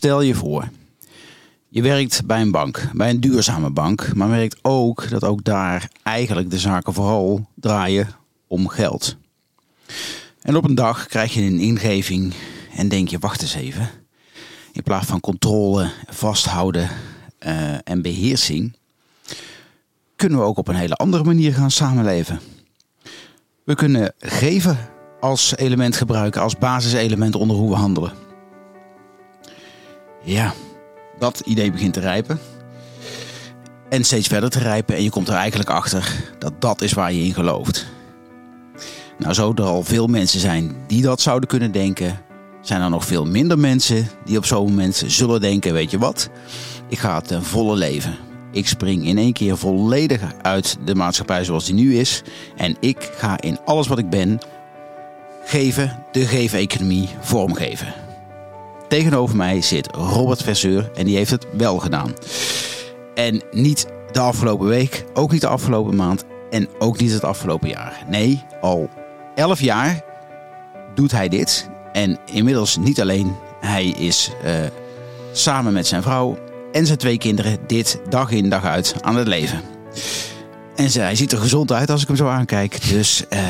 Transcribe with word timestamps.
Stel 0.00 0.20
je 0.20 0.34
voor, 0.34 0.68
je 1.68 1.82
werkt 1.82 2.26
bij 2.26 2.40
een 2.40 2.50
bank, 2.50 2.90
bij 2.92 3.10
een 3.10 3.20
duurzame 3.20 3.70
bank, 3.70 4.14
maar 4.14 4.28
merkt 4.28 4.58
ook 4.62 5.10
dat 5.10 5.24
ook 5.24 5.44
daar 5.44 5.90
eigenlijk 6.02 6.50
de 6.50 6.58
zaken 6.58 6.92
vooral 6.92 7.46
draaien 7.54 8.08
om 8.46 8.68
geld. 8.68 9.16
En 10.42 10.56
op 10.56 10.64
een 10.64 10.74
dag 10.74 11.06
krijg 11.06 11.34
je 11.34 11.42
een 11.42 11.58
ingeving 11.58 12.32
en 12.76 12.88
denk 12.88 13.08
je, 13.08 13.18
wacht 13.18 13.42
eens 13.42 13.54
even. 13.54 13.90
In 14.72 14.82
plaats 14.82 15.06
van 15.06 15.20
controle, 15.20 15.90
vasthouden 16.08 16.90
uh, 17.46 17.74
en 17.84 18.02
beheersing, 18.02 18.76
kunnen 20.16 20.38
we 20.38 20.44
ook 20.44 20.58
op 20.58 20.68
een 20.68 20.74
hele 20.74 20.94
andere 20.94 21.24
manier 21.24 21.54
gaan 21.54 21.70
samenleven. 21.70 22.40
We 23.64 23.74
kunnen 23.74 24.12
geven 24.18 24.78
als 25.20 25.56
element 25.56 25.96
gebruiken, 25.96 26.42
als 26.42 26.58
basiselement 26.58 27.34
onder 27.34 27.56
hoe 27.56 27.70
we 27.70 27.76
handelen. 27.76 28.28
Ja, 30.22 30.52
dat 31.18 31.40
idee 31.40 31.72
begint 31.72 31.92
te 31.92 32.00
rijpen. 32.00 32.38
En 33.88 34.04
steeds 34.04 34.28
verder 34.28 34.50
te 34.50 34.58
rijpen 34.58 34.96
en 34.96 35.02
je 35.02 35.10
komt 35.10 35.28
er 35.28 35.34
eigenlijk 35.34 35.70
achter 35.70 36.12
dat 36.38 36.52
dat 36.58 36.82
is 36.82 36.92
waar 36.92 37.12
je 37.12 37.22
in 37.22 37.34
gelooft. 37.34 37.86
Nou, 39.18 39.34
zo 39.34 39.52
er 39.54 39.62
al 39.62 39.82
veel 39.82 40.06
mensen 40.06 40.40
zijn 40.40 40.76
die 40.86 41.02
dat 41.02 41.20
zouden 41.20 41.48
kunnen 41.48 41.72
denken, 41.72 42.20
zijn 42.60 42.82
er 42.82 42.90
nog 42.90 43.04
veel 43.04 43.26
minder 43.26 43.58
mensen 43.58 44.08
die 44.24 44.36
op 44.36 44.44
zo'n 44.44 44.68
moment 44.68 45.02
zullen 45.06 45.40
denken: 45.40 45.72
weet 45.72 45.90
je 45.90 45.98
wat, 45.98 46.30
ik 46.88 46.98
ga 46.98 47.20
ten 47.20 47.44
volle 47.44 47.76
leven. 47.76 48.16
Ik 48.52 48.68
spring 48.68 49.06
in 49.06 49.18
één 49.18 49.32
keer 49.32 49.56
volledig 49.56 50.20
uit 50.42 50.76
de 50.84 50.94
maatschappij 50.94 51.44
zoals 51.44 51.64
die 51.64 51.74
nu 51.74 51.96
is. 51.98 52.22
En 52.56 52.76
ik 52.80 53.10
ga 53.16 53.40
in 53.40 53.58
alles 53.64 53.86
wat 53.86 53.98
ik 53.98 54.10
ben 54.10 54.38
geven, 55.44 56.02
de 56.12 56.26
geef-economie 56.26 57.08
vormgeven. 57.20 57.99
Tegenover 58.90 59.36
mij 59.36 59.60
zit 59.60 59.88
Robert 59.94 60.42
Verseur 60.42 60.90
en 60.94 61.04
die 61.04 61.16
heeft 61.16 61.30
het 61.30 61.46
wel 61.52 61.78
gedaan. 61.78 62.14
En 63.14 63.42
niet 63.50 63.86
de 64.12 64.20
afgelopen 64.20 64.66
week, 64.66 65.04
ook 65.14 65.32
niet 65.32 65.40
de 65.40 65.46
afgelopen 65.46 65.96
maand 65.96 66.24
en 66.50 66.68
ook 66.78 66.98
niet 66.98 67.12
het 67.12 67.24
afgelopen 67.24 67.68
jaar. 67.68 68.04
Nee, 68.08 68.44
al 68.60 68.88
11 69.34 69.60
jaar 69.60 70.04
doet 70.94 71.10
hij 71.10 71.28
dit. 71.28 71.68
En 71.92 72.18
inmiddels 72.32 72.76
niet 72.76 73.00
alleen, 73.00 73.36
hij 73.60 73.86
is 73.86 74.30
uh, 74.44 74.52
samen 75.32 75.72
met 75.72 75.86
zijn 75.86 76.02
vrouw 76.02 76.38
en 76.72 76.86
zijn 76.86 76.98
twee 76.98 77.18
kinderen 77.18 77.58
dit 77.66 78.00
dag 78.08 78.30
in 78.30 78.48
dag 78.48 78.64
uit 78.64 78.94
aan 79.00 79.16
het 79.16 79.28
leven. 79.28 79.60
En 80.76 80.90
hij 80.92 81.14
ziet 81.14 81.32
er 81.32 81.38
gezond 81.38 81.72
uit 81.72 81.90
als 81.90 82.02
ik 82.02 82.08
hem 82.08 82.16
zo 82.16 82.28
aankijk. 82.28 82.88
Dus 82.88 83.24
uh, 83.32 83.40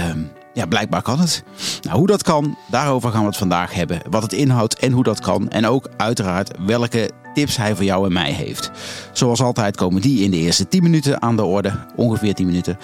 ja, 0.53 0.67
blijkbaar 0.67 1.03
kan 1.03 1.21
het. 1.21 1.45
Nou, 1.83 1.99
hoe 1.99 2.07
dat 2.07 2.23
kan, 2.23 2.57
daarover 2.71 3.11
gaan 3.11 3.21
we 3.21 3.27
het 3.27 3.37
vandaag 3.37 3.75
hebben. 3.75 4.01
Wat 4.11 4.23
het 4.23 4.33
inhoudt 4.33 4.79
en 4.79 4.93
hoe 4.93 5.03
dat 5.05 5.21
kan. 5.21 5.49
En 5.49 5.67
ook 5.67 5.89
uiteraard 5.97 6.51
welke 6.67 7.11
tips 7.35 7.57
hij 7.57 7.75
voor 7.75 7.85
jou 7.85 8.07
en 8.07 8.13
mij 8.13 8.33
heeft. 8.33 8.71
Zoals 9.13 9.41
altijd 9.41 9.77
komen 9.77 10.03
die 10.03 10.25
in 10.25 10.31
de 10.31 10.37
eerste 10.37 10.69
10 10.69 10.83
minuten 10.83 11.23
aan 11.23 11.37
de 11.37 11.45
orde. 11.45 11.73
Ongeveer 11.97 12.35
10 12.35 12.47
minuten. 12.47 12.79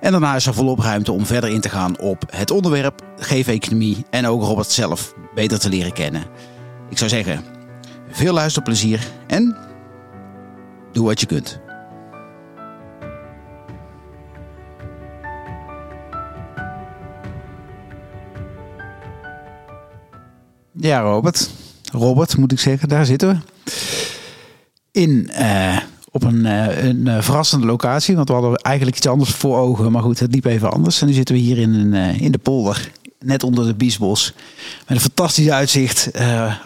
En 0.00 0.10
daarna 0.10 0.34
is 0.34 0.46
er 0.46 0.54
volop 0.54 0.78
ruimte 0.78 1.12
om 1.12 1.26
verder 1.26 1.50
in 1.50 1.60
te 1.60 1.68
gaan 1.68 1.98
op 1.98 2.24
het 2.30 2.50
onderwerp, 2.50 3.02
geef-economie 3.16 4.04
en 4.10 4.26
ook 4.26 4.42
Robert 4.42 4.70
zelf 4.70 5.14
beter 5.34 5.58
te 5.58 5.68
leren 5.68 5.92
kennen. 5.92 6.24
Ik 6.90 6.98
zou 6.98 7.10
zeggen, 7.10 7.44
veel 8.10 8.32
luisterplezier 8.32 9.06
en 9.26 9.56
doe 10.92 11.06
wat 11.06 11.20
je 11.20 11.26
kunt. 11.26 11.60
Ja, 20.86 21.00
Robert. 21.00 21.50
Robert, 21.92 22.36
moet 22.36 22.52
ik 22.52 22.58
zeggen, 22.58 22.88
daar 22.88 23.06
zitten 23.06 23.28
we. 23.28 23.36
In, 24.90 25.30
uh, 25.38 25.78
op 26.10 26.22
een, 26.22 26.44
uh, 26.44 26.84
een 26.84 27.06
uh, 27.06 27.20
verrassende 27.20 27.66
locatie, 27.66 28.16
want 28.16 28.28
we 28.28 28.34
hadden 28.34 28.56
eigenlijk 28.56 28.96
iets 28.96 29.06
anders 29.06 29.30
voor 29.30 29.58
ogen. 29.58 29.92
Maar 29.92 30.02
goed, 30.02 30.18
het 30.18 30.34
liep 30.34 30.44
even 30.44 30.70
anders. 30.70 31.00
En 31.00 31.06
nu 31.06 31.12
zitten 31.12 31.34
we 31.34 31.40
hier 31.40 31.58
in, 31.58 31.74
een, 31.74 32.20
in 32.20 32.32
de 32.32 32.38
polder, 32.38 32.90
net 33.20 33.42
onder 33.42 33.66
de 33.66 33.74
Biesbos. 33.74 34.32
Met 34.86 34.96
een 34.96 35.00
fantastisch 35.00 35.50
uitzicht 35.50 36.10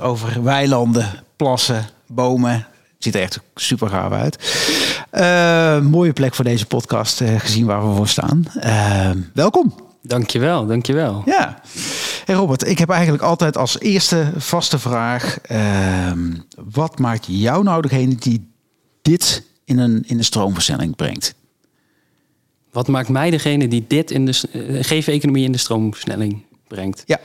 over 0.01 0.43
weilanden, 0.43 1.07
plassen, 1.37 1.87
bomen. 2.07 2.53
Het 2.53 2.65
ziet 2.99 3.15
er 3.15 3.21
echt 3.23 3.41
super 3.55 3.89
gaaf 3.89 4.13
uit. 4.13 5.83
mooie 5.85 6.13
plek 6.13 6.35
voor 6.35 6.45
deze 6.45 6.67
podcast, 6.67 7.23
gezien 7.39 7.67
waar 7.67 7.89
we 7.89 7.97
voor 7.97 8.09
staan. 8.09 8.47
welkom. 9.35 9.75
Dankjewel, 10.03 10.67
dankjewel. 10.67 11.23
Ja. 11.25 11.61
Hey 12.31 12.39
Robert, 12.39 12.67
ik 12.67 12.79
heb 12.79 12.89
eigenlijk 12.89 13.23
altijd 13.23 13.57
als 13.57 13.81
eerste 13.81 14.33
vaste 14.37 14.79
vraag. 14.79 15.39
Uh, 15.53 16.13
wat 16.73 16.99
maakt 16.99 17.27
jou 17.29 17.63
nou 17.65 17.83
degene 17.83 18.15
die 18.15 18.51
dit 19.03 19.45
in 19.65 19.79
een, 19.79 20.05
in 20.07 20.19
een 20.19 20.25
stroomversnelling 20.25 20.97
brengt? 20.97 21.35
Wat 22.73 22.89
maakt 22.89 23.09
mij 23.09 23.31
degene 23.31 23.69
die 23.69 23.85
dit 23.89 24.11
in 24.11 24.27
de 24.27 24.43
uh, 24.53 24.83
geef-economie 24.83 25.45
in 25.45 25.53
de 25.53 25.59
stroomversnelling 25.59 26.45
brengt? 26.69 27.05
Ja. 27.07 27.21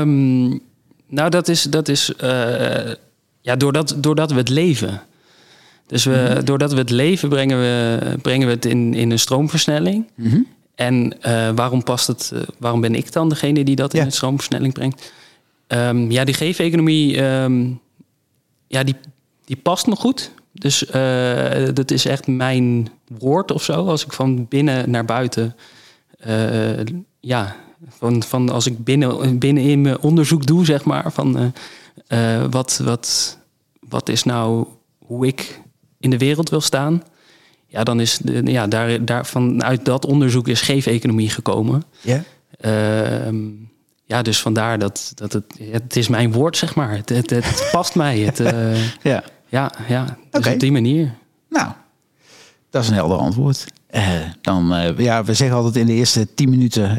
Um, 0.00 0.60
nou, 1.06 1.30
dat 1.30 1.48
is, 1.48 1.62
dat 1.62 1.88
is 1.88 2.12
uh, 2.22 2.92
ja, 3.40 3.56
doordat, 3.56 3.94
doordat 3.96 4.30
we 4.30 4.36
het 4.36 4.48
leven. 4.48 5.02
Dus 5.86 6.04
we, 6.04 6.32
mm 6.34 6.44
doordat 6.44 6.72
we 6.72 6.78
het 6.78 6.90
leven 6.90 7.28
brengen 7.28 7.58
we, 7.58 8.18
brengen 8.22 8.46
we 8.46 8.52
het 8.52 8.64
in, 8.64 8.94
in 8.94 9.10
een 9.10 9.18
stroomversnelling. 9.18 10.10
Mm 10.14 10.30
-hmm. 10.30 10.46
En 10.76 11.16
uh, 11.26 11.50
waarom 11.54 11.82
past 11.82 12.06
het? 12.06 12.30
Uh, 12.34 12.40
waarom 12.58 12.80
ben 12.80 12.94
ik 12.94 13.12
dan 13.12 13.28
degene 13.28 13.64
die 13.64 13.76
dat 13.76 13.92
ja. 13.92 14.00
in 14.00 14.06
de 14.06 14.14
stroomversnelling 14.14 14.72
brengt? 14.72 15.12
Um, 15.68 16.10
ja, 16.10 16.24
die 16.24 16.34
geef-economie, 16.34 17.22
um, 17.22 17.80
ja, 18.66 18.82
die, 18.82 18.94
die 19.44 19.56
past 19.56 19.86
me 19.86 19.96
goed. 19.96 20.30
Dus 20.52 20.86
uh, 20.94 21.68
dat 21.74 21.90
is 21.90 22.06
echt 22.06 22.26
mijn 22.26 22.88
woord 23.18 23.50
of 23.50 23.62
zo. 23.62 23.86
Als 23.86 24.04
ik 24.04 24.12
van 24.12 24.48
binnen 24.48 24.90
naar 24.90 25.04
buiten, 25.04 25.56
ja, 27.20 27.56
van, 27.88 28.22
van 28.22 28.48
als 28.48 28.66
ik 28.66 28.84
binnen, 28.84 29.38
binnen 29.38 29.62
in 29.62 29.80
mijn 29.80 30.00
onderzoek 30.00 30.46
doe, 30.46 30.64
zeg 30.64 30.84
maar, 30.84 31.12
van 31.12 31.52
wat, 32.50 32.80
wat, 32.84 33.38
wat 33.88 34.08
is 34.08 34.22
nou 34.22 34.66
hoe 34.98 35.26
ik 35.26 35.60
in 36.00 36.10
de 36.10 36.18
wereld 36.18 36.50
wil 36.50 36.60
staan. 36.60 37.02
Ja, 37.66 37.84
dan 37.84 38.00
is 38.00 38.18
de, 38.18 38.42
ja, 38.44 38.66
daar, 38.66 39.04
daar 39.04 39.26
vanuit 39.26 39.84
dat 39.84 40.06
onderzoek 40.06 40.48
is 40.48 40.60
geef-economie 40.60 41.30
gekomen. 41.30 41.82
Ja. 42.00 42.22
Uh, 42.60 43.34
ja, 44.04 44.22
dus 44.22 44.40
vandaar 44.40 44.78
dat, 44.78 45.12
dat 45.14 45.32
het, 45.32 45.44
het 45.70 45.96
is 45.96 46.08
mijn 46.08 46.32
woord, 46.32 46.56
zeg 46.56 46.74
maar. 46.74 46.96
Het, 46.96 47.08
het, 47.08 47.30
het 47.30 47.68
past 47.72 47.94
mij. 47.94 48.18
Het, 48.18 48.40
uh, 48.40 48.84
ja. 49.02 49.24
Ja, 49.48 49.72
ja. 49.88 50.04
Dus 50.04 50.40
okay. 50.40 50.52
op 50.52 50.60
die 50.60 50.72
manier. 50.72 51.14
Nou, 51.48 51.68
dat 52.70 52.82
is 52.82 52.88
een 52.88 52.94
helder 52.94 53.18
antwoord. 53.18 53.64
Uh, 53.90 54.02
dan, 54.40 54.74
uh, 54.74 54.98
ja, 54.98 55.24
we 55.24 55.34
zeggen 55.34 55.56
altijd 55.56 55.76
in 55.76 55.86
de 55.86 55.92
eerste 55.92 56.34
tien 56.34 56.50
minuten 56.50 56.96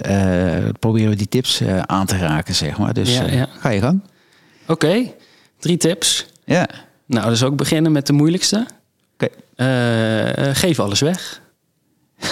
proberen 0.79 1.09
we 1.09 1.15
die 1.15 1.29
tips 1.29 1.61
aan 1.85 2.05
te 2.05 2.17
raken, 2.17 2.55
zeg 2.55 2.77
maar. 2.77 2.93
Dus 2.93 3.17
ja, 3.17 3.25
ja. 3.25 3.47
ga 3.59 3.69
je 3.69 3.79
gang. 3.79 4.01
Oké, 4.61 4.71
okay. 4.71 5.15
drie 5.59 5.77
tips. 5.77 6.25
Ja. 6.45 6.69
Nou, 7.05 7.29
dus 7.29 7.43
ook 7.43 7.55
beginnen 7.55 7.91
met 7.91 8.07
de 8.07 8.13
moeilijkste. 8.13 8.65
Oké. 9.17 9.29
Okay. 9.55 10.47
Uh, 10.47 10.55
geef 10.55 10.79
alles 10.79 10.99
weg. 10.99 11.41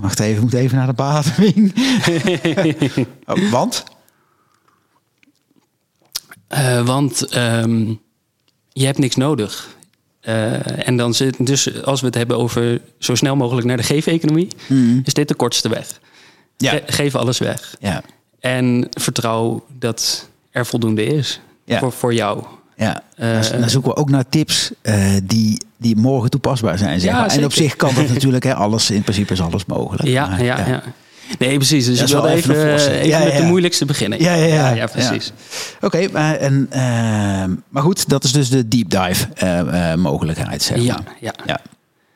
Wacht 0.00 0.20
even, 0.20 0.36
ik 0.36 0.40
moet 0.40 0.52
even 0.52 0.76
naar 0.76 0.86
de 0.86 0.92
bademing. 0.92 1.74
oh, 3.26 3.50
want? 3.50 3.84
Uh, 6.48 6.86
want 6.86 7.36
um, 7.36 8.00
je 8.68 8.84
hebt 8.84 8.98
niks 8.98 9.16
nodig. 9.16 9.68
Uh, 10.22 10.88
en 10.88 10.96
dan 10.96 11.14
zit 11.14 11.46
dus, 11.46 11.84
als 11.84 12.00
we 12.00 12.06
het 12.06 12.14
hebben 12.14 12.38
over 12.38 12.80
zo 12.98 13.14
snel 13.14 13.36
mogelijk 13.36 13.66
naar 13.66 13.76
de 13.76 13.82
geef-economie, 13.82 14.48
mm. 14.66 15.00
is 15.04 15.14
dit 15.14 15.28
de 15.28 15.34
kortste 15.34 15.68
weg. 15.68 16.00
Ja. 16.56 16.70
Ge 16.70 16.82
geef 16.86 17.14
alles 17.14 17.38
weg. 17.38 17.76
Ja. 17.80 18.02
En 18.40 18.86
vertrouw 18.90 19.64
dat 19.78 20.28
er 20.50 20.66
voldoende 20.66 21.04
is 21.04 21.40
ja. 21.64 21.78
voor, 21.78 21.92
voor 21.92 22.14
jou. 22.14 22.44
Ja, 22.80 23.02
uh, 23.16 23.60
dan 23.60 23.70
zoeken 23.70 23.90
we 23.90 23.96
ook 23.96 24.10
naar 24.10 24.24
tips 24.28 24.70
uh, 24.82 24.94
die, 25.22 25.60
die 25.76 25.96
morgen 25.96 26.30
toepasbaar 26.30 26.78
zijn. 26.78 27.00
Zeg 27.00 27.10
ja, 27.10 27.20
maar. 27.20 27.30
En 27.30 27.44
op 27.44 27.52
zich 27.52 27.76
kan 27.76 27.94
dat 27.94 28.08
natuurlijk, 28.08 28.44
hè, 28.44 28.54
alles, 28.54 28.90
in 28.90 29.02
principe 29.02 29.32
is 29.32 29.40
alles 29.40 29.64
mogelijk. 29.66 30.08
Ja, 30.08 30.26
maar, 30.26 30.44
ja, 30.44 30.58
ja, 30.58 30.66
ja. 30.66 30.82
Nee, 31.38 31.56
precies. 31.56 31.86
Dus 31.86 32.00
ik 32.00 32.06
wilde 32.06 32.28
even, 32.28 32.74
even, 32.74 32.90
even 32.90 33.08
ja, 33.08 33.24
met 33.24 33.36
de 33.36 33.42
moeilijkste 33.42 33.84
beginnen. 33.84 34.22
Ja, 34.22 34.34
ja, 34.34 34.46
ja. 34.46 34.70
ja, 34.70 34.86
precies. 34.86 35.32
Oké, 35.76 35.86
okay, 35.86 36.08
maar, 36.12 36.36
en, 36.36 36.68
uh, 36.72 36.78
maar 37.68 37.82
goed, 37.82 38.08
dat 38.08 38.24
is 38.24 38.32
dus 38.32 38.50
de 38.50 38.68
deep 38.68 38.90
dive 38.90 39.96
mogelijkheid, 39.96 40.62
zeg 40.62 40.76
maar. 40.76 40.86
Ja, 40.86 41.00
ja. 41.20 41.34
ja. 41.46 41.60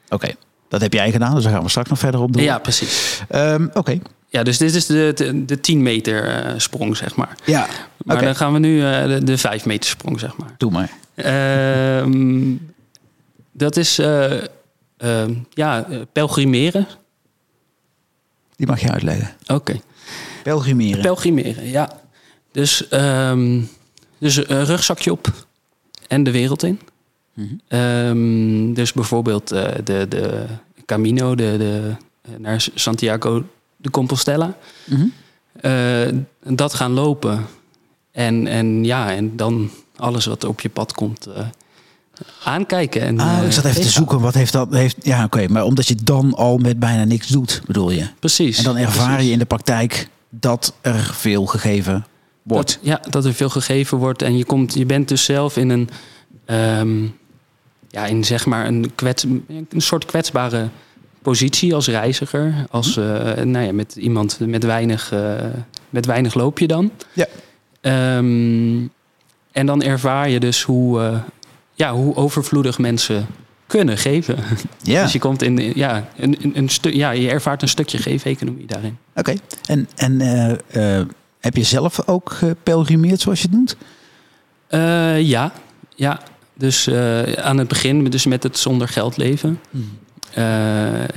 Oké, 0.05 0.15
okay. 0.15 0.37
dat 0.69 0.81
heb 0.81 0.93
jij 0.93 1.11
gedaan, 1.11 1.35
dus 1.35 1.43
daar 1.43 1.53
gaan 1.53 1.63
we 1.63 1.69
straks 1.69 1.89
nog 1.89 1.99
verder 1.99 2.21
op 2.21 2.33
doen. 2.33 2.43
Ja, 2.43 2.59
precies. 2.59 3.21
Um, 3.35 3.65
Oké. 3.67 3.79
Okay. 3.79 4.01
Ja, 4.29 4.43
dus 4.43 4.59
dit 4.59 4.75
is 4.75 4.87
de, 4.87 5.13
de, 5.15 5.45
de 5.45 5.61
10 5.61 5.83
meter 5.83 6.45
sprong, 6.57 6.97
zeg 6.97 7.17
maar. 7.17 7.37
Ja. 7.45 7.67
Maar 8.05 8.23
dan 8.23 8.37
gaan 8.37 8.53
we 8.53 8.59
nu 8.59 8.77
uh, 8.77 9.05
de, 9.07 9.25
de 9.25 9.39
5 9.39 9.65
meter 9.65 9.91
sprong, 9.91 10.21
zeg 10.21 10.37
maar. 10.37 10.55
Doe 10.59 10.71
maar. 10.71 10.91
Uh, 11.15 12.57
dat 13.53 13.77
is, 13.77 13.99
uh, 13.99 14.41
ja, 15.51 15.87
pelgrimeren. 16.13 16.87
Die 18.57 18.67
mag 18.67 18.81
je 18.81 18.91
uitleggen. 18.91 19.29
Oké. 19.43 19.53
Okay. 19.53 19.81
Pelgrimeren. 20.43 21.03
Pelgrimeren, 21.03 21.69
ja. 21.69 22.01
Dus, 22.53 22.89
ehm, 22.89 23.61
dus 24.19 24.49
een 24.49 24.65
rugzakje 24.65 25.13
op 25.13 25.33
en 26.09 26.23
de 26.23 26.31
wereld 26.31 26.63
in. 26.63 26.81
Ehm, 27.69 28.73
dus 28.73 28.93
bijvoorbeeld 28.93 29.53
eh, 29.53 29.69
de, 29.85 30.09
de 30.09 30.47
Camino 30.87 31.35
de, 31.35 31.55
de, 31.59 31.95
eh, 32.23 32.31
naar 32.39 32.67
Santiago 32.75 33.45
de 33.77 33.91
Compostela. 33.91 34.57
Eh, 35.61 36.09
dat 36.43 36.75
gaan 36.75 36.93
lopen. 36.93 37.47
En, 38.15 38.47
en 38.47 38.85
ja, 38.85 39.15
en 39.15 39.37
dan 39.37 39.71
alles 39.97 40.27
wat 40.27 40.45
op 40.45 40.61
je 40.61 40.69
pad 40.69 40.93
komt 40.93 41.27
eh, 41.27 41.47
aankijken. 42.45 43.01
En, 43.01 43.21
Ah, 43.21 43.39
ik 43.39 43.45
eh, 43.45 43.51
zat 43.51 43.65
even 43.65 43.83
te 43.83 43.91
zoeken, 43.91 44.21
wat 44.21 44.35
heeft 44.35 44.53
dat... 44.53 44.73
Heeft, 44.73 44.97
ja, 45.03 45.25
oké, 45.25 45.49
maar 45.49 45.65
omdat 45.65 45.89
je 45.89 45.95
dan 45.95 46.35
al 46.35 46.59
met 46.59 46.79
bijna 46.79 47.05
niks 47.05 47.27
doet, 47.27 47.63
bedoel 47.67 47.91
je? 47.91 48.09
Precies. 48.19 48.59
En 48.59 48.65
dan 48.65 48.77
ervaar 48.77 49.07
Precies. 49.07 49.27
je 49.27 49.33
in 49.33 49.39
de 49.39 49.45
praktijk 49.45 50.09
dat 50.31 50.75
er 50.81 51.11
veel 51.13 51.47
gegeven 51.47 52.07
wordt. 52.43 52.69
Dat, 52.69 52.79
ja, 52.83 53.01
dat 53.11 53.25
er 53.25 53.35
veel 53.35 53.49
gegeven 53.49 53.99
wordt. 53.99 54.23
En 54.23 54.37
je, 54.37 54.45
komt, 54.45 54.75
je 54.75 54.87
bent 54.87 55.09
dus 55.09 55.25
zelf 55.25 55.57
in 55.57 55.69
een, 55.69 55.89
ehm, 56.45 57.03
ja, 57.89 58.07
in 58.07 58.25
zeg 58.25 58.47
maar 58.47 58.67
een, 58.67 58.93
kwets, 58.95 59.25
een 59.49 59.69
soort 59.77 60.05
kwetsbare 60.05 60.69
positie 61.23 61.75
als 61.75 61.87
reiziger. 61.87 62.67
Als, 62.71 62.97
eh, 62.97 63.05
nou 63.35 63.65
ja, 63.65 63.73
met 63.73 63.97
iemand 63.97 64.39
met 64.41 64.65
weinig, 64.65 65.13
met 65.91 66.07
weinig 66.07 66.35
loop 66.35 66.59
je 66.59 66.67
dan. 66.67 66.91
Ja. 67.13 67.27
Ehm, 67.85 68.87
en 69.53 69.67
dan 69.67 69.83
ervaar 69.83 70.29
je 70.29 70.41
dus 70.41 70.63
hoe, 70.63 71.01
eh, 71.03 71.19
ja, 71.75 71.93
hoe 71.93 72.15
overvloedig 72.17 72.79
mensen 72.79 73.27
kunnen 73.67 73.99
geven. 73.99 74.37
Ja, 74.83 75.03
Dus 75.03 75.13
je 75.13 75.19
komt 75.19 75.43
in, 75.43 75.73
ja, 75.75 76.09
een, 76.17 76.37
een, 76.43 76.53
een 76.59 76.69
stu- 76.69 76.97
ja, 76.97 77.11
je 77.11 77.29
ervaart 77.31 77.63
een 77.63 77.69
stukje 77.69 77.99
geef-economie 77.99 78.67
daarin. 78.67 78.97
oké. 79.15 79.35
En, 79.67 79.89
en 79.97 80.21
eh, 80.21 80.99
eh, 80.99 81.07
heb 81.41 81.57
je 81.57 81.63
zelf 81.63 82.09
ook 82.09 82.31
gepelgrimeerd, 82.33 83.21
zoals 83.21 83.41
je 83.43 83.47
het 83.49 83.57
noemt? 83.57 83.77
Ja, 85.27 85.53
ja. 85.97 86.21
Dus 86.55 86.89
aan 87.37 87.59
het 87.59 87.69
begin, 87.69 88.05
dus 88.05 88.27
met 88.27 88.43
het 88.43 88.59
zonder 88.59 88.89
geld 88.89 89.17
leven, 89.17 89.61
eh, 90.35 90.45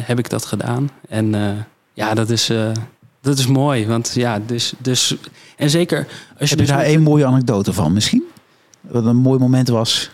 heb 0.01 0.19
ik 0.19 0.29
dat 0.29 0.45
gedaan. 0.45 0.89
En 1.09 1.35
ja, 1.93 2.13
dat 2.13 2.29
is, 2.29 2.51
dat 3.27 3.37
is 3.37 3.47
mooi. 3.47 3.87
Want 3.87 4.11
ja, 4.13 4.39
dus, 4.45 4.73
dus 4.77 5.15
en 5.57 5.69
zeker 5.69 5.97
als 5.97 6.07
je, 6.09 6.35
Heb 6.37 6.49
je 6.49 6.55
dus 6.55 6.67
daar 6.67 6.79
één 6.79 7.01
mooie 7.01 7.25
anekdote 7.25 7.73
van 7.73 7.93
misschien? 7.93 8.23
Wat 8.81 9.05
een 9.05 9.15
mooi 9.15 9.39
moment 9.39 9.67
was? 9.67 10.09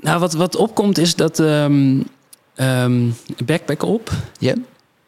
Nou, 0.00 0.20
wat, 0.20 0.32
wat 0.32 0.56
opkomt 0.56 0.98
is 0.98 1.14
dat 1.14 1.40
ehm, 1.40 3.10
backpack 3.44 3.82
op. 3.82 4.10
Ja. 4.38 4.54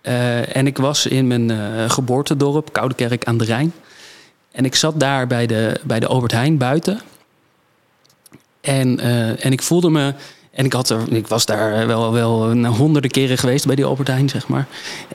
Eh, 0.00 0.56
en 0.56 0.66
ik 0.66 0.78
was 0.78 1.06
in 1.06 1.26
mijn 1.26 1.50
eh, 1.50 1.90
geboortedorp, 1.90 2.72
Koudekerk 2.72 3.24
aan 3.24 3.38
de 3.38 3.44
Rijn. 3.44 3.72
En 4.52 4.64
ik 4.64 4.74
zat 4.74 5.00
daar 5.00 5.26
bij 5.26 5.46
de, 5.46 5.80
bij 5.82 6.00
de 6.00 6.06
Albert 6.06 6.32
Heijn 6.32 6.58
buiten. 6.58 7.00
En, 8.60 9.00
eh, 9.00 9.44
en 9.44 9.52
ik 9.52 9.62
voelde 9.62 9.90
me. 9.90 10.14
En 10.50 10.64
ik, 10.64 10.72
had 10.72 10.90
er, 10.90 11.12
ik 11.12 11.26
was 11.26 11.46
daar 11.46 11.86
wel, 11.86 12.12
wel 12.12 12.38
nou, 12.46 12.74
honderden 12.74 13.10
keren 13.10 13.38
geweest 13.38 13.66
bij 13.66 13.74
die 13.74 13.84
Albert 13.84 14.08
Heijn, 14.08 14.28
zeg 14.28 14.48
maar. 14.48 14.66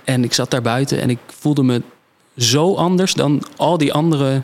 En 0.03 0.24
ik 0.24 0.33
zat 0.33 0.51
daar 0.51 0.62
buiten 0.62 1.01
en 1.01 1.09
ik 1.09 1.19
voelde 1.25 1.63
me 1.63 1.81
zo 2.38 2.76
anders 2.76 3.14
dan 3.14 3.44
al 3.56 3.78
die 3.78 3.94
andere 3.94 4.42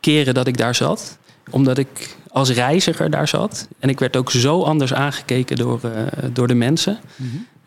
keren 0.00 0.34
dat 0.34 0.46
ik 0.46 0.56
daar 0.56 0.74
zat. 0.74 1.18
Omdat 1.50 1.78
ik 1.78 2.16
als 2.30 2.50
reiziger 2.50 3.10
daar 3.10 3.28
zat. 3.28 3.68
En 3.78 3.88
ik 3.88 3.98
werd 3.98 4.16
ook 4.16 4.30
zo 4.30 4.62
anders 4.62 4.94
aangekeken 4.94 5.56
door, 5.56 5.80
eh, 5.82 6.02
door 6.32 6.46
de 6.46 6.54
mensen. 6.54 6.98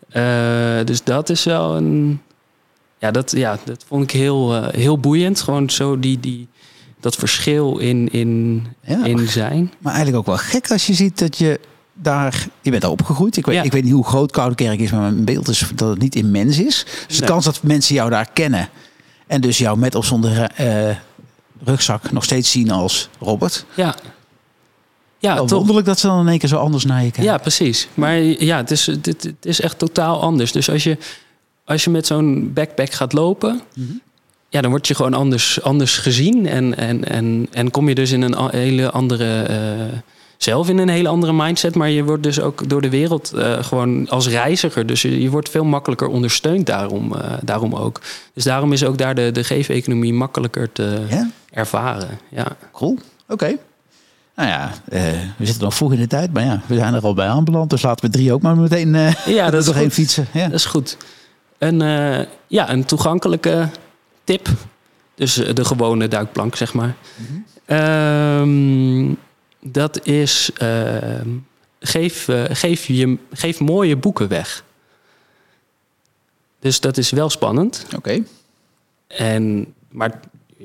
Eh, 0.08 0.24
dus 0.84 1.04
dat 1.04 1.28
is 1.28 1.44
wel 1.44 1.76
een. 1.76 2.20
Ja, 2.98 3.10
dat, 3.10 3.30
ja, 3.30 3.58
dat 3.64 3.84
vond 3.86 4.02
ik 4.02 4.10
heel, 4.10 4.54
eh, 4.54 4.74
heel 4.74 4.98
boeiend. 4.98 5.40
Gewoon 5.40 5.70
zo 5.70 5.98
die, 5.98 6.20
die, 6.20 6.48
dat 7.00 7.16
verschil 7.16 7.78
in, 7.78 8.08
in, 8.12 8.66
Ja, 8.80 9.04
in 9.04 9.28
zijn. 9.28 9.72
Maar 9.78 9.94
eigenlijk 9.94 10.28
ook 10.28 10.36
wel 10.36 10.44
gek 10.44 10.70
als 10.70 10.86
je 10.86 10.94
ziet 10.94 11.18
dat 11.18 11.38
je 11.38 11.60
daar... 11.94 12.46
Je 12.60 12.70
bent 12.70 12.82
daar 12.82 12.90
opgegroeid. 12.90 13.36
Ik 13.36 13.46
weet, 13.46 13.54
Ja. 13.54 13.62
ik 13.62 13.72
weet 13.72 13.84
niet 13.84 13.92
hoe 13.92 14.04
groot 14.04 14.30
Koudekerk 14.30 14.80
is, 14.80 14.90
maar 14.90 15.00
mijn 15.00 15.24
beeld 15.24 15.48
is 15.48 15.70
dat 15.74 15.88
het 15.88 15.98
niet 15.98 16.14
immens 16.14 16.58
is. 16.58 16.86
Dus 17.08 17.18
de 17.18 17.26
kans 17.26 17.44
dat 17.44 17.62
mensen 17.62 17.94
jou 17.94 18.10
daar 18.10 18.28
kennen... 18.32 18.68
en 19.32 19.40
dus 19.40 19.58
jou 19.58 19.78
met 19.78 19.94
of 19.94 20.04
zonder 20.06 20.42
eh, 20.42 20.96
rugzak 21.64 22.12
nog 22.12 22.24
steeds 22.24 22.50
zien 22.50 22.70
als 22.70 23.08
Robert... 23.20 23.64
Ja, 23.74 23.94
ja 25.18 25.34
Wel 25.34 25.46
toch. 25.46 25.58
wonderlijk 25.58 25.86
dat 25.86 25.98
ze 25.98 26.06
dan 26.06 26.20
in 26.20 26.28
één 26.28 26.38
keer 26.38 26.48
zo 26.48 26.56
anders 26.56 26.84
naar 26.84 27.04
je 27.04 27.10
kijken. 27.10 27.32
Ja, 27.32 27.38
precies. 27.38 27.88
Maar 27.94 28.16
ja, 28.20 28.56
het 28.56 28.70
is, 28.70 28.84
dit, 29.00 29.22
het 29.22 29.46
is 29.46 29.60
echt 29.60 29.78
totaal 29.78 30.20
anders. 30.20 30.52
Dus 30.52 30.70
als 30.70 30.84
je, 30.84 30.96
als 31.64 31.84
je 31.84 31.90
met 31.90 32.06
zo'n 32.06 32.52
backpack 32.52 32.92
gaat 32.92 33.12
lopen, 33.12 33.60
ja, 34.48 34.60
dan 34.60 34.70
word 34.70 34.86
je 34.86 34.94
gewoon 34.94 35.14
anders, 35.14 35.62
anders 35.62 35.98
gezien. 35.98 36.46
En, 36.46 36.76
en, 36.76 37.08
en, 37.08 37.46
en 37.52 37.70
kom 37.70 37.88
je 37.88 37.94
dus 37.94 38.10
in 38.10 38.22
een 38.22 38.50
hele 38.50 38.90
andere. 38.90 39.42
eh, 39.42 39.98
zelf 40.42 40.68
in 40.68 40.78
een 40.78 40.88
hele 40.88 41.08
andere 41.08 41.32
mindset. 41.32 41.74
Maar 41.74 41.90
je 41.90 42.04
wordt 42.04 42.22
dus 42.22 42.40
ook 42.40 42.68
door 42.68 42.80
de 42.80 42.90
wereld 42.90 43.32
eh, 43.32 43.62
gewoon 43.64 44.08
als 44.08 44.28
reiziger. 44.28 44.86
Dus 44.86 45.02
je, 45.02 45.20
je 45.22 45.30
wordt 45.30 45.48
veel 45.48 45.64
makkelijker 45.64 46.08
ondersteund 46.08 46.66
daarom, 46.66 47.14
eh, 47.14 47.32
daarom 47.42 47.74
ook. 47.74 48.00
Dus 48.34 48.44
daarom 48.44 48.72
is 48.72 48.84
ook 48.84 48.98
daar 48.98 49.14
de, 49.14 49.30
de 49.32 49.44
geef-economie 49.44 50.12
makkelijker 50.12 50.72
te 50.72 51.00
ervaren. 51.50 52.18
Ja. 52.28 52.46
Cool. 52.72 52.98
Oké. 53.28 53.56
Nou 54.36 54.48
ja, 54.48 54.72
eh, 54.88 55.02
we 55.36 55.44
zitten 55.44 55.64
nog 55.64 55.74
vroeg 55.74 55.92
in 55.92 55.98
de 55.98 56.06
tijd, 56.06 56.32
maar 56.32 56.44
ja, 56.44 56.60
we 56.66 56.74
zijn 56.74 56.94
er 56.94 57.02
al 57.02 57.14
bij 57.14 57.28
aanbeland. 57.28 57.70
Dus 57.70 57.82
laten 57.82 58.04
we 58.04 58.10
drie 58.10 58.32
ook 58.32 58.42
maar 58.42 58.56
meteen 58.56 59.14
Ja, 59.26 59.50
dat 59.50 59.62
is 59.66 59.74
goed. 59.74 59.92
fietsen. 59.92 60.26
Ja. 60.32 60.44
Dat 60.44 60.58
is 60.58 60.64
goed. 60.64 60.96
Een, 61.58 61.78
ja, 62.46 62.70
een 62.70 62.84
toegankelijke 62.84 63.68
tip. 64.24 64.48
Dus 65.14 65.34
de 65.34 65.64
gewone 65.64 66.08
duikplank, 66.08 66.56
zeg 66.56 66.74
maar. 66.74 66.94
Ehm, 67.64 69.14
dat 69.62 70.06
is... 70.06 70.50
ehm, 70.56 71.28
geef, 71.80 72.28
eh, 72.28 72.44
geef, 72.48 72.86
je, 72.86 73.16
geef 73.32 73.60
mooie 73.60 73.96
boeken 73.96 74.28
weg. 74.28 74.64
Dus 76.60 76.80
dat 76.80 76.96
is 76.96 77.10
wel 77.10 77.30
spannend. 77.30 77.86
Oké. 77.96 78.22
En, 79.06 79.66
maar 79.88 80.20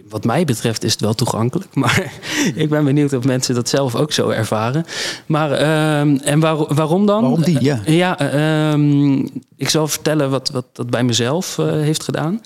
wat 0.10 0.24
mij 0.26 0.46
betreft 0.46 0.84
is 0.84 0.92
het 0.92 1.02
wel 1.02 1.14
toegankelijk. 1.14 1.76
Maar 1.84 2.12
ik 2.56 2.70
ben 2.70 2.84
benieuwd 2.86 3.14
of 3.14 3.24
mensen 3.24 3.56
dat 3.56 3.70
zelf 3.70 3.96
ook 3.96 4.12
zo 4.12 4.30
ervaren. 4.30 4.86
Maar 5.26 5.52
ehm, 5.52 6.16
en 6.16 6.40
waar- 6.40 6.74
waarom 6.74 7.06
dan? 7.06 7.22
Waarom 7.22 7.42
die? 7.44 7.64
Ja. 7.64 7.82
Eh, 7.86 7.98
ja, 7.98 8.20
eh, 8.20 8.72
ehm, 8.72 9.18
ik 9.56 9.70
zal 9.70 9.88
vertellen 9.88 10.30
wat, 10.30 10.50
wat 10.50 10.66
dat 10.74 10.90
bij 10.90 11.04
mezelf 11.04 11.58
eh, 11.60 11.66
heeft 11.72 12.04
gedaan. 12.04 12.42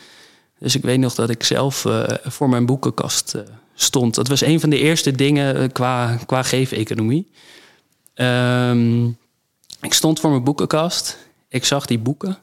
Dus 0.59 0.75
ik 0.75 0.81
weet 0.83 0.99
nog 0.99 1.15
dat 1.15 1.29
ik 1.29 1.43
zelf 1.43 1.85
eh, 1.85 2.03
voor 2.23 2.49
mijn 2.49 2.65
boekenkast 2.65 3.33
eh, 3.33 3.41
stond. 3.73 4.15
Dat 4.15 4.27
was 4.27 4.41
een 4.41 4.59
van 4.59 4.69
de 4.69 4.79
eerste 4.79 5.11
dingen 5.11 5.55
eh, 5.55 5.69
qua, 5.71 6.17
qua 6.25 6.43
geef-economie. 6.43 7.31
Ehm, 8.13 9.05
ik 9.81 9.93
stond 9.93 10.19
voor 10.19 10.29
mijn 10.29 10.43
boekenkast. 10.43 11.17
Ik 11.49 11.65
zag 11.65 11.85
die 11.85 11.99
boeken. 11.99 12.37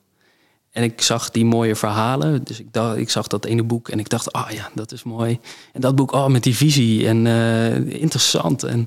En 0.70 0.82
ik 0.82 1.02
zag 1.02 1.30
die 1.30 1.44
mooie 1.44 1.76
verhalen. 1.76 2.44
Dus 2.44 2.60
ik, 2.60 2.72
dacht, 2.72 2.96
ik 2.96 3.10
zag 3.10 3.26
dat 3.26 3.44
ene 3.44 3.62
boek 3.62 3.88
en 3.88 3.98
ik 3.98 4.08
dacht, 4.08 4.32
ah 4.32 4.50
ja, 4.50 4.70
dat 4.74 4.92
is 4.92 5.02
mooi. 5.02 5.38
En 5.72 5.80
dat 5.80 5.94
boek, 5.94 6.12
oh, 6.12 6.26
met 6.26 6.42
die 6.42 6.56
visie 6.56 7.06
en 7.06 7.26
eh, 7.26 8.00
interessant. 8.00 8.62
En 8.62 8.86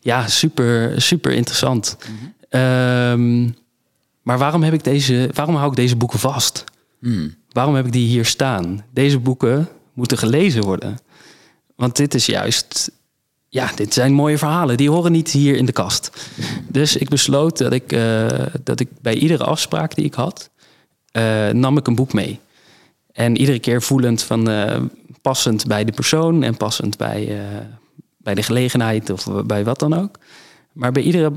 ja, 0.00 0.28
super, 0.28 1.02
super 1.02 1.32
interessant. 1.32 1.96
Ehm, 2.48 3.42
maar 4.22 4.38
waarom, 4.38 4.62
heb 4.62 4.72
ik 4.72 4.84
deze, 4.84 5.30
waarom 5.34 5.54
hou 5.54 5.70
ik 5.70 5.76
deze 5.76 5.96
boeken 5.96 6.18
vast? 6.18 6.64
Hmm. 7.00 7.34
Waarom 7.52 7.74
heb 7.74 7.86
ik 7.86 7.92
die 7.92 8.06
hier 8.06 8.24
staan? 8.24 8.84
Deze 8.90 9.18
boeken 9.18 9.68
moeten 9.92 10.18
gelezen 10.18 10.62
worden. 10.62 10.98
Want 11.82 11.96
dit 11.96 12.14
is 12.14 12.26
juist... 12.26 12.90
Ja, 13.48 13.70
dit 13.74 13.94
zijn 13.94 14.12
mooie 14.12 14.38
verhalen. 14.38 14.76
Die 14.76 14.90
horen 14.90 15.12
niet 15.12 15.30
hier 15.30 15.56
in 15.56 15.66
de 15.66 15.72
kast. 15.72 16.10
Dus 16.68 16.96
ik 16.96 17.08
besloot 17.08 17.58
dat 17.58 17.72
ik, 17.72 17.92
eh, 17.92 18.26
dat 18.64 18.80
ik 18.80 18.88
bij 19.00 19.14
iedere 19.14 19.44
afspraak 19.44 19.94
die 19.94 20.04
ik 20.04 20.14
had... 20.14 20.50
eh, 21.12 21.48
nam 21.48 21.76
ik 21.76 21.86
een 21.86 21.94
boek 21.94 22.12
mee. 22.12 22.40
En 23.12 23.36
iedere 23.36 23.58
keer 23.58 23.82
voelend 23.82 24.22
van 24.22 24.50
eh, 24.50 24.80
passend 25.22 25.66
bij 25.66 25.84
de 25.84 25.92
persoon... 25.92 26.42
en 26.42 26.56
passend 26.56 26.96
bij, 26.96 27.40
bij 28.16 28.34
de 28.34 28.42
gelegenheid 28.42 29.10
of 29.10 29.28
bij 29.44 29.64
wat 29.64 29.78
dan 29.78 29.94
ook. 29.94 30.18
Maar 30.72 30.92
bij 30.92 31.02
iedere 31.02 31.32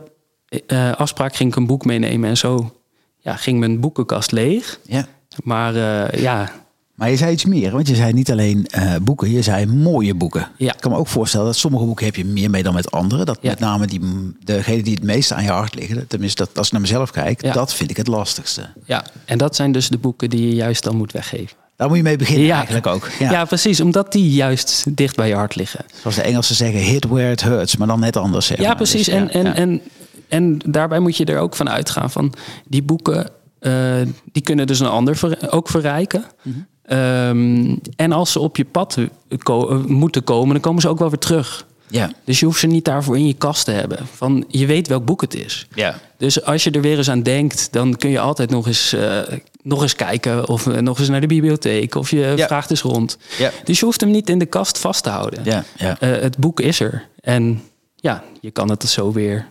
afspraak 0.95 1.35
ging 1.35 1.49
ik 1.49 1.55
een 1.55 1.67
boek 1.67 1.85
meenemen. 1.85 2.29
En 2.29 2.37
zo 2.37 2.75
ja, 3.19 3.35
ging 3.35 3.59
mijn 3.59 3.79
boekenkast 3.79 4.31
leeg. 4.31 4.79
Ja. 4.83 5.07
Maar 5.43 5.73
ja, 6.19 6.51
Maar 6.95 7.09
je 7.09 7.17
zei 7.17 7.31
iets 7.31 7.45
meer, 7.45 7.71
want 7.71 7.87
je 7.87 7.95
zei 7.95 8.13
niet 8.13 8.31
alleen 8.31 8.65
eh, 8.67 8.95
boeken, 9.01 9.31
je 9.31 9.41
zei 9.41 9.65
mooie 9.65 10.13
boeken. 10.13 10.47
Ja. 10.57 10.73
Ik 10.73 10.79
kan 10.79 10.91
me 10.91 10.97
ook 10.97 11.07
voorstellen 11.07 11.45
dat 11.45 11.55
sommige 11.55 11.85
boeken 11.85 12.05
heb 12.05 12.15
je 12.15 12.25
meer 12.25 12.49
mee 12.49 12.63
dan 12.63 12.73
met 12.73 12.91
andere. 12.91 13.25
Dat 13.25 13.37
Ja. 13.41 13.49
met 13.49 13.59
name 13.59 13.87
die, 13.87 13.99
degene 14.43 14.83
die 14.83 14.93
het 14.93 15.03
meest 15.03 15.31
aan 15.31 15.43
je 15.43 15.49
hart 15.49 15.75
liggen, 15.75 16.07
tenminste 16.07 16.43
dat, 16.45 16.57
als 16.57 16.65
ik 16.67 16.71
naar 16.73 16.81
mezelf 16.81 17.11
kijk, 17.11 17.41
Ja. 17.41 17.53
dat 17.53 17.73
vind 17.73 17.89
ik 17.89 17.97
het 17.97 18.07
lastigste. 18.07 18.69
ja, 18.85 19.03
en 19.25 19.37
dat 19.37 19.55
zijn 19.55 19.71
dus 19.71 19.89
de 19.89 19.97
boeken 19.97 20.29
die 20.29 20.47
je 20.47 20.55
juist 20.55 20.83
dan 20.83 20.95
moet 20.95 21.11
weggeven. 21.11 21.55
Daar 21.75 21.87
moet 21.87 21.97
je 21.97 22.03
mee 22.03 22.17
beginnen 22.17 22.45
Ja. 22.45 22.55
eigenlijk 22.55 22.87
ook. 22.87 23.09
Ja. 23.19 23.31
Ja. 23.31 23.45
precies, 23.45 23.81
omdat 23.81 24.11
die 24.11 24.29
juist 24.31 24.83
dicht 24.95 25.15
bij 25.15 25.27
je 25.27 25.35
hart 25.35 25.55
liggen. 25.55 25.85
Zoals 26.01 26.15
de 26.15 26.21
Engelsen 26.21 26.55
zeggen, 26.55 26.79
hit 26.79 27.05
where 27.07 27.31
it 27.31 27.43
hurts, 27.43 27.77
maar 27.77 27.87
dan 27.87 27.99
net 27.99 28.17
anders. 28.17 28.45
Zeg 28.45 28.59
Ja, 28.59 28.73
precies. 28.73 29.05
Dus, 29.05 29.13
en, 29.13 29.29
en. 29.31 29.55
En, 29.55 29.81
en 30.27 30.59
daarbij 30.65 30.99
moet 30.99 31.17
je 31.17 31.25
er 31.25 31.39
ook 31.39 31.55
van 31.55 31.69
uitgaan 31.69 32.11
van 32.11 32.33
die 32.67 32.83
boeken, 32.83 33.29
eh, 33.59 33.95
die 34.31 34.41
kunnen 34.43 34.67
dus 34.67 34.79
een 34.79 34.87
ander 34.87 35.37
ook 35.49 35.69
verrijken. 35.69 36.23
Mhm. 36.41 36.57
Ehm, 36.87 37.75
en 37.95 38.11
als 38.11 38.31
ze 38.31 38.39
op 38.39 38.57
je 38.57 38.65
pad 38.65 38.97
ko- 39.43 39.83
moeten 39.87 40.23
komen, 40.23 40.51
dan 40.53 40.61
komen 40.61 40.81
ze 40.81 40.87
ook 40.89 40.99
wel 40.99 41.09
weer 41.09 41.19
terug. 41.19 41.65
Ja. 41.87 42.11
Dus 42.23 42.39
je 42.39 42.45
hoeft 42.45 42.59
ze 42.59 42.67
niet 42.67 42.85
daarvoor 42.85 43.17
in 43.17 43.27
je 43.27 43.33
kast 43.33 43.65
te 43.65 43.71
hebben. 43.71 43.97
Van, 44.13 44.45
je 44.47 44.65
weet 44.65 44.87
welk 44.87 45.05
boek 45.05 45.21
het 45.21 45.33
is. 45.35 45.67
Ja. 45.73 45.99
Dus 46.17 46.43
als 46.43 46.63
je 46.63 46.71
er 46.71 46.81
weer 46.81 46.97
eens 46.97 47.09
aan 47.09 47.23
denkt, 47.23 47.67
dan 47.71 47.95
kun 47.95 48.09
je 48.09 48.19
altijd 48.19 48.49
nog 48.49 48.67
eens, 48.67 48.93
eh, 48.93 49.19
nog 49.63 49.81
eens 49.81 49.95
kijken. 49.95 50.47
Of 50.47 50.67
eh, 50.67 50.77
nog 50.81 50.99
eens 50.99 51.09
naar 51.09 51.21
de 51.21 51.27
bibliotheek. 51.27 51.95
Of 51.95 52.09
je 52.09 52.33
Ja. 52.35 52.45
vraagt 52.47 52.69
eens 52.69 52.81
rond. 52.81 53.17
Ja. 53.37 53.51
Dus 53.63 53.79
je 53.79 53.85
hoeft 53.85 54.01
hem 54.01 54.11
niet 54.11 54.29
in 54.29 54.39
de 54.39 54.45
kast 54.45 54.77
vast 54.77 55.03
te 55.03 55.09
houden. 55.09 55.43
Ja. 55.43 55.63
Ja. 55.77 55.99
Eh, 55.99 56.09
het 56.21 56.37
boek 56.37 56.59
is 56.59 56.79
er. 56.79 57.07
En 57.19 57.61
ja, 57.95 58.23
je 58.41 58.51
kan 58.51 58.69
het 58.69 58.83
zo 58.83 59.11
weer, 59.11 59.47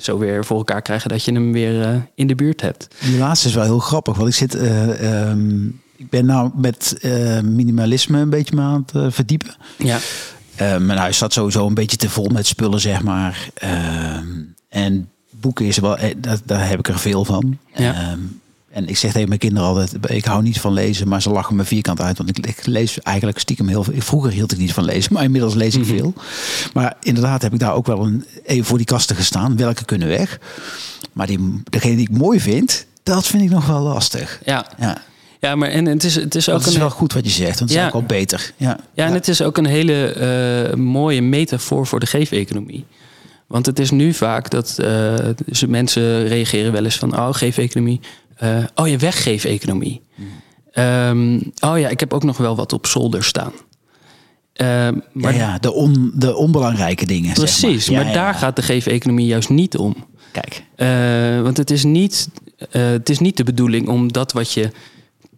zo 0.00 0.18
weer 0.18 0.44
voor 0.44 0.56
elkaar 0.56 0.82
krijgen 0.82 1.08
dat 1.10 1.24
je 1.24 1.32
hem 1.32 1.52
weer 1.52 2.06
in 2.14 2.26
de 2.26 2.34
buurt 2.34 2.60
hebt. 2.60 2.88
Die 3.00 3.18
laatste 3.18 3.48
is 3.48 3.54
wel 3.54 3.64
heel 3.64 3.78
grappig, 3.78 4.16
want 4.16 4.28
ik 4.28 4.34
zit. 4.34 4.54
eh, 4.54 5.30
ehm, 5.30 5.68
ik 5.96 6.10
ben 6.10 6.26
nou 6.26 6.50
met 6.54 6.96
eh, 7.00 7.40
minimalisme 7.40 8.18
een 8.18 8.30
beetje 8.30 8.54
me 8.54 8.62
aan 8.62 8.84
het 8.86 8.94
eh, 9.02 9.06
verdiepen. 9.10 9.54
Ja, 9.78 9.98
Eh, 10.56 10.76
mijn 10.76 10.98
huis 10.98 11.16
staat 11.16 11.32
sowieso 11.32 11.66
een 11.66 11.74
beetje 11.74 11.96
te 11.96 12.10
vol 12.10 12.28
met 12.28 12.46
spullen, 12.46 12.80
zeg 12.80 13.02
maar. 13.02 13.48
Ehm, 13.54 14.26
en 14.68 15.08
boeken 15.30 15.66
is 15.66 15.78
wel, 15.78 15.96
dat, 16.16 16.42
daar 16.44 16.68
heb 16.68 16.78
ik 16.78 16.88
er 16.88 16.98
veel 16.98 17.24
van. 17.24 17.58
Ja. 17.74 17.94
Ehm, 17.94 18.18
en 18.70 18.88
ik 18.88 18.96
zeg 18.96 19.12
tegen 19.12 19.28
mijn 19.28 19.40
kinderen 19.40 19.68
altijd, 19.68 20.10
ik 20.10 20.24
hou 20.24 20.42
niet 20.42 20.60
van 20.60 20.72
lezen, 20.72 21.08
maar 21.08 21.22
ze 21.22 21.30
lachen 21.30 21.56
me 21.56 21.64
vierkant 21.64 22.00
uit. 22.00 22.18
Want 22.18 22.28
ik, 22.38 22.46
ik 22.46 22.66
lees 22.66 23.00
eigenlijk 23.00 23.38
stiekem 23.38 23.68
heel 23.68 23.84
veel. 23.84 23.94
Vroeger 24.00 24.30
hield 24.30 24.52
ik 24.52 24.58
niet 24.58 24.72
van 24.72 24.84
lezen, 24.84 25.12
maar 25.14 25.22
inmiddels 25.24 25.54
lees 25.54 25.74
ik 25.74 25.84
veel. 25.84 26.14
Maar 26.72 26.96
inderdaad 27.02 27.42
heb 27.42 27.52
ik 27.52 27.58
daar 27.58 27.74
ook 27.74 27.86
wel 27.86 28.04
een, 28.06 28.24
even 28.44 28.64
voor 28.64 28.76
die 28.76 28.86
kasten 28.86 29.16
gestaan. 29.16 29.56
Welke 29.56 29.84
kunnen 29.84 30.08
weg? 30.08 30.38
Maar 31.12 31.26
die, 31.26 31.62
degene 31.70 31.96
die 31.96 32.08
ik 32.10 32.16
mooi 32.16 32.40
vind, 32.40 32.86
dat 33.02 33.26
vind 33.26 33.42
ik 33.42 33.50
nog 33.50 33.66
wel 33.66 33.80
lastig. 33.80 34.40
ja. 34.44 34.66
Ja, 34.78 34.98
ja 35.46 35.54
maar 35.54 35.68
en 35.68 35.86
het 35.86 36.04
is, 36.04 36.14
het 36.14 36.34
is 36.34 36.48
ook 36.48 36.58
dat 36.58 36.66
is 36.68 36.74
een, 36.74 36.80
wel 36.80 36.90
goed 36.90 37.12
wat 37.12 37.24
je 37.24 37.30
zegt, 37.30 37.58
want 37.58 37.70
het 37.70 37.78
Ja. 37.78 37.80
is 37.80 37.86
ook 37.86 37.92
wel 38.08 38.18
beter. 38.18 38.52
Ja, 38.56 38.78
Ja, 38.94 39.06
en 39.06 39.12
het 39.12 39.28
is 39.28 39.42
ook 39.42 39.56
een 39.56 39.66
hele 39.66 40.04
eh, 40.12 40.74
mooie 40.76 41.22
metafoor 41.22 41.86
voor 41.86 42.00
de 42.00 42.06
geef-economie. 42.06 42.84
Want 43.46 43.66
het 43.66 43.78
is 43.78 43.90
nu 43.90 44.12
vaak 44.12 44.50
dat 44.50 44.74
dus 45.46 45.66
mensen 45.66 46.26
reageren 46.28 46.72
wel 46.72 46.84
eens 46.84 46.96
van... 46.98 47.16
oh, 47.18 47.28
geef-economie. 47.32 48.00
eh, 48.36 48.56
oh, 48.74 48.88
je 48.88 48.96
weggeef-economie. 48.98 50.00
Ehm, 50.72 51.34
oh 51.60 51.78
ja, 51.78 51.88
ik 51.88 52.00
heb 52.00 52.12
ook 52.12 52.24
nog 52.24 52.36
wel 52.36 52.56
wat 52.56 52.72
op 52.72 52.86
zolder 52.86 53.24
staan. 53.24 53.52
Ehm, 54.52 54.94
maar 55.12 55.32
ja, 55.34 55.38
ja, 55.38 55.58
de, 55.58 55.72
on, 55.72 56.12
de 56.14 56.34
onbelangrijke 56.36 57.06
dingen. 57.06 57.26
zeg 57.26 57.34
precies, 57.34 57.88
maar, 57.90 57.96
maar, 57.96 58.04
Ja, 58.06 58.10
ja, 58.18 58.24
daar 58.24 58.34
gaat 58.34 58.56
de 58.56 58.62
geef-economie 58.62 59.26
juist 59.26 59.48
niet 59.48 59.76
om. 59.76 59.94
Kijk, 60.32 60.62
want 61.42 61.56
het 61.56 61.70
is, 61.70 61.84
niet, 61.84 62.28
het 62.70 63.08
is 63.10 63.18
niet 63.18 63.36
de 63.36 63.44
bedoeling 63.44 63.88
om 63.88 64.12
dat 64.12 64.32
wat 64.32 64.52
je 64.52 64.70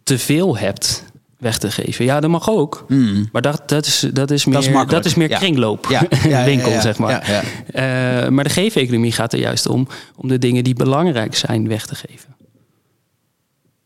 te 0.05 0.19
veel 0.19 0.57
hebt 0.57 1.03
weg 1.37 1.57
te 1.57 1.71
geven. 1.71 2.05
Ja, 2.05 2.19
dat 2.19 2.29
mag 2.29 2.49
ook. 2.49 2.85
Maar 3.31 3.41
dat, 3.41 3.61
dat, 3.69 3.85
is, 3.85 3.99
dat, 4.13 4.31
is 4.31 4.45
meer, 4.45 4.69
Mm. 4.69 4.81
is 4.81 4.87
dat, 4.87 5.05
is 5.05 5.15
meer 5.15 5.29
Ja. 5.29 5.37
kringloop. 5.37 5.85
Ja, 5.89 6.07
ja, 6.27 6.43
winkel, 6.45 6.69
ja, 6.69 6.75
ja. 6.75 6.81
zeg 6.81 6.97
maar. 6.97 7.19
Eh, 7.21 8.29
maar 8.29 8.43
de 8.43 8.49
geef-economie 8.49 9.11
gaat 9.11 9.33
er 9.33 9.39
juist 9.39 9.67
om 9.67 9.87
om 10.15 10.27
de 10.27 10.37
dingen 10.37 10.63
die 10.63 10.73
belangrijk 10.73 11.35
zijn 11.35 11.67
weg 11.67 11.85
te 11.85 11.95
geven. 11.95 12.35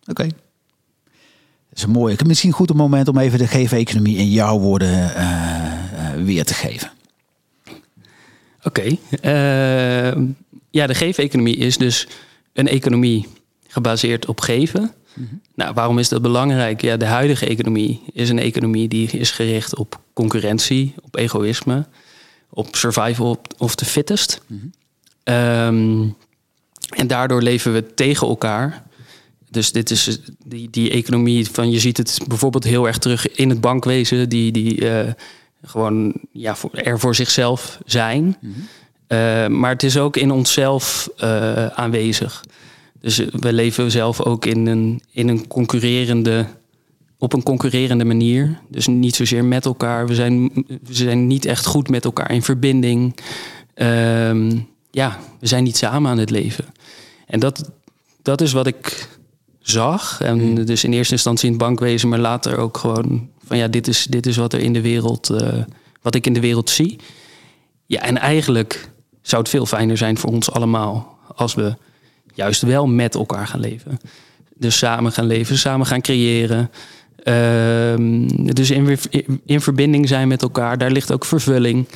oké. 0.07 0.23
Dat 0.23 1.77
is 1.77 1.83
een 1.83 1.89
mooie. 1.89 2.15
Misschien 2.25 2.51
goed 2.51 2.69
een 2.69 2.75
moment 2.75 3.07
om 3.07 3.17
even 3.17 3.39
de 3.39 3.47
geef-economie 3.47 4.17
in 4.17 4.29
jouw 4.29 4.59
woorden 4.59 5.15
eh, 5.15 5.25
eh, 6.13 6.23
weer 6.23 6.43
te 6.45 6.53
geven. 6.53 6.91
Oké. 8.63 8.95
ja, 10.71 10.87
de 10.87 10.95
geef-economie 10.95 11.55
is 11.55 11.77
dus 11.77 12.07
een 12.53 12.67
economie 12.67 13.27
gebaseerd 13.67 14.25
op 14.25 14.39
geven. 14.41 14.93
Nou, 15.55 15.73
waarom 15.73 15.99
is 15.99 16.09
dat 16.09 16.21
belangrijk? 16.21 16.81
Ja, 16.81 16.97
de 16.97 17.05
huidige 17.05 17.45
economie 17.45 18.01
is 18.13 18.29
een 18.29 18.39
economie 18.39 18.87
die 18.87 19.09
is 19.09 19.31
gericht 19.31 19.75
op 19.75 19.99
concurrentie, 20.13 20.93
op 21.01 21.15
egoïsme, 21.15 21.85
op 22.49 22.75
survival 22.75 23.41
of 23.57 23.75
the 23.75 23.85
fittest. 23.85 24.41
Ehm, 25.23 26.07
en 26.89 27.07
daardoor 27.07 27.41
leven 27.41 27.73
we 27.73 27.93
tegen 27.93 28.27
elkaar. 28.27 28.83
Dus 29.49 29.71
dit 29.71 29.91
is 29.91 30.19
die, 30.43 30.69
die 30.69 30.91
economie 30.91 31.49
van, 31.49 31.71
je 31.71 31.79
ziet 31.79 31.97
het 31.97 32.19
bijvoorbeeld 32.27 32.63
heel 32.63 32.87
erg 32.87 32.97
terug 32.97 33.31
in 33.31 33.49
het 33.49 33.61
bankwezen, 33.61 34.29
die, 34.29 34.51
die 34.51 34.89
eh, 34.89 35.13
gewoon 35.65 36.13
ja, 36.31 36.55
voor, 36.55 36.71
er 36.73 36.99
voor 36.99 37.15
zichzelf 37.15 37.79
zijn. 37.85 38.37
Eh, 39.07 39.47
maar 39.47 39.71
het 39.71 39.83
is 39.83 39.97
ook 39.97 40.17
in 40.17 40.31
onszelf 40.31 41.09
eh, 41.17 41.65
aanwezig. 41.67 42.43
Dus 42.99 43.19
eh, 43.19 43.27
we 43.31 43.53
leven 43.53 43.91
zelf 43.91 44.21
ook 44.21 44.45
in 44.45 44.67
een, 44.67 45.01
in 45.11 45.27
een 45.27 45.47
concurrerende, 45.47 46.45
op 47.17 47.33
een 47.33 47.43
concurrerende 47.43 48.05
manier. 48.05 48.59
Dus 48.67 48.87
niet 48.87 49.15
zozeer 49.15 49.45
met 49.45 49.65
elkaar. 49.65 50.07
We 50.07 50.15
zijn, 50.15 50.51
we 50.67 50.93
zijn 50.93 51.27
niet 51.27 51.45
echt 51.45 51.65
goed 51.65 51.89
met 51.89 52.05
elkaar 52.05 52.31
in 52.31 52.43
verbinding. 52.43 53.15
Ehm, 53.73 54.57
ja, 54.91 55.19
we 55.39 55.47
zijn 55.47 55.63
niet 55.63 55.77
samen 55.77 56.11
aan 56.11 56.17
het 56.17 56.29
leven. 56.29 56.65
En 57.25 57.39
dat, 57.39 57.71
dat 58.21 58.41
is 58.41 58.51
wat 58.51 58.67
ik 58.67 59.07
zag. 59.59 60.21
En 60.21 60.65
dus 60.65 60.83
in 60.83 60.93
eerste 60.93 61.13
instantie 61.13 61.45
in 61.45 61.53
het 61.53 61.61
bankwezen, 61.61 62.09
maar 62.09 62.19
later 62.19 62.57
ook 62.57 62.77
gewoon 62.77 63.29
van 63.45 63.57
ja, 63.57 63.67
dit 63.67 63.87
is, 63.87 64.05
dit 64.09 64.25
is 64.25 64.37
wat 64.37 64.53
er 64.53 64.59
in 64.59 64.73
de 64.73 64.81
wereld, 64.81 65.29
eh, 65.29 65.63
wat 66.01 66.15
ik 66.15 66.25
in 66.25 66.33
de 66.33 66.39
wereld 66.39 66.69
zie. 66.69 66.99
Ja, 67.85 68.01
en 68.01 68.17
eigenlijk 68.17 68.89
zou 69.21 69.41
het 69.41 69.51
veel 69.51 69.65
fijner 69.65 69.97
zijn 69.97 70.17
voor 70.17 70.31
ons 70.31 70.51
allemaal 70.51 71.17
als 71.35 71.53
we 71.53 71.75
juist 72.39 72.61
wel 72.61 72.87
met 72.87 73.15
elkaar 73.15 73.47
gaan 73.47 73.59
leven. 73.59 73.99
Dus 74.55 74.77
samen 74.77 75.11
gaan 75.11 75.25
leven, 75.25 75.57
samen 75.57 75.85
gaan 75.85 76.01
creëren. 76.01 76.69
Ehm, 77.23 78.27
dus 78.53 78.71
in, 78.71 78.97
in 79.45 79.61
verbinding 79.61 80.07
zijn 80.07 80.27
met 80.27 80.41
elkaar, 80.41 80.77
daar 80.77 80.91
ligt 80.91 81.11
ook 81.11 81.25
vervulling. 81.25 81.87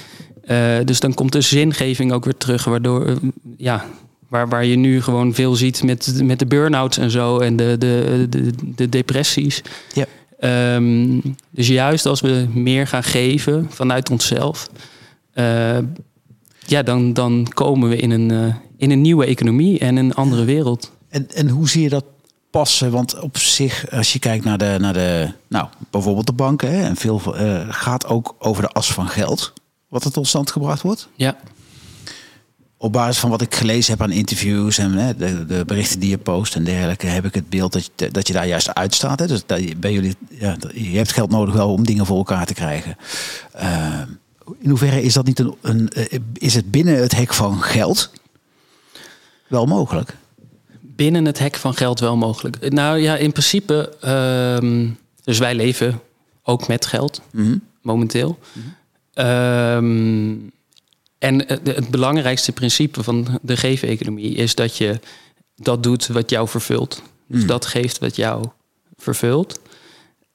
Eh, 0.44 0.78
dus 0.86 1.00
dan 1.00 1.14
komt 1.14 1.32
de 1.32 1.42
zingeving 1.42 2.12
ook 2.12 2.26
weer 2.26 2.38
terug, 2.38 2.64
waardoor, 2.64 3.18
ja, 3.58 3.86
waar, 4.30 4.50
waar 4.50 4.66
je 4.66 4.76
nu 4.76 5.02
gewoon 5.02 5.34
veel 5.34 5.56
ziet 5.56 5.84
met, 5.84 6.22
met 6.24 6.40
de 6.40 6.46
burn-outs 6.46 6.98
en 6.98 7.12
zo 7.12 7.40
en 7.40 7.56
de, 7.56 7.76
de, 7.78 8.26
de, 8.30 8.52
de 8.76 8.90
depressies. 8.90 9.62
Ja. 9.94 10.06
Ehm, 10.40 11.20
dus 11.50 11.68
juist 11.68 12.06
als 12.06 12.22
we 12.22 12.48
meer 12.54 12.88
gaan 12.88 13.04
geven 13.04 13.68
vanuit 13.70 14.10
onszelf, 14.10 14.70
eh, 15.34 15.78
ja, 16.66 16.84
dan, 16.84 17.14
dan 17.14 17.48
komen 17.54 17.90
we 17.90 17.96
in 17.96 18.12
een, 18.12 18.32
eh, 18.32 18.56
in 18.84 18.92
een 18.92 19.02
nieuwe 19.02 19.26
economie 19.26 19.80
en 19.80 19.96
een 19.96 20.14
andere 20.14 20.44
wereld. 20.46 20.92
En, 21.10 21.28
en 21.34 21.50
hoe 21.50 21.70
zie 21.70 21.82
je 21.82 21.90
dat 21.90 22.06
passen? 22.50 22.92
Want 22.92 23.20
op 23.20 23.38
zich, 23.38 23.92
als 23.92 24.14
je 24.14 24.20
kijkt 24.20 24.46
naar 24.46 24.58
de, 24.58 24.76
naar 24.80 24.94
de 24.94 25.32
nou, 25.48 25.68
bijvoorbeeld 25.90 26.26
de 26.26 26.34
banken, 26.34 26.72
hè, 26.72 26.84
en 26.84 26.96
veel 26.96 27.36
eh, 27.36 27.62
gaat 27.70 28.06
ook 28.08 28.36
over 28.40 28.62
de 28.64 28.70
as 28.70 28.94
van 28.94 29.08
geld, 29.08 29.54
wat 29.88 30.04
er 30.04 30.12
tot 30.12 30.28
stand 30.28 30.52
gebracht 30.52 30.82
wordt. 30.82 31.08
Ja, 31.16 31.38
Op 32.78 32.92
basis 32.92 33.20
van 33.20 33.30
wat 33.30 33.42
ik 33.42 33.56
gelezen 33.56 33.92
heb 33.92 34.02
aan 34.02 34.12
interviews 34.12 34.78
en 34.78 34.92
hè, 34.92 35.16
de, 35.16 35.46
de 35.46 35.64
berichten 35.66 36.00
die 36.00 36.10
je 36.10 36.18
post 36.18 36.56
en 36.56 36.64
dergelijke, 36.64 37.08
heb 37.08 37.26
ik 37.26 37.36
het 37.36 37.50
beeld 37.50 37.74
dat 37.74 37.90
je, 37.96 38.12
dat 38.12 38.28
je 38.28 38.34
daar 38.34 38.48
juist 38.48 38.74
uitstaat. 38.74 39.20
Hè? 39.20 39.28
Dus 39.28 39.44
dat 39.46 39.60
je, 39.60 39.76
bij 39.76 39.94
jullie, 39.94 40.16
ja, 40.30 40.58
je 40.74 40.98
hebt 40.98 41.12
geld 41.12 41.30
nodig 41.30 41.54
wel 41.54 41.72
om 41.72 41.86
dingen 41.86 42.06
voor 42.06 42.18
elkaar 42.18 42.46
te 42.46 42.54
krijgen. 42.54 42.96
Uh, 43.56 44.02
in 44.60 44.70
hoeverre 44.70 45.02
is 45.02 45.14
dat 45.14 45.26
niet 45.26 45.40
een, 45.40 45.56
een, 45.62 45.90
is 46.34 46.54
het 46.54 46.72
binnen 46.72 47.02
het 47.02 47.16
hek 47.16 47.34
van 47.34 47.62
geld 47.62 48.12
wel 49.54 49.66
mogelijk? 49.66 50.16
Binnen 50.82 51.26
het 51.26 51.40
hek 51.40 51.56
van 51.56 51.74
geld 51.74 52.00
wel 52.00 52.18
mogelijk. 52.18 52.72
Nou 52.72 52.98
ja, 52.98 53.16
in 53.16 53.32
principe, 53.32 53.94
uh, 54.06 54.90
dus 55.24 55.38
wij 55.38 55.56
leven 55.56 56.00
ook 56.44 56.68
met 56.68 56.86
geld 56.86 57.22
mm 57.32 57.46
-hmm. 57.46 57.62
momenteel. 57.82 58.40
Mm 58.54 58.64
-hmm. 59.14 59.26
um, 59.26 60.52
en 61.18 61.48
het, 61.48 61.68
het, 61.68 61.90
belangrijkste 61.90 62.52
principe 62.52 63.04
van 63.04 63.40
de 63.42 63.58
geef-economie 63.58 64.36
is 64.36 64.56
dat 64.56 64.78
je 64.78 65.00
dat 65.56 65.84
doet 65.84 66.08
wat 66.08 66.30
jou 66.30 66.48
vervult. 66.48 67.02
Dus 67.28 67.42
mm. 67.42 67.48
dat 67.48 67.66
geeft 67.66 68.00
wat 68.00 68.16
jou 68.16 68.46
vervult. 68.98 69.60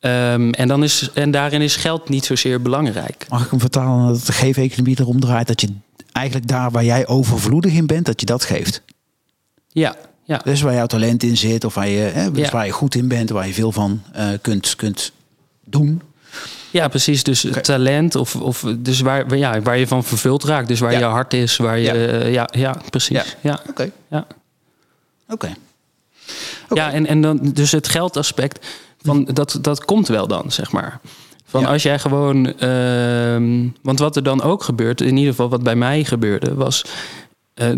Um, 0.01 0.53
en, 0.53 0.69
dan 0.69 0.83
is, 0.83 1.11
en 1.15 1.31
daarin 1.31 1.63
is 1.63 1.77
geld 1.77 2.09
niet 2.09 2.25
zozeer 2.25 2.63
belangrijk. 2.63 3.27
Mag 3.29 3.45
ik 3.45 3.51
hem 3.51 3.61
vertalen 3.61 4.13
dat 4.13 4.27
de 4.27 4.33
geef-economie 4.33 5.01
erom 5.01 5.21
draait 5.21 5.47
dat 5.47 5.61
je 5.61 5.69
eigenlijk 6.13 6.49
daar 6.49 6.71
waar 6.71 6.85
jij 6.85 7.07
overvloedig 7.07 7.73
in 7.73 7.87
bent, 7.87 8.07
dat 8.07 8.21
je 8.21 8.27
dat 8.27 8.45
geeft? 8.45 8.83
Ja, 9.69 9.97
ja. 10.25 10.41
Dus 10.45 10.61
waar 10.61 10.75
jouw 10.75 10.87
talent 10.87 11.23
in 11.23 11.37
zit, 11.37 11.65
of 11.65 11.75
waar 11.75 11.89
je, 11.89 11.99
hè, 11.99 12.31
dus 12.31 12.45
ja. 12.45 12.51
waar 12.51 12.67
je 12.67 12.73
goed 12.73 12.95
in 12.95 13.09
bent, 13.09 13.31
waar 13.31 13.47
je 13.47 13.53
veel 13.53 13.73
van 13.73 14.03
uh, 14.17 14.29
kunt, 14.41 14.77
kunt 14.77 15.13
doen. 15.65 16.03
Ja, 16.71 16.89
precies. 16.89 17.23
Dus 17.23 17.45
okay. 17.45 17.63
talent 17.63 18.15
of, 18.15 18.37
of 18.37 18.65
dus 18.79 19.01
waar, 19.01 19.37
ja, 19.37 19.61
waar 19.61 19.79
je 19.79 19.87
van 19.87 20.05
vervuld 20.05 20.45
raakt. 20.45 20.69
Dus 20.69 20.81
waar 20.81 20.93
ja. 20.93 20.99
je 20.99 21.05
hart 21.05 21.35
is, 21.35 21.57
waar 21.57 21.79
je. 21.79 21.85
Ja, 21.85 21.95
uh, 21.95 22.33
ja, 22.33 22.49
ja, 22.53 22.77
precies. 22.91 23.17
Ja. 23.17 23.25
ja. 23.41 23.59
Oké. 23.61 23.71
Okay. 23.71 23.93
Ja. 24.09 24.27
Oké. 25.29 25.33
Okay. 25.35 25.55
Ja, 26.75 26.93
en, 26.93 27.07
en 27.07 27.21
dan 27.21 27.41
dus 27.53 27.73
het 27.73 27.89
geldaspect 27.89 28.67
van 29.03 29.25
dat, 29.25 29.59
dat 29.61 29.85
komt 29.85 30.09
wel 30.09 30.27
dan, 30.27 30.53
zeg 30.53 30.73
maar. 30.73 31.01
Van 31.45 31.67
als 31.67 31.83
jij 31.83 31.99
gewoon. 31.99 32.53
Uh, 32.61 33.71
want 33.83 33.99
wat 33.99 34.17
er 34.17 34.23
dan 34.23 34.43
ook 34.43 34.63
gebeurt, 34.63 35.01
in 35.01 35.17
ieder 35.17 35.31
geval 35.31 35.49
wat 35.49 35.63
bij 35.63 35.77
mij 35.77 36.05
gebeurde, 36.05 36.55
was. 36.55 36.85
Uh, 37.55 37.69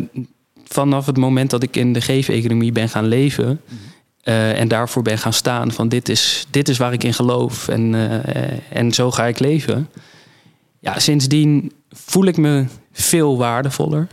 vanaf 0.72 1.06
het 1.06 1.16
moment 1.16 1.50
dat 1.50 1.62
ik 1.62 1.76
in 1.76 1.92
de 1.92 2.00
geef-economie 2.00 2.72
ben 2.72 2.88
gaan 2.88 3.06
leven. 3.06 3.60
en 4.22 4.68
daarvoor 4.68 5.02
ben 5.02 5.18
gaan 5.18 5.32
staan 5.32 5.72
van 5.72 5.88
dit 5.88 6.08
is, 6.08 6.46
dit 6.50 6.68
is 6.68 6.78
waar 6.78 6.92
ik 6.92 7.04
in 7.04 7.14
geloof 7.14 7.68
en, 7.68 7.94
en 8.70 8.92
zo 8.92 9.10
ga 9.10 9.26
ik 9.26 9.38
leven. 9.38 9.88
Ja, 10.78 10.98
sindsdien 10.98 11.72
voel 11.90 12.24
ik 12.24 12.36
me 12.36 12.66
veel 12.92 13.38
waardevoller. 13.38 14.06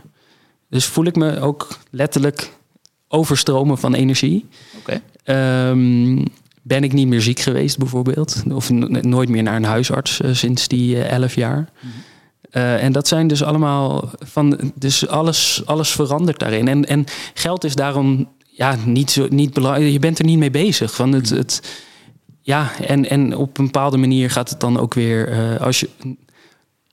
Dus 0.68 0.84
voel 0.84 1.04
ik 1.04 1.16
me 1.16 1.40
ook 1.40 1.78
letterlijk 1.90 2.52
overstromen 3.08 3.78
van 3.78 3.94
energie. 3.94 4.46
Oké. 4.78 5.02
Ehm, 5.24 6.24
ben 6.62 6.84
ik 6.84 6.92
niet 6.92 7.08
meer 7.08 7.22
ziek 7.22 7.40
geweest 7.40 7.78
bijvoorbeeld. 7.78 8.42
Of 8.52 8.70
nooit 8.70 9.28
meer 9.28 9.42
naar 9.42 9.56
een 9.56 9.64
huisarts 9.64 10.20
uh, 10.20 10.34
sinds 10.34 10.68
die 10.68 11.02
elf 11.02 11.34
jaar. 11.34 11.58
Mm 11.58 11.90
-hmm. 11.90 11.90
En 12.50 12.92
dat 12.92 13.08
zijn 13.08 13.26
dus 13.26 13.42
allemaal 13.42 14.10
van. 14.18 14.72
Dus 14.74 15.08
alles, 15.08 15.62
alles 15.64 15.90
verandert 15.90 16.38
daarin. 16.38 16.68
En, 16.68 16.86
en 16.86 17.04
geld 17.34 17.64
is 17.64 17.74
daarom 17.74 18.28
ja, 18.44 18.76
niet, 18.84 19.10
zo, 19.10 19.26
niet 19.30 19.52
belangrijk. 19.52 19.92
Je 19.92 19.98
bent 19.98 20.18
er 20.18 20.24
niet 20.24 20.38
mee 20.38 20.50
bezig. 20.50 20.94
Van 20.94 21.12
het, 21.12 21.30
het, 21.30 21.62
ja, 22.42 22.70
en, 22.86 23.08
en 23.08 23.36
op 23.36 23.58
een 23.58 23.64
bepaalde 23.64 23.96
manier 23.96 24.30
gaat 24.30 24.50
het 24.50 24.60
dan 24.60 24.78
ook 24.78 24.94
weer. 24.94 25.58
als 25.60 25.80
je 25.80 25.88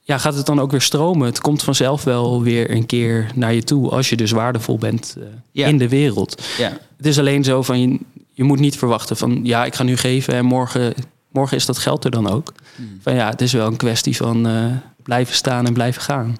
ja, 0.06 0.18
gaat 0.18 0.36
het 0.36 0.46
dan 0.46 0.60
ook 0.60 0.72
weer 0.72 0.82
stromen. 0.82 1.28
Het 1.28 1.42
komt 1.42 1.64
vanzelf 1.64 2.04
wel 2.04 2.44
weer 2.44 2.72
een 2.72 2.86
keer 2.86 3.32
naar 3.36 3.54
je 3.54 3.64
toe 3.64 3.90
als 3.90 4.10
je 4.10 4.16
dus 4.16 4.32
waardevol 4.32 4.78
bent 4.78 5.16
uh, 5.18 5.24
ja. 5.52 5.68
in 5.68 5.78
de 5.78 5.90
wereld. 5.90 6.44
Ja. 6.58 6.78
Het 6.98 7.06
is 7.06 7.20
alleen 7.20 7.44
zo 7.44 7.62
van 7.62 7.82
je, 7.82 8.00
je, 8.32 8.44
moet 8.44 8.60
niet 8.60 8.78
verwachten 8.78 9.18
van 9.18 9.40
ja, 9.44 9.66
ik 9.66 9.76
ga 9.76 9.84
nu 9.84 9.98
geven 9.98 10.34
en 10.34 10.46
morgen, 10.46 10.94
morgen 11.32 11.58
is 11.58 11.66
dat 11.66 11.78
geld 11.78 12.06
er 12.06 12.12
dan 12.12 12.30
ook. 12.30 12.54
Hmm. 12.76 13.00
Van 13.02 13.16
ja, 13.16 13.30
het 13.30 13.42
is 13.42 13.54
wel 13.54 13.68
een 13.68 13.78
kwestie 13.78 14.16
van 14.16 14.48
uh, 14.48 14.66
blijven 15.06 15.36
staan 15.36 15.66
en 15.66 15.74
blijven 15.74 16.02
gaan. 16.02 16.38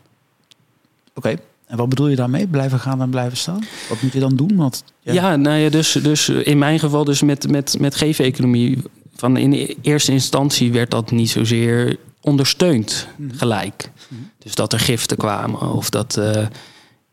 Oké. 1.10 1.18
Okay. 1.18 1.38
En 1.68 1.78
wat 1.78 1.90
bedoel 1.90 2.08
je 2.08 2.16
daarmee? 2.16 2.48
Blijven 2.48 2.80
gaan 2.80 3.02
en 3.02 3.10
blijven 3.10 3.38
staan? 3.38 3.64
Wat 3.90 4.02
moet 4.02 4.14
je 4.14 4.20
dan 4.20 4.36
doen? 4.36 4.56
Want, 4.56 4.84
ja. 5.02 5.14
ja, 5.14 5.36
nou 5.36 5.58
ja, 5.58 5.70
dus, 5.70 5.92
dus 5.92 6.30
in 6.30 6.58
mijn 6.58 6.80
geval 6.80 7.04
dus 7.04 7.22
met, 7.22 7.50
met, 7.50 7.76
met 7.80 7.96
geef-economie. 7.96 8.78
Van 9.16 9.38
in 9.38 9.76
eerste 9.82 10.12
instantie 10.12 10.72
werd 10.72 10.92
dat 10.92 11.12
niet 11.12 11.30
zozeer 11.30 11.98
ondersteund 12.22 13.08
Mhm. 13.16 13.36
gelijk. 13.38 13.92
Dus 14.38 14.56
dat 14.56 14.74
er 14.74 14.80
giften 14.80 15.18
kwamen 15.18 15.72
of 15.72 15.90
dat 15.90 16.16
uh, 16.20 16.48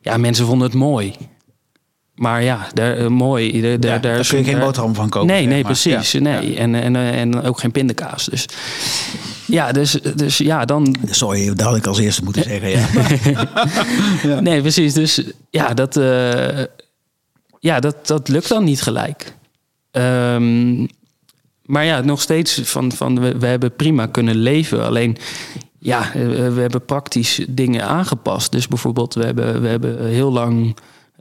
ja, 0.01 0.17
mensen 0.17 0.47
vonden 0.47 0.67
het 0.69 0.77
mooi. 0.77 1.15
Maar 2.15 2.43
ja, 2.43 2.69
daar, 2.75 3.01
uh, 3.01 3.07
mooi. 3.07 3.61
Daar, 3.61 3.71
Ja, 3.71 3.77
daar, 3.77 4.01
daar 4.01 4.27
kun 4.27 4.39
je 4.39 4.45
geen 4.45 4.59
boterham 4.59 4.95
van 4.95 5.09
kopen. 5.09 5.29
Nee, 5.29 5.47
nee, 5.47 5.63
maar. 5.63 5.73
precies. 5.73 6.13
Ja. 6.13 6.21
Nee. 6.21 6.57
En, 6.57 6.75
en, 6.75 6.97
en 6.97 7.43
ook 7.43 7.59
geen 7.61 7.73
pindakaas. 7.73 8.25
Dus 8.25 8.47
ja, 9.47 9.73
dus, 9.73 9.93
dus 10.15 10.39
ja, 10.39 10.65
dan. 10.65 10.97
Sorry, 11.11 11.47
dat 11.47 11.61
had 11.61 11.77
ik 11.77 11.87
als 11.87 11.99
eerste 11.99 12.25
moeten 12.25 12.43
zeggen. 12.43 12.71
Ja. 12.71 12.87
Ja. 14.23 14.41
Nee, 14.41 14.61
precies. 14.61 14.95
Dus 14.95 15.23
ja, 15.51 15.75
dat, 15.75 15.97
uh, 15.97 16.65
ja, 17.59 17.81
dat, 17.81 18.07
dat 18.07 18.29
lukt 18.29 18.49
dan 18.49 18.65
niet 18.65 18.83
gelijk. 18.83 19.35
Um, 19.91 20.89
maar 21.63 21.85
ja, 21.85 22.01
nog 22.01 22.21
steeds 22.21 22.61
van, 22.63 22.93
van 22.93 23.21
we, 23.21 23.39
we, 23.39 23.47
hebben 23.47 23.77
prima 23.77 24.07
kunnen 24.07 24.37
leven. 24.37 24.85
Alleen 24.85 25.17
ja, 25.79 26.11
we 26.13 26.61
hebben 26.61 26.85
praktisch 26.85 27.45
dingen 27.49 27.87
aangepast. 27.87 28.53
Dus 28.53 28.69
bijvoorbeeld, 28.69 29.15
we 29.15 29.25
hebben, 29.25 29.63
we 29.63 29.69
hebben 29.69 30.07
heel 30.07 30.33
lang 30.33 30.77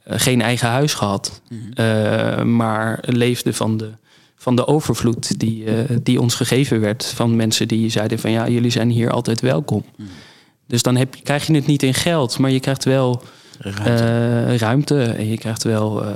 uh, 0.07 0.13
geen 0.17 0.41
eigen 0.41 0.69
huis 0.69 0.93
gehad. 0.93 1.41
Mhm. 1.49 1.61
Uh, 1.75 2.43
maar 2.43 2.99
leefden 3.01 3.53
van 3.53 3.77
de, 3.77 3.91
van 4.41 4.55
de 4.55 4.67
overvloed 4.67 5.39
die, 5.39 5.63
uh, 5.63 5.73
die 6.03 6.21
ons 6.21 6.35
gegeven 6.35 6.79
werd. 6.79 7.05
Van 7.05 7.35
mensen 7.35 7.67
die 7.67 7.89
zeiden 7.89 8.19
van 8.19 8.31
ja, 8.31 8.47
jullie 8.49 8.71
zijn 8.71 8.89
hier 8.89 9.11
altijd 9.11 9.41
welkom. 9.41 9.83
Mhm. 9.95 10.07
Dus 10.67 10.81
dan 10.81 10.95
heb, 10.95 11.15
krijg 11.23 11.47
je 11.47 11.53
het 11.53 11.65
niet 11.65 11.83
in 11.83 11.93
geld, 11.93 12.37
maar 12.39 12.51
je 12.51 12.59
krijgt 12.59 12.83
wel 12.83 13.21
ruimte, 13.59 14.03
uh, 14.51 14.57
ruimte 14.57 15.03
en 15.03 15.27
je 15.27 15.37
krijgt 15.37 15.63
wel 15.63 16.03
uh, 16.03 16.09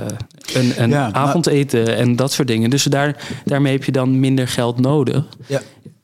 een, 0.54 0.82
een 0.82 0.90
Ja, 0.90 1.00
maar- 1.02 1.12
avondeten 1.12 1.96
en 1.96 2.16
dat 2.16 2.32
soort 2.32 2.48
dingen. 2.48 2.70
Dus 2.70 2.82
daar, 2.84 3.24
daarmee 3.44 3.72
heb 3.72 3.84
je 3.84 3.92
dan 3.92 4.20
minder 4.20 4.48
geld 4.48 4.80
nodig. 4.80 5.24
Ja. 5.46 5.62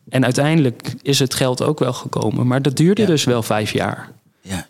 En 0.09 0.25
uiteindelijk 0.25 0.95
is 1.03 1.19
het 1.19 1.35
geld 1.35 1.63
ook 1.63 1.79
wel 1.79 1.93
gekomen, 1.93 2.47
maar 2.47 2.63
dat 2.63 2.77
duurde 2.77 3.03
Ja. 3.03 3.09
dus 3.09 3.25
wel 3.25 3.43
vijf 3.43 3.73
jaar. 3.73 4.11
Ja. 4.41 4.67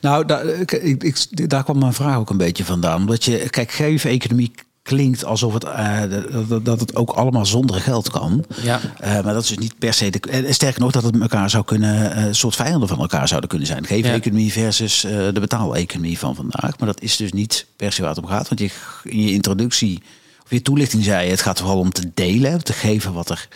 Nou, 0.00 0.24
daar, 0.26 0.46
ik, 0.46 0.72
ik, 0.72 1.48
daar 1.50 1.64
kwam 1.64 1.78
mijn 1.78 1.92
vraag 1.92 2.16
ook 2.16 2.30
een 2.30 2.36
beetje 2.36 2.64
vandaan. 2.64 3.00
Omdat 3.00 3.24
je, 3.24 3.48
kijk, 3.50 3.70
geef-economie 3.70 4.52
klinkt 4.88 5.24
alsof 5.24 5.54
het, 5.54 5.64
eh, 5.64 6.00
dat, 6.48 6.64
dat 6.64 6.80
het 6.80 6.96
ook 6.96 7.10
allemaal 7.10 7.46
zonder 7.46 7.80
geld 7.80 8.10
kan. 8.10 8.44
Ja, 8.62 8.80
Eh, 8.98 9.12
maar 9.12 9.32
dat 9.34 9.42
is 9.42 9.48
dus 9.48 9.58
niet 9.58 9.78
per 9.78 9.92
se. 9.92 10.10
De, 10.10 10.20
en 10.20 10.54
sterker 10.54 10.80
nog, 10.80 10.92
dat 10.92 11.02
het 11.02 11.20
elkaar 11.20 11.50
zou 11.50 11.64
kunnen, 11.64 12.12
eh, 12.12 12.24
een 12.24 12.34
soort 12.34 12.54
vijanden 12.56 12.88
van 12.88 12.98
elkaar 12.98 13.28
zouden 13.28 13.48
kunnen 13.48 13.66
zijn. 13.66 13.86
Geef-economie 13.86 14.52
versus 14.52 15.04
eh, 15.04 15.12
de 15.32 15.40
betaal-economie 15.40 16.18
van 16.18 16.34
vandaag. 16.34 16.78
Maar 16.78 16.88
dat 16.88 17.00
is 17.02 17.16
dus 17.16 17.32
niet 17.32 17.66
per 17.76 17.92
se 17.92 18.00
waar 18.00 18.10
het 18.10 18.18
om 18.24 18.26
gaat. 18.30 18.48
Want 18.48 18.60
je, 18.60 18.70
in 19.02 19.20
je 19.20 19.32
introductie 19.32 20.02
of 20.44 20.50
je 20.50 20.62
toelichting 20.62 21.04
zei 21.04 21.24
je, 21.24 21.30
het 21.30 21.40
gaat 21.42 21.58
vooral 21.58 21.78
om 21.78 21.92
te 21.92 22.10
delen, 22.14 22.64
te 22.64 22.72
geven 22.72 23.12
wat, 23.12 23.30
er, 23.30 23.48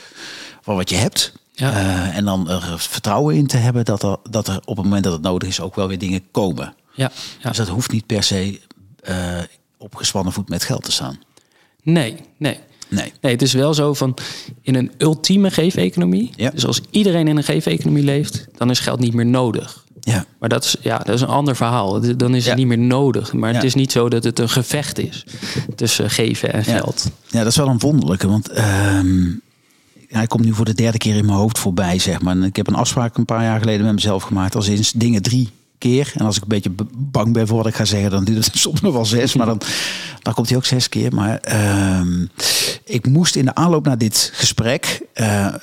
van 0.63 0.75
wat 0.77 0.91
je 0.91 0.97
hebt. 0.97 1.33
Ja. 1.53 1.73
Eh, 1.73 2.17
en 2.17 2.25
dan 2.25 2.51
er 2.51 2.75
vertrouwen 2.79 3.37
in 3.37 3.47
te 3.47 3.57
hebben 3.57 3.85
dat 3.85 4.03
er, 4.03 4.17
dat 4.31 4.49
er 4.49 4.61
op 4.65 4.77
het 4.77 4.85
moment 4.85 5.05
dat 5.05 5.13
het 5.13 5.23
nodig 5.23 5.49
is 5.49 5.61
ook 5.61 5.75
wel 5.75 5.89
weer 5.89 5.99
dingen 5.99 6.23
komen. 6.31 6.75
ja, 6.95 7.11
ja. 7.41 7.49
Dus 7.49 7.57
dat 7.59 7.69
hoeft 7.69 7.93
niet 7.93 8.07
per 8.07 8.23
se 8.23 8.61
eh, 9.03 9.39
op 9.83 9.95
gespannen 9.95 10.33
voet 10.33 10.49
met 10.49 10.63
geld 10.65 10.85
te 10.85 10.93
staan. 10.93 11.19
Nee, 11.83 12.17
nee. 12.37 12.59
Nee. 12.89 13.13
Nee, 13.21 13.33
het 13.33 13.43
is 13.43 13.53
wel 13.53 13.75
zo 13.75 13.95
van 13.95 14.17
in 14.61 14.75
een 14.75 14.91
ultieme 14.99 15.51
geef-economie. 15.51 16.31
Ja. 16.37 16.51
Dus 16.51 16.67
als 16.67 16.81
iedereen 16.91 17.29
in 17.29 17.37
een 17.37 17.45
geef-economie 17.45 18.03
leeft, 18.03 18.47
dan 18.57 18.71
is 18.71 18.81
geld 18.81 19.01
niet 19.01 19.15
meer 19.15 19.27
nodig. 19.27 19.85
Ja. 20.01 20.25
Maar 20.39 20.49
dat 20.49 20.65
is, 20.65 20.77
ja, 20.81 20.99
dat 20.99 21.15
is 21.15 21.21
een 21.21 21.29
ander 21.29 21.57
verhaal. 21.57 22.17
Dan 22.17 22.35
is 22.35 22.43
Ja. 22.45 22.49
het 22.51 22.59
niet 22.59 22.67
meer 22.67 22.79
nodig. 22.79 23.33
Maar 23.33 23.55
het 23.55 23.63
is 23.65 23.75
niet 23.75 23.93
zo 23.93 24.09
dat 24.09 24.25
het 24.25 24.39
een 24.39 24.49
gevecht 24.49 24.99
is 24.99 25.25
tussen 25.75 26.11
geven 26.11 26.53
en 26.53 26.65
geld. 26.65 27.11
Ja, 27.29 27.39
dat 27.39 27.47
is 27.49 27.57
wel 27.57 27.69
een 27.69 27.79
wonderlijke. 27.79 28.29
Want 28.29 28.49
ehm, 28.49 29.31
hij 30.09 30.27
komt 30.27 30.45
nu 30.45 30.55
voor 30.55 30.65
de 30.65 30.75
derde 30.75 30.99
keer 30.99 31.17
in 31.17 31.25
mijn 31.27 31.39
hoofd 31.39 31.59
voorbij, 31.59 31.99
zeg 31.99 32.21
maar. 32.21 32.35
En 32.37 32.43
ik 32.43 32.57
heb 32.57 32.67
een 32.67 32.75
afspraak 32.75 33.17
een 33.17 33.25
paar 33.25 33.43
jaar 33.43 33.61
geleden 33.61 33.85
met 33.85 33.95
mezelf 33.95 34.23
gemaakt. 34.23 34.55
Als 34.55 34.69
in 34.69 34.85
dingen 34.95 35.23
drie 35.23 35.49
keer. 35.83 36.13
En 36.15 36.25
als 36.25 36.37
ik 36.37 36.43
een 36.43 36.49
beetje 36.49 36.73
bang 36.97 37.33
ben 37.33 37.47
voor 37.47 37.57
wat 37.57 37.67
ik 37.67 37.75
ga 37.75 37.85
zeggen, 37.85 38.11
dan 38.11 38.25
duurt 38.25 38.45
het 38.45 38.57
soms 38.67 38.81
nog 38.81 38.93
wel 38.93 39.05
zes. 39.05 39.35
Maar 39.35 39.47
dan, 39.47 39.61
dan 40.23 40.35
komt 40.35 40.49
hij 40.49 40.57
ook 40.57 40.65
zes 40.65 40.89
keer. 40.89 41.15
Maar 41.15 41.39
ehm, 41.39 42.27
ik 42.85 43.07
moest 43.07 43.37
in 43.37 43.45
de 43.45 43.55
aanloop 43.55 43.85
naar 43.85 43.99
dit 43.99 44.31
gesprek 44.35 45.01
eh, 45.13 45.55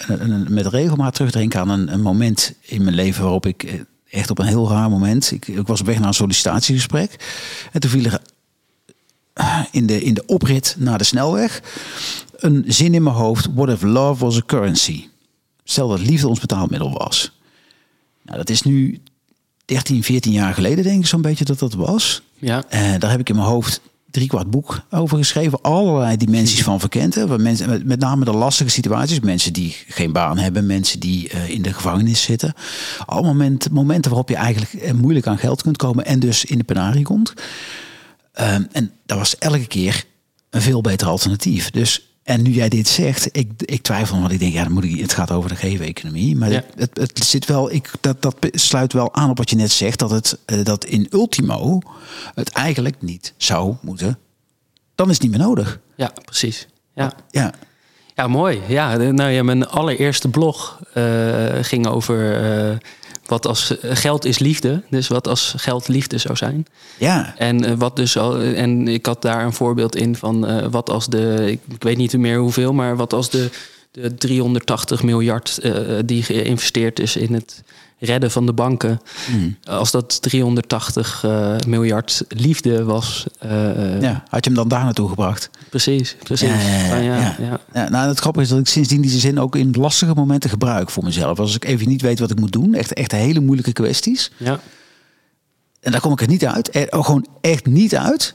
met 0.48 0.66
regelmaat 0.66 1.14
terugdenken 1.14 1.60
aan 1.60 1.70
een, 1.70 1.94
een 1.94 2.02
moment 2.02 2.54
in 2.62 2.84
mijn 2.84 2.96
leven 2.96 3.22
waarop 3.22 3.46
ik 3.46 3.64
eh, 3.64 3.74
echt 4.10 4.30
op 4.30 4.40
een 4.40 4.46
heel 4.46 4.70
raar 4.70 4.90
moment. 4.90 5.32
Ik, 5.32 5.48
was 5.66 5.80
op 5.80 5.86
weg 5.86 6.00
naar 6.00 6.08
een 6.08 6.14
sollicitatiegesprek. 6.14 7.16
En 7.72 7.80
toen 7.80 7.90
viel 7.90 8.06
er 8.06 8.20
in 9.72 9.86
de, 9.86 10.04
in 10.04 10.14
de 10.14 10.26
oprit 10.26 10.76
naar 10.78 10.98
de 10.98 11.04
snelweg 11.04 11.62
een 12.38 12.64
zin 12.68 12.94
in 12.94 13.04
mijn 13.04 13.16
hoofd. 13.16 13.48
What 13.54 13.70
if 13.70 13.82
love 13.82 14.26
was 14.26 14.38
a 14.38 14.42
currency? 14.46 15.08
Stel 15.64 15.88
dat 15.88 16.00
liefde 16.00 16.28
ons 16.28 16.40
betaalmiddel 16.40 16.92
was. 16.92 17.32
Nou, 18.24 18.38
dat 18.38 18.50
is 18.50 18.62
nu 18.62 19.00
13, 19.70 20.04
14 20.04 20.32
jaar 20.32 20.54
geleden 20.54 20.84
denk 20.84 21.00
ik 21.00 21.06
zo'n 21.08 21.22
beetje 21.22 21.46
dat 21.46 21.60
dat 21.60 21.74
was. 21.74 22.22
Ja, 22.38 22.64
En 22.70 23.00
daar 23.00 23.12
heb 23.12 23.20
ik 23.20 23.30
in 23.30 23.36
mijn 23.36 23.48
hoofd 23.48 23.82
drie 24.12 24.28
kwart 24.28 24.50
boek 24.50 24.82
over 24.90 25.18
geschreven. 25.18 25.62
Allerlei 25.62 26.18
dimensies 26.18 26.64
van 26.64 26.80
verkend. 26.80 27.16
hè. 27.16 27.28
Waar 27.28 27.42
mensen, 27.42 27.82
met, 27.86 28.00
name 28.00 28.26
de 28.26 28.32
lastige 28.32 28.70
situaties. 28.70 29.20
Mensen 29.20 29.54
die 29.54 29.76
geen 29.88 30.12
baan 30.12 30.38
hebben. 30.38 30.66
Mensen 30.66 31.00
die 31.00 31.30
eh, 31.30 31.50
in 31.50 31.62
de 31.62 31.74
gevangenis 31.74 32.22
zitten. 32.22 32.54
Allemaal 33.06 33.34
moment, 33.34 33.72
momenten 33.72 34.12
waarop 34.12 34.30
je 34.30 34.36
eigenlijk 34.36 34.74
eh, 34.74 34.94
moeilijk 34.94 35.28
aan 35.28 35.38
geld 35.38 35.62
kunt 35.62 35.78
komen. 35.78 36.06
En 36.06 36.20
dus 36.20 36.46
in 36.46 36.58
de 36.58 36.64
penarie 36.64 37.04
komt. 37.04 37.34
Ehm, 38.34 38.64
en 38.72 38.92
dat 39.06 39.18
was 39.18 39.38
elke 39.38 39.68
keer 39.68 40.04
een 40.50 40.62
veel 40.62 40.82
beter 40.82 41.08
alternatief. 41.08 41.70
Dus, 41.70 42.09
en 42.30 42.42
nu 42.42 42.50
jij 42.52 42.70
dit 42.70 42.88
zegt, 42.88 43.30
ik, 43.32 43.52
ik 43.66 43.82
twijfel, 43.82 44.20
want 44.20 44.32
ik 44.32 44.40
denk, 44.40 44.54
ja, 44.54 44.64
dan 44.64 44.72
moet 44.72 44.84
ik, 44.84 45.00
het 45.00 45.14
gaat 45.14 45.32
over 45.32 45.50
de 45.50 45.56
geef-economie. 45.56 46.36
Maar 46.36 46.52
Ja. 46.52 46.64
het, 46.76 46.90
het, 46.94 47.24
zit 47.26 47.46
wel, 47.46 47.72
ik, 47.72 47.92
dat, 48.02 48.22
dat 48.22 48.36
sluit 48.52 48.94
wel 48.94 49.14
aan 49.14 49.30
op 49.30 49.38
wat 49.38 49.50
je 49.50 49.56
net 49.56 49.72
zegt, 49.72 50.00
dat 50.00 50.10
het 50.10 50.38
eh, 50.46 50.64
dat 50.64 50.86
in 50.86 51.08
ultimo 51.12 51.80
het 52.36 52.50
eigenlijk 52.50 53.02
niet 53.02 53.34
zou 53.38 53.76
moeten. 53.82 54.18
Dan 54.96 55.08
is 55.08 55.14
het 55.14 55.22
niet 55.22 55.32
meer 55.32 55.48
nodig. 55.48 55.80
ja 55.96 56.12
precies. 56.26 56.68
Ja. 56.96 57.14
Ja, 57.32 57.54
ja, 58.16 58.28
mooi. 58.28 58.62
Ja, 58.68 58.96
nou 58.98 59.30
ja, 59.30 59.44
mijn 59.44 59.68
allereerste 59.68 60.28
blog 60.30 60.80
eh, 60.94 61.04
ging 61.62 61.88
over 61.88 62.42
eh, 62.70 62.78
wat 63.30 63.48
als 63.48 63.74
geld 63.82 64.26
is 64.26 64.40
liefde. 64.40 64.84
Dus 64.90 65.08
wat 65.08 65.28
als 65.28 65.54
geld 65.58 65.88
liefde 65.88 66.18
zou 66.18 66.36
zijn. 66.36 66.66
ja, 66.98 67.34
En 67.38 67.66
eh, 67.66 67.74
wat 67.78 67.96
dus 67.96 68.18
al, 68.18 68.40
en 68.40 68.88
ik 68.88 69.06
had 69.06 69.22
daar 69.22 69.46
een 69.46 69.54
voorbeeld 69.54 69.96
in 69.96 70.16
van 70.16 70.48
eh, 70.48 70.66
wat 70.72 70.90
als 70.90 71.08
de, 71.08 71.52
ik, 71.52 71.60
ik 71.74 71.84
weet 71.84 71.98
niet 71.98 72.18
meer 72.18 72.38
hoeveel, 72.38 72.74
maar 72.74 72.96
wat 72.96 73.14
als 73.14 73.30
de, 73.30 73.50
de 73.92 74.16
380 74.16 75.04
miljard 75.04 75.58
eh, 75.58 75.74
die 76.06 76.24
geïnvesteerd 76.24 77.00
is 77.00 77.16
in 77.16 77.34
het 77.34 77.64
redden 78.00 78.32
van 78.32 78.46
de 78.46 78.54
banken, 78.54 79.02
Hmm. 79.26 79.58
als 79.64 79.92
dat 79.92 80.22
380 80.22 81.24
eh, 81.24 81.56
miljard 81.68 82.24
liefde 82.28 82.84
was. 82.84 83.26
eh, 83.40 84.02
ja. 84.02 84.24
Had 84.30 84.44
je 84.44 84.50
hem 84.50 84.54
dan 84.54 84.68
daar 84.68 84.84
naartoe 84.84 85.10
gebracht? 85.10 85.50
Precies, 85.70 86.16
precies. 86.24 86.50
Ja, 86.50 86.96
ja, 86.98 87.36
ja, 87.40 87.60
ja, 87.74 87.90
nou, 87.90 88.08
het 88.08 88.20
grappige 88.20 88.44
is 88.46 88.50
dat 88.52 88.60
ik 88.60 88.68
sindsdien 88.68 89.02
die 89.02 89.20
zin 89.20 89.40
ook 89.40 89.56
in 89.56 89.72
lastige 89.78 90.14
momenten 90.14 90.50
gebruik 90.50 90.90
voor 90.90 91.04
mezelf. 91.04 91.40
Als 91.40 91.56
ik 91.56 91.66
even 91.66 91.88
niet 91.88 92.02
weet 92.02 92.20
wat 92.20 92.32
ik 92.32 92.40
moet 92.40 92.52
doen, 92.52 92.74
echt, 92.74 92.94
echt 92.94 93.12
hele 93.12 93.40
moeilijke 93.40 93.74
kwesties. 93.74 94.32
ja. 94.38 94.60
En 95.80 95.92
daar 95.92 96.02
kom 96.02 96.12
ik 96.12 96.22
er 96.22 96.28
niet 96.28 96.46
uit. 96.46 96.76
Er, 96.76 96.88
oh, 96.92 97.06
gewoon 97.06 97.26
echt 97.42 97.66
niet 97.66 97.96
uit. 97.96 98.34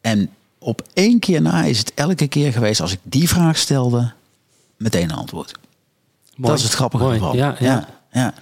En 0.00 0.30
op 0.58 0.82
één 0.92 1.18
keer 1.18 1.42
na 1.42 1.64
is 1.64 1.78
het 1.78 1.92
elke 1.94 2.26
keer 2.28 2.52
geweest 2.52 2.80
als 2.80 2.92
ik 2.92 2.98
die 3.02 3.28
vraag 3.28 3.56
stelde, 3.58 4.12
meteen 4.76 5.10
een 5.10 5.16
antwoord. 5.16 5.52
Mooi. 6.36 6.50
Dat 6.50 6.58
is 6.58 6.62
het 6.64 6.72
grappige 6.74 7.02
Mooi. 7.04 7.14
ervan. 7.16 7.36
Ja, 7.36 7.56
ja. 7.58 7.88
ja, 8.12 8.34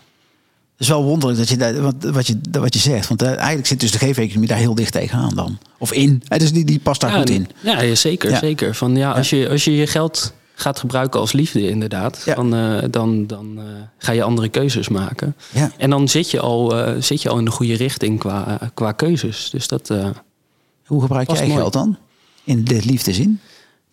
is 0.78 0.88
wel 0.88 1.04
wonderlijk 1.04 1.38
dat 1.38 1.48
je, 1.48 1.80
wat, 1.80 1.94
wat 2.00 2.26
je, 2.26 2.38
wat 2.52 2.74
je 2.74 2.80
zegt. 2.80 3.08
Want 3.08 3.22
eh, 3.22 3.28
eigenlijk 3.36 3.66
zit 3.66 3.80
dus 3.80 3.90
de 3.90 3.98
geef-economie 3.98 4.48
daar 4.48 4.58
heel 4.58 4.74
dicht 4.74 4.92
tegenaan 4.92 5.34
dan. 5.34 5.58
Of 5.78 5.92
in. 5.92 6.22
Eh, 6.28 6.38
Dus 6.38 6.52
die, 6.52 6.64
die 6.64 6.78
past 6.78 7.00
daar 7.00 7.10
Ja, 7.10 7.18
goed 7.18 7.30
in. 7.30 7.48
Ja, 7.60 7.80
ja, 7.80 7.94
zeker. 7.94 8.30
Ja. 8.30 8.38
zeker. 8.38 8.74
Van, 8.74 8.96
ja, 8.96 9.12
als, 9.12 9.30
je, 9.30 9.48
als 9.48 9.64
je 9.64 9.76
je 9.76 9.86
geld 9.86 10.32
gaat 10.54 10.78
gebruiken 10.78 11.20
als 11.20 11.32
liefde, 11.32 11.68
inderdaad, 11.68 12.22
Ja. 12.24 12.34
dan, 12.34 12.54
eh, 12.54 12.82
dan, 12.90 13.26
dan 13.26 13.54
eh, 13.58 13.64
ga 13.98 14.12
je 14.12 14.22
andere 14.22 14.48
keuzes 14.48 14.88
maken. 14.88 15.34
Ja. 15.50 15.70
En 15.78 15.90
dan 15.90 16.08
zit 16.08 16.30
je 16.30 16.40
al, 16.40 16.78
eh, 16.78 17.00
zit 17.02 17.22
je 17.22 17.28
al 17.28 17.38
in 17.38 17.44
de 17.44 17.50
goede 17.50 17.74
richting 17.74 18.18
qua, 18.18 18.58
qua 18.74 18.92
keuzes. 18.92 19.50
Dus 19.50 19.68
dat. 19.68 19.90
eh, 19.90 20.06
Hoe 20.86 21.00
gebruik 21.00 21.30
jij 21.30 21.46
mooi. 21.46 21.58
geld 21.58 21.72
dan? 21.72 21.96
In 22.44 22.64
de 22.64 22.80
liefdezin? 22.84 23.40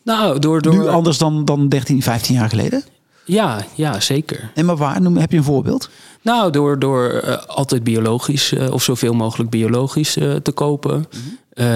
nou, 0.04 0.40
door. 0.40 0.62
door 0.62 0.74
Nu 0.74 0.88
anders 0.88 1.18
dan, 1.18 1.46
dan 1.46 1.70
13, 1.70 2.02
15 2.02 2.36
jaar 2.36 2.50
geleden? 2.50 2.84
Ja, 3.26 3.66
ja, 3.76 4.00
zeker. 4.00 4.52
En 4.56 4.66
maar 4.66 4.78
waar? 4.78 5.02
Noem, 5.02 5.18
heb 5.18 5.32
je 5.32 5.38
een 5.38 5.44
voorbeeld? 5.44 5.90
Nou, 6.22 6.52
door, 6.52 6.80
door 6.80 7.10
eh, 7.10 7.38
altijd 7.48 7.84
biologisch 7.84 8.54
eh, 8.54 8.72
of 8.72 8.84
zoveel 8.84 9.14
mogelijk 9.14 9.50
biologisch 9.50 10.16
eh, 10.18 10.36
te 10.36 10.52
kopen. 10.52 11.06
Eh, 11.54 11.68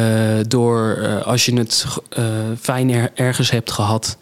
door 0.48 1.08
als 1.24 1.46
je 1.46 1.58
het 1.58 1.86
fijn 2.60 2.90
er- 2.92 3.12
ergens 3.14 3.52
hebt 3.52 3.72
gehad, 3.72 4.18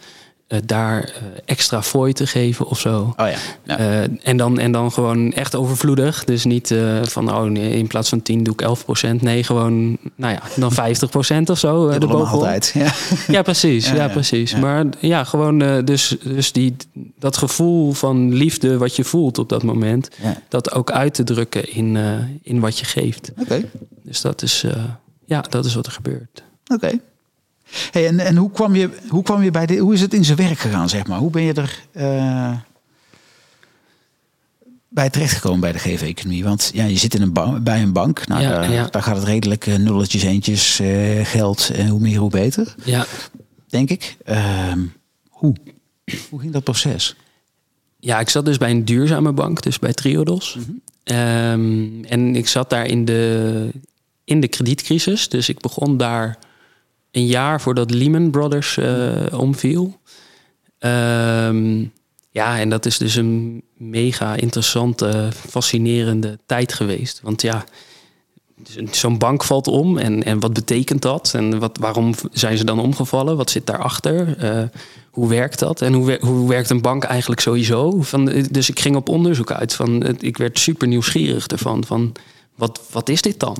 eh, 0.47 0.59
daar 0.65 1.03
eh, 1.03 1.11
extra 1.45 1.83
fooi 1.83 2.13
te 2.13 2.27
geven 2.27 2.67
of 2.67 2.79
zo. 2.79 3.13
Oh 3.17 3.27
ja. 3.27 3.37
ja. 3.63 3.77
Eh, 3.77 4.01
en, 4.23 4.37
dan, 4.37 4.59
en 4.59 4.71
dan 4.71 4.91
gewoon 4.91 5.33
echt 5.33 5.55
overvloedig. 5.55 6.23
Dus 6.23 6.43
niet 6.43 6.75
van, 7.03 7.33
oh 7.33 7.43
nee, 7.43 7.73
in 7.73 7.87
plaats 7.87 8.09
van 8.09 8.21
10 8.21 8.43
doe 8.43 8.53
ik 8.53 9.17
11% 9.19 9.21
Nee, 9.21 9.43
gewoon, 9.43 9.97
nou 10.15 10.33
ja, 10.33 10.41
dan 10.55 10.71
50% 11.43 11.43
of 11.45 11.59
zo. 11.59 11.89
Dubbele 11.89 12.11
erbovenop. 12.11 12.41
maaltijd. 12.41 12.71
Ja. 12.73 12.93
Ja, 13.27 13.41
precies. 13.41 13.89
Ja, 13.89 14.07
precies. 14.07 14.55
Maar 14.55 14.85
ja, 14.99 15.23
gewoon 15.23 15.85
dus, 15.85 16.15
dus 16.23 16.51
die, 16.51 16.75
dat 17.19 17.37
gevoel 17.37 17.91
van 17.91 18.33
liefde 18.33 18.77
wat 18.77 18.95
je 18.95 19.03
voelt 19.03 19.37
op 19.37 19.49
dat 19.49 19.63
moment, 19.63 20.09
dat 20.49 20.73
ook 20.73 20.91
uit 20.91 21.13
te 21.13 21.23
drukken 21.23 21.73
in, 21.73 21.97
in 22.41 22.59
wat 22.59 22.79
je 22.79 22.85
geeft. 22.85 23.31
Oké. 23.39 23.69
Dus 24.03 24.21
dat 24.21 24.41
is, 24.41 24.65
ja, 25.25 25.41
dat 25.49 25.65
is 25.65 25.75
wat 25.75 25.85
er 25.85 25.91
gebeurt. 25.91 26.43
Oké. 26.73 26.99
Hey, 27.91 28.07
en 28.07 28.19
en 28.19 28.35
hoe, 28.35 28.51
kwam 28.51 28.75
je, 28.75 28.89
hoe 29.09 29.23
kwam 29.23 29.43
je 29.43 29.51
bij 29.51 29.65
de, 29.65 29.77
hoe 29.77 29.93
is 29.93 30.01
het 30.01 30.13
in 30.13 30.25
zijn 30.25 30.37
werk 30.37 30.59
gegaan, 30.59 30.89
zeg 30.89 31.07
maar? 31.07 31.17
Hoe 31.19 31.29
ben 31.31 31.43
je 31.43 31.53
er 31.53 31.79
eh, 31.91 32.57
bij 34.89 35.09
terechtgekomen 35.09 35.59
bij 35.59 35.71
de 35.71 35.79
geef-economie? 35.79 36.43
Want 36.43 36.71
ja, 36.73 36.85
je 36.85 36.97
zit 36.97 37.13
in 37.15 37.21
een 37.21 37.33
ba- 37.33 37.59
bij 37.59 37.81
een 37.81 37.93
bank. 37.93 38.27
Nou, 38.27 38.41
Ja, 38.41 38.49
daar, 38.49 38.71
ja. 38.71 38.87
daar 38.91 39.03
gaat 39.03 39.15
het 39.15 39.25
redelijk 39.25 39.67
eh, 39.67 39.75
nulletjes, 39.75 40.23
eentjes, 40.23 40.79
eh, 40.79 41.25
geld. 41.25 41.69
En 41.75 41.87
hoe 41.87 41.99
meer, 41.99 42.17
hoe 42.17 42.29
beter, 42.29 42.75
Ja, 42.83 43.05
denk 43.67 43.89
ik. 43.89 44.17
Ehm, 44.25 44.79
hoe? 45.29 45.55
Hoe 46.29 46.39
ging 46.39 46.53
dat 46.53 46.63
proces? 46.63 47.15
ja, 47.99 48.19
ik 48.19 48.29
zat 48.29 48.45
dus 48.45 48.57
bij 48.57 48.71
een 48.71 48.85
duurzame 48.85 49.31
bank, 49.31 49.61
dus 49.61 49.79
bij 49.79 49.93
Triodos. 49.93 50.57
Ehm, 51.03 52.03
en 52.03 52.35
ik 52.35 52.47
zat 52.47 52.69
daar 52.69 52.85
in 52.85 53.05
de, 53.05 53.69
in 54.23 54.39
de 54.39 54.47
kredietcrisis. 54.47 55.29
Dus 55.29 55.49
ik 55.49 55.59
begon 55.59 55.97
daar 55.97 56.37
een 57.13 57.25
jaar 57.25 57.61
voordat 57.61 57.91
Lehman 57.91 58.29
Brothers 58.31 58.77
eh, 58.77 59.11
omviel. 59.31 59.99
Ehm, 60.79 61.85
ja, 62.29 62.59
en 62.59 62.69
dat 62.69 62.85
is 62.85 62.97
dus 62.97 63.15
een 63.15 63.63
mega 63.77 64.35
interessante, 64.35 65.29
fascinerende 65.49 66.39
tijd 66.45 66.73
geweest. 66.73 67.19
Want 67.23 67.41
ja, 67.41 67.63
zo'n 68.91 69.17
bank 69.17 69.43
valt 69.43 69.67
om 69.67 69.97
en, 69.97 70.23
en 70.23 70.39
wat 70.39 70.53
betekent 70.53 71.01
dat? 71.01 71.33
En 71.33 71.59
wat, 71.59 71.77
waarom 71.77 72.13
zijn 72.31 72.57
ze 72.57 72.63
dan 72.63 72.79
omgevallen? 72.79 73.37
Wat 73.37 73.49
zit 73.49 73.65
daarachter? 73.65 74.37
Eh 74.37 74.63
hoe 75.13 75.29
werkt 75.29 75.59
dat? 75.59 75.81
En 75.81 75.93
hoe, 75.93 76.17
hoe 76.21 76.47
werkt 76.49 76.69
een 76.69 76.81
bank 76.81 77.03
eigenlijk 77.03 77.41
sowieso? 77.41 78.01
Van, 78.01 78.25
dus 78.51 78.69
ik 78.69 78.79
ging 78.79 78.95
op 78.95 79.09
onderzoek 79.09 79.51
uit. 79.51 79.73
Van, 79.73 80.17
ik 80.19 80.37
werd 80.37 80.59
super 80.59 80.87
nieuwsgierig 80.87 81.47
ervan. 81.47 81.85
Van, 81.85 82.11
wat, 82.55 82.81
wat 82.91 83.09
is 83.09 83.21
dit 83.21 83.39
dan? 83.39 83.57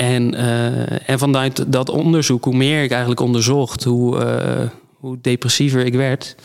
En, 0.00 0.34
eh, 0.34 1.08
en 1.08 1.18
vanuit 1.18 1.72
dat 1.72 1.88
onderzoek, 1.88 2.44
hoe 2.44 2.56
meer 2.56 2.82
ik 2.82 2.90
eigenlijk 2.90 3.20
onderzocht, 3.20 3.84
hoe, 3.84 4.18
eh, 4.24 4.68
hoe 4.96 5.18
depressiever 5.20 5.84
ik 5.84 5.94
werd. 5.94 6.36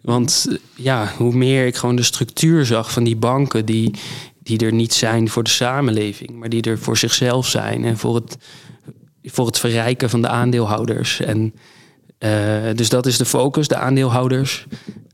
Want 0.00 0.46
ja, 0.74 1.12
hoe 1.16 1.34
meer 1.34 1.66
ik 1.66 1.76
gewoon 1.76 1.96
de 1.96 2.02
structuur 2.02 2.66
zag 2.66 2.92
van 2.92 3.04
die 3.04 3.16
banken 3.16 3.64
die, 3.64 3.94
die 4.42 4.58
er 4.58 4.72
niet 4.72 4.94
zijn 4.94 5.28
voor 5.28 5.42
de 5.42 5.50
samenleving, 5.50 6.30
maar 6.30 6.48
die 6.48 6.62
er 6.62 6.78
voor 6.78 6.96
zichzelf 6.96 7.46
zijn 7.46 7.84
en 7.84 7.98
voor 7.98 8.14
het, 8.14 8.36
voor 9.22 9.46
het 9.46 9.58
verrijken 9.58 10.10
van 10.10 10.22
de 10.22 10.28
aandeelhouders. 10.28 11.20
En 11.20 11.54
eh, 12.18 12.30
dus 12.74 12.88
dat 12.88 13.06
is 13.06 13.16
de 13.18 13.24
focus, 13.24 13.68
de 13.68 13.76
aandeelhouders, 13.76 14.66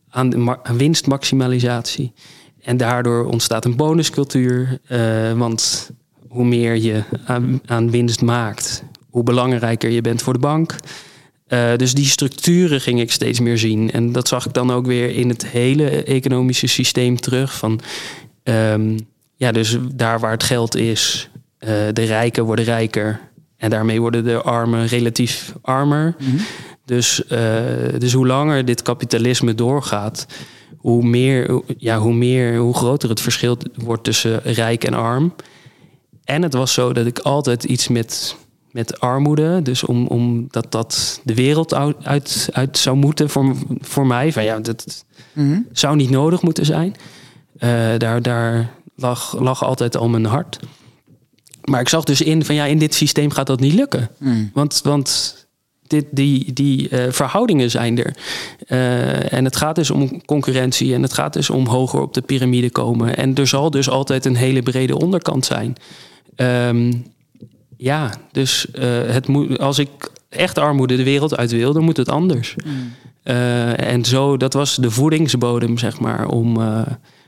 aan, 0.09 0.31
de 0.31 0.57
winstmaximalisatie. 0.77 2.13
En 2.61 2.77
daardoor 2.77 3.25
ontstaat 3.25 3.65
een 3.65 3.77
bonuscultuur, 3.77 4.79
want 5.37 5.91
hoe 6.33 6.45
meer 6.45 6.77
je 6.77 7.03
aan, 7.25 7.61
aan 7.67 7.91
winst 7.91 8.23
maakt, 8.23 8.83
hoe 9.11 9.23
belangrijker 9.23 9.91
je 9.91 10.01
bent 10.01 10.23
voor 10.23 10.33
de 10.33 10.39
bank. 10.39 10.77
Eh, 11.47 11.77
dus 11.77 11.95
die 11.95 12.07
structuren 12.07 12.81
ging 12.81 13.01
ik 13.01 13.13
steeds 13.13 13.41
meer 13.41 13.59
zien. 13.59 13.91
En 13.91 14.13
dat 14.13 14.29
zag 14.29 14.47
ik 14.47 14.53
dan 14.53 14.71
ook 14.71 14.87
weer 14.87 15.15
in 15.15 15.29
het 15.29 15.47
hele 15.47 16.05
economische 16.05 16.67
systeem 16.67 17.21
terug. 17.21 17.59
Van, 17.59 17.81
ehm, 18.43 18.99
ja, 19.37 19.53
dus 19.53 19.79
daar 19.93 20.21
waar 20.21 20.31
het 20.31 20.43
geld 20.43 20.77
is, 20.77 21.29
eh, 21.59 21.69
de 21.93 22.05
rijken 22.05 22.45
worden 22.45 22.65
rijker. 22.65 23.21
En 23.57 23.71
daarmee 23.71 24.01
worden 24.01 24.25
de 24.25 24.43
armen 24.43 24.87
relatief 24.87 25.53
armer. 25.63 26.17
Dus, 26.85 27.27
eh, 27.27 27.41
dus 27.99 28.13
hoe 28.13 28.27
langer 28.27 28.65
dit 28.65 28.83
kapitalisme 28.83 29.55
doorgaat, 29.55 30.27
hoe 30.77 31.05
meer, 31.05 31.63
ja, 31.77 31.99
hoe 31.99 32.15
meer, 32.15 32.57
hoe 32.57 32.75
groter 32.75 33.09
het 33.09 33.21
verschil 33.21 33.57
wordt 33.75 34.05
tussen 34.05 34.41
rijk 34.43 34.85
en 34.85 34.95
arm. 34.95 35.35
En 36.25 36.43
het 36.43 36.53
was 36.53 36.73
zo 36.73 36.93
dat 36.93 37.07
ik 37.07 37.19
altijd 37.19 37.65
iets 37.65 37.89
met, 37.89 38.37
met 38.71 39.01
armoede, 39.01 39.63
dus 39.63 39.85
om, 39.85 40.07
om 40.07 40.47
dat, 40.51 40.73
dat 40.73 41.21
de 41.25 41.35
wereld 41.35 41.75
uit, 41.75 42.49
uit, 42.53 42.79
zou 42.79 42.97
moeten 42.97 43.31
voor, 43.31 43.57
voor 43.81 44.07
mij. 44.07 44.33
Van 44.33 44.45
ja, 44.45 44.59
dat 44.59 45.05
zou 45.73 45.97
niet 45.97 46.11
nodig 46.11 46.43
moeten 46.43 46.65
zijn. 46.67 46.97
Eh, 47.59 47.71
daar 47.99 48.23
daar 48.23 48.71
lag, 48.97 49.41
lag 49.41 49.65
altijd 49.65 49.97
al 49.97 50.09
mijn 50.09 50.25
hart. 50.25 50.59
Maar 51.65 51.81
ik 51.81 51.89
zag 51.89 52.05
dus 52.05 52.21
in 52.21 52.45
van 52.45 52.55
ja, 52.55 52.65
in 52.65 52.79
dit 52.79 52.95
systeem 52.95 53.31
gaat 53.31 53.47
dat 53.47 53.61
niet 53.61 53.75
lukken. 53.75 54.11
Want, 54.53 54.81
want 54.85 55.37
dit, 55.87 56.07
die, 56.11 56.53
die 56.53 56.89
eh, 56.89 57.13
verhoudingen 57.13 57.71
zijn 57.71 57.99
er. 57.99 58.17
Eh, 58.67 59.33
en 59.33 59.45
het 59.45 59.57
gaat 59.57 59.75
dus 59.75 59.91
om 59.91 60.25
concurrentie 60.25 60.95
en 60.95 61.03
het 61.03 61.13
gaat 61.13 61.33
dus 61.33 61.51
om 61.51 61.67
hoger 61.67 62.01
op 62.01 62.15
de 62.15 62.21
piramide 62.21 62.71
komen. 62.71 63.17
En 63.17 63.35
er 63.35 63.47
zal 63.47 63.71
dus 63.71 63.89
altijd 63.89 64.25
een 64.25 64.37
hele 64.37 64.63
brede 64.63 64.99
onderkant 64.99 65.45
zijn. 65.45 65.77
Ehm, 66.35 66.93
ja, 67.77 68.13
dus 68.33 68.71
eh, 68.71 69.07
het 69.07 69.29
moet, 69.29 69.59
als 69.59 69.79
ik 69.79 70.11
echt 70.29 70.59
armoede 70.59 70.97
de 70.97 71.05
wereld 71.05 71.37
uit 71.37 71.51
wil, 71.51 71.73
dan 71.73 71.85
moet 71.85 71.97
het 71.97 72.09
anders. 72.09 72.57
Eh, 73.23 73.93
en 73.93 74.05
zo, 74.05 74.37
dat 74.37 74.53
was 74.53 74.77
de 74.77 74.91
voedingsbodem, 74.91 75.79
zeg 75.79 76.01
maar, 76.01 76.29
om, 76.29 76.61
eh, 76.61 76.87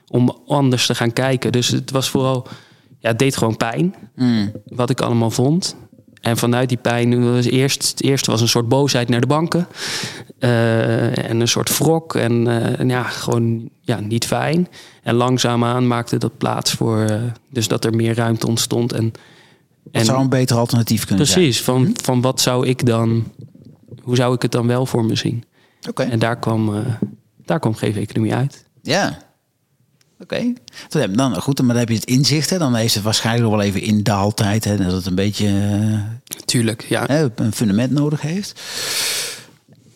om 0.09 0.39
anders 0.47 0.87
te 0.87 0.95
gaan 0.95 1.13
kijken. 1.13 1.53
Dus 1.53 1.69
het 1.69 1.91
was 1.91 2.11
vooral, 2.11 2.47
ja, 2.99 3.09
het 3.09 3.19
deed 3.19 3.37
gewoon 3.37 3.57
pijn, 3.57 3.95
wat 4.67 4.91
ik 4.91 5.01
allemaal 5.01 5.31
vond. 5.31 5.77
En 6.25 6.37
vanuit 6.37 6.69
die 6.69 6.79
pijn, 6.79 7.33
was 7.33 7.45
eerst, 7.45 7.89
het 7.89 8.03
eerste 8.03 8.31
was 8.31 8.41
een 8.41 8.49
soort 8.49 8.69
boosheid 8.69 9.09
naar 9.09 9.21
de 9.21 9.27
banken. 9.27 9.67
Eh, 10.39 11.29
en 11.29 11.41
een 11.41 11.49
soort 11.49 11.79
wrok. 11.79 12.15
En 12.15 12.47
eh, 12.47 12.81
en 12.81 12.89
ja, 12.89 13.03
gewoon 13.03 13.69
ja, 13.81 14.01
niet 14.01 14.27
fijn. 14.27 14.69
En 15.03 15.15
langzaamaan 15.15 15.87
maakte 15.87 16.19
dat 16.19 16.39
plaats 16.39 16.73
voor, 16.73 17.01
eh, 17.01 17.23
dus 17.51 17.69
dat 17.69 17.85
er 17.85 17.95
meer 17.95 18.15
ruimte 18.15 18.47
ontstond. 18.47 18.93
En, 18.93 19.13
Wat 19.93 20.05
zou 20.05 20.21
een 20.21 20.29
beter 20.29 20.57
alternatief 20.57 21.07
kunnen 21.07 21.25
Precies, 21.27 21.63
van, 21.63 21.95
van 22.03 22.21
wat 22.21 22.41
zou 22.41 22.67
ik 22.67 22.87
dan, 22.87 23.33
hoe 24.03 24.17
zou 24.17 24.35
ik 24.35 24.43
het 24.43 24.53
dan 24.53 24.67
wel 24.67 24.87
voor 24.87 25.05
me 25.05 25.17
zien? 25.17 25.45
zijn? 25.81 25.91
Oké. 25.91 26.03
En 26.03 26.19
daar 26.19 26.39
kwam, 26.39 26.85
daar 27.45 27.61
kwam 27.61 27.75
Geef 27.75 27.97
Economie 27.97 28.35
uit. 28.35 28.65
Ja. 28.83 29.19
Oké. 30.21 30.53
Dan 30.89 31.01
heb- 31.01 31.17
Dan, 31.17 31.41
goed, 31.41 31.59
maar 31.59 31.69
dan 31.69 31.77
heb 31.77 31.89
je 31.89 31.95
het 31.95 32.05
inzicht. 32.05 32.51
Hè. 32.51 32.59
Dan 32.59 32.75
heeft 32.75 32.95
het 32.95 33.03
waarschijnlijk 33.03 33.51
wel 33.51 33.61
even 33.63 33.81
in 33.81 34.03
daaltijd. 34.03 34.65
Hè, 34.65 34.77
dat 34.77 34.93
het 34.93 35.07
een 35.07 35.15
beetje 35.15 35.47
eh, 35.49 36.01
Tuurlijk, 36.45 36.85
ja. 36.89 37.05
hè, 37.07 37.27
een 37.35 37.53
fundament 37.53 37.91
nodig 37.93 38.21
heeft. 38.21 38.61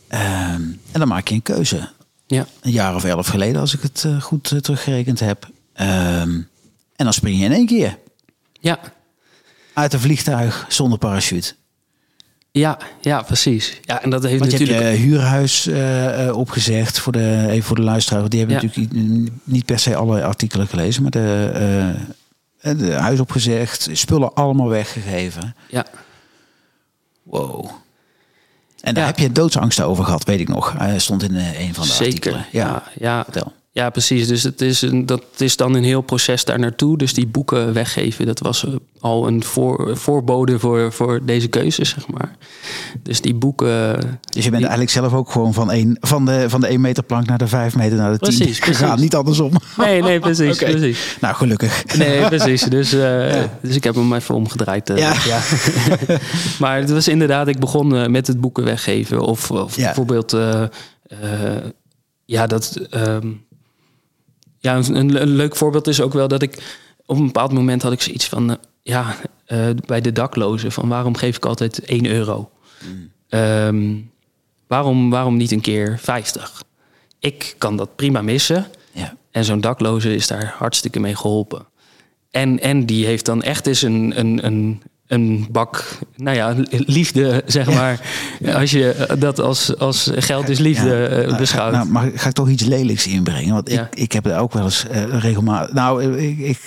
Ehm, 0.08 0.62
en 0.92 0.98
dan 0.98 1.08
maak 1.08 1.28
je 1.28 1.34
een 1.34 1.42
keuze. 1.42 1.88
ja. 2.26 2.46
Een 2.60 2.70
jaar 2.72 2.94
of 2.94 3.04
elf 3.04 3.26
geleden, 3.26 3.60
als 3.60 3.74
ik 3.74 3.82
het 3.82 4.04
eh, 4.06 4.20
goed 4.22 4.52
eh, 4.52 4.58
teruggerekend 4.58 5.20
heb. 5.20 5.48
Ehm, 5.72 6.30
en 6.96 7.04
dan 7.04 7.12
spring 7.12 7.38
je 7.38 7.44
in 7.44 7.52
één 7.52 7.66
keer 7.66 7.98
Ja, 8.60 8.78
uit 9.72 9.92
een 9.92 10.00
vliegtuig 10.00 10.66
zonder 10.68 10.98
parachute. 10.98 11.54
Ja, 12.50 12.78
ja, 13.00 13.22
precies. 13.22 13.80
Ja, 13.82 14.02
en 14.02 14.10
dat 14.10 14.22
heeft 14.22 14.38
Want 14.38 14.52
je 14.52 14.58
hebt 14.58 14.70
natuurlijk... 14.70 14.98
je 15.00 15.06
huurhuis 15.06 15.66
eh, 15.66 16.26
eh, 16.28 16.36
opgezegd 16.36 16.98
voor 16.98 17.12
de, 17.12 17.46
even 17.48 17.62
voor 17.66 17.76
de 17.76 17.82
luisteraar. 17.82 18.28
Die 18.28 18.38
hebben 18.38 18.56
Ja. 18.56 18.62
natuurlijk 18.66 18.94
niet- 19.44 19.64
per 19.64 19.78
se 19.78 19.96
alle 19.96 20.24
artikelen 20.24 20.66
gelezen, 20.66 21.02
maar 21.02 21.10
de, 21.10 21.50
eh, 22.60 22.78
de 22.78 22.92
huis 22.92 23.20
opgezegd, 23.20 23.88
spullen 23.92 24.34
allemaal 24.34 24.68
weggegeven. 24.68 25.54
Ja, 25.68 25.86
Wow. 27.22 27.70
En 28.80 28.94
daar 28.94 29.02
Ja. 29.02 29.08
heb 29.10 29.18
je 29.18 29.32
doodsangsten 29.32 29.86
over 29.86 30.04
gehad, 30.04 30.24
weet 30.24 30.40
ik 30.40 30.48
nog. 30.48 30.74
Hij 30.78 30.98
stond 30.98 31.22
in 31.22 31.34
een 31.36 31.74
van 31.74 31.82
de 31.86 31.88
Zeker. 31.92 32.04
artikelen. 32.06 32.46
Ja, 32.52 32.82
ja, 32.98 33.22
Vertel. 33.24 33.52
Ja, 33.78 33.90
precies. 33.90 34.28
Dus 34.28 34.42
het 34.42 34.60
is 34.60 34.82
een, 34.82 35.06
dat 35.06 35.22
is 35.36 35.56
dan 35.56 35.74
een 35.74 35.84
heel 35.84 36.00
proces 36.00 36.44
daar 36.44 36.58
naartoe. 36.58 36.98
Dus 36.98 37.14
die 37.14 37.26
boeken 37.26 37.72
weggeven, 37.72 38.26
dat 38.26 38.38
was 38.38 38.64
eh, 38.66 38.72
al 39.00 39.26
een 39.26 39.44
voor, 39.44 39.96
voorbode 39.96 40.58
voor, 40.58 40.92
voor 40.92 41.20
deze 41.24 41.48
keuze, 41.48 41.84
zeg 41.84 42.08
maar. 42.08 42.36
Dus 43.02 43.20
die 43.20 43.34
boeken. 43.34 44.00
Dus 44.32 44.44
je 44.44 44.50
bent 44.50 44.62
eigenlijk 44.62 44.90
zelf 44.90 45.12
ook 45.14 45.30
gewoon 45.30 45.54
van, 45.54 45.72
een, 45.72 45.96
van, 46.00 46.24
de, 46.24 46.44
van 46.50 46.60
de 46.60 46.66
1 46.66 46.80
meter 46.80 47.02
plank 47.02 47.26
naar 47.26 47.38
de 47.38 47.46
5 47.46 47.76
meter 47.76 47.96
naar 47.98 48.12
de 48.12 48.18
10 48.18 48.36
Precies, 48.36 48.58
precies. 48.58 48.76
gegaan. 48.78 49.00
Niet 49.00 49.14
andersom. 49.14 49.50
Nee, 49.76 50.02
nee, 50.02 50.18
precies. 50.20 50.56
Precies. 50.64 51.16
Nou, 51.20 51.34
gelukkig. 51.34 51.96
Nee, 51.96 52.26
precies. 52.28 52.62
Dus, 52.78 52.92
eh, 52.92 53.42
dus 53.62 53.76
ik 53.76 53.84
heb 53.84 53.94
hem 53.94 54.12
even 54.12 54.34
omgedraaid. 54.34 54.90
eh, 54.90 54.96
Ja. 54.98 55.12
ja. 55.26 55.40
maar 56.60 56.78
het 56.78 56.90
was 56.90 57.08
inderdaad, 57.08 57.48
ik 57.48 57.58
begon 57.58 57.96
eh, 57.96 58.06
met 58.06 58.26
het 58.26 58.40
boeken 58.40 58.64
weggeven. 58.64 59.20
Of, 59.20 59.50
of 59.50 59.76
Ja. 59.76 59.84
bijvoorbeeld, 59.84 60.32
eh, 60.32 60.62
eh, 60.62 60.68
ja, 62.24 62.46
dat. 62.46 62.76
ehm, 62.90 63.26
ja, 64.58 64.76
een, 64.76 65.22
een, 65.22 65.28
leuk 65.28 65.56
voorbeeld 65.56 65.86
is 65.86 66.00
ook 66.00 66.12
wel 66.12 66.28
dat 66.28 66.42
ik 66.42 66.78
op 67.06 67.16
een 67.16 67.26
bepaald 67.26 67.52
moment 67.52 67.82
had 67.82 67.92
ik 67.92 68.00
zoiets 68.00 68.26
van, 68.26 68.50
eh, 68.50 68.56
ja, 68.82 69.16
eh, 69.44 69.68
bij 69.86 70.00
de 70.00 70.12
daklozen, 70.12 70.72
van 70.72 70.88
waarom 70.88 71.16
geef 71.16 71.36
ik 71.36 71.46
altijd 71.46 71.80
1 71.90 72.06
euro? 72.06 72.50
Ehm, 73.28 73.94
waarom, 74.66 75.10
waarom 75.10 75.36
niet 75.36 75.50
een 75.50 75.60
keer 75.60 75.98
50? 76.00 76.62
Ik 77.18 77.54
kan 77.58 77.76
dat 77.76 77.96
prima 77.96 78.22
missen. 78.22 78.66
Ja. 78.92 79.16
En 79.30 79.44
zo'n 79.44 79.60
dakloze 79.60 80.14
is 80.14 80.26
daar 80.26 80.54
hartstikke 80.58 81.00
mee 81.00 81.14
geholpen. 81.14 81.66
En, 82.30 82.60
en 82.60 82.86
die 82.86 83.06
heeft 83.06 83.24
dan 83.24 83.42
echt 83.42 83.66
eens 83.66 83.82
een, 83.82 84.18
een, 84.18 84.46
een, 84.46 84.82
een 85.08 85.46
bak, 85.50 85.98
nou 86.16 86.36
ja, 86.36 86.54
liefde, 86.70 87.42
zeg 87.46 87.66
maar. 87.74 88.00
Als 88.54 88.70
je 88.70 89.14
dat 89.18 89.40
als, 89.40 89.76
als 89.78 90.10
geld 90.14 90.48
is 90.48 90.58
liefde 90.58 90.88
Ja. 90.88 91.06
eh, 91.06 91.36
beschouwt. 91.36 91.72
Nou, 91.72 91.88
maar 91.88 92.10
ga 92.14 92.28
ik 92.28 92.34
toch 92.34 92.48
iets 92.48 92.64
lelijks 92.64 93.06
inbrengen? 93.06 93.54
Want 93.54 93.72
ik, 93.72 93.86
ik 93.94 94.12
heb 94.12 94.26
er 94.26 94.38
ook 94.38 94.52
wel 94.52 94.64
eens 94.64 94.86
eh, 94.90 95.02
regelmatig... 95.20 95.74
Nou, 95.74 96.16
ik, 96.16 96.38
ik, 96.38 96.58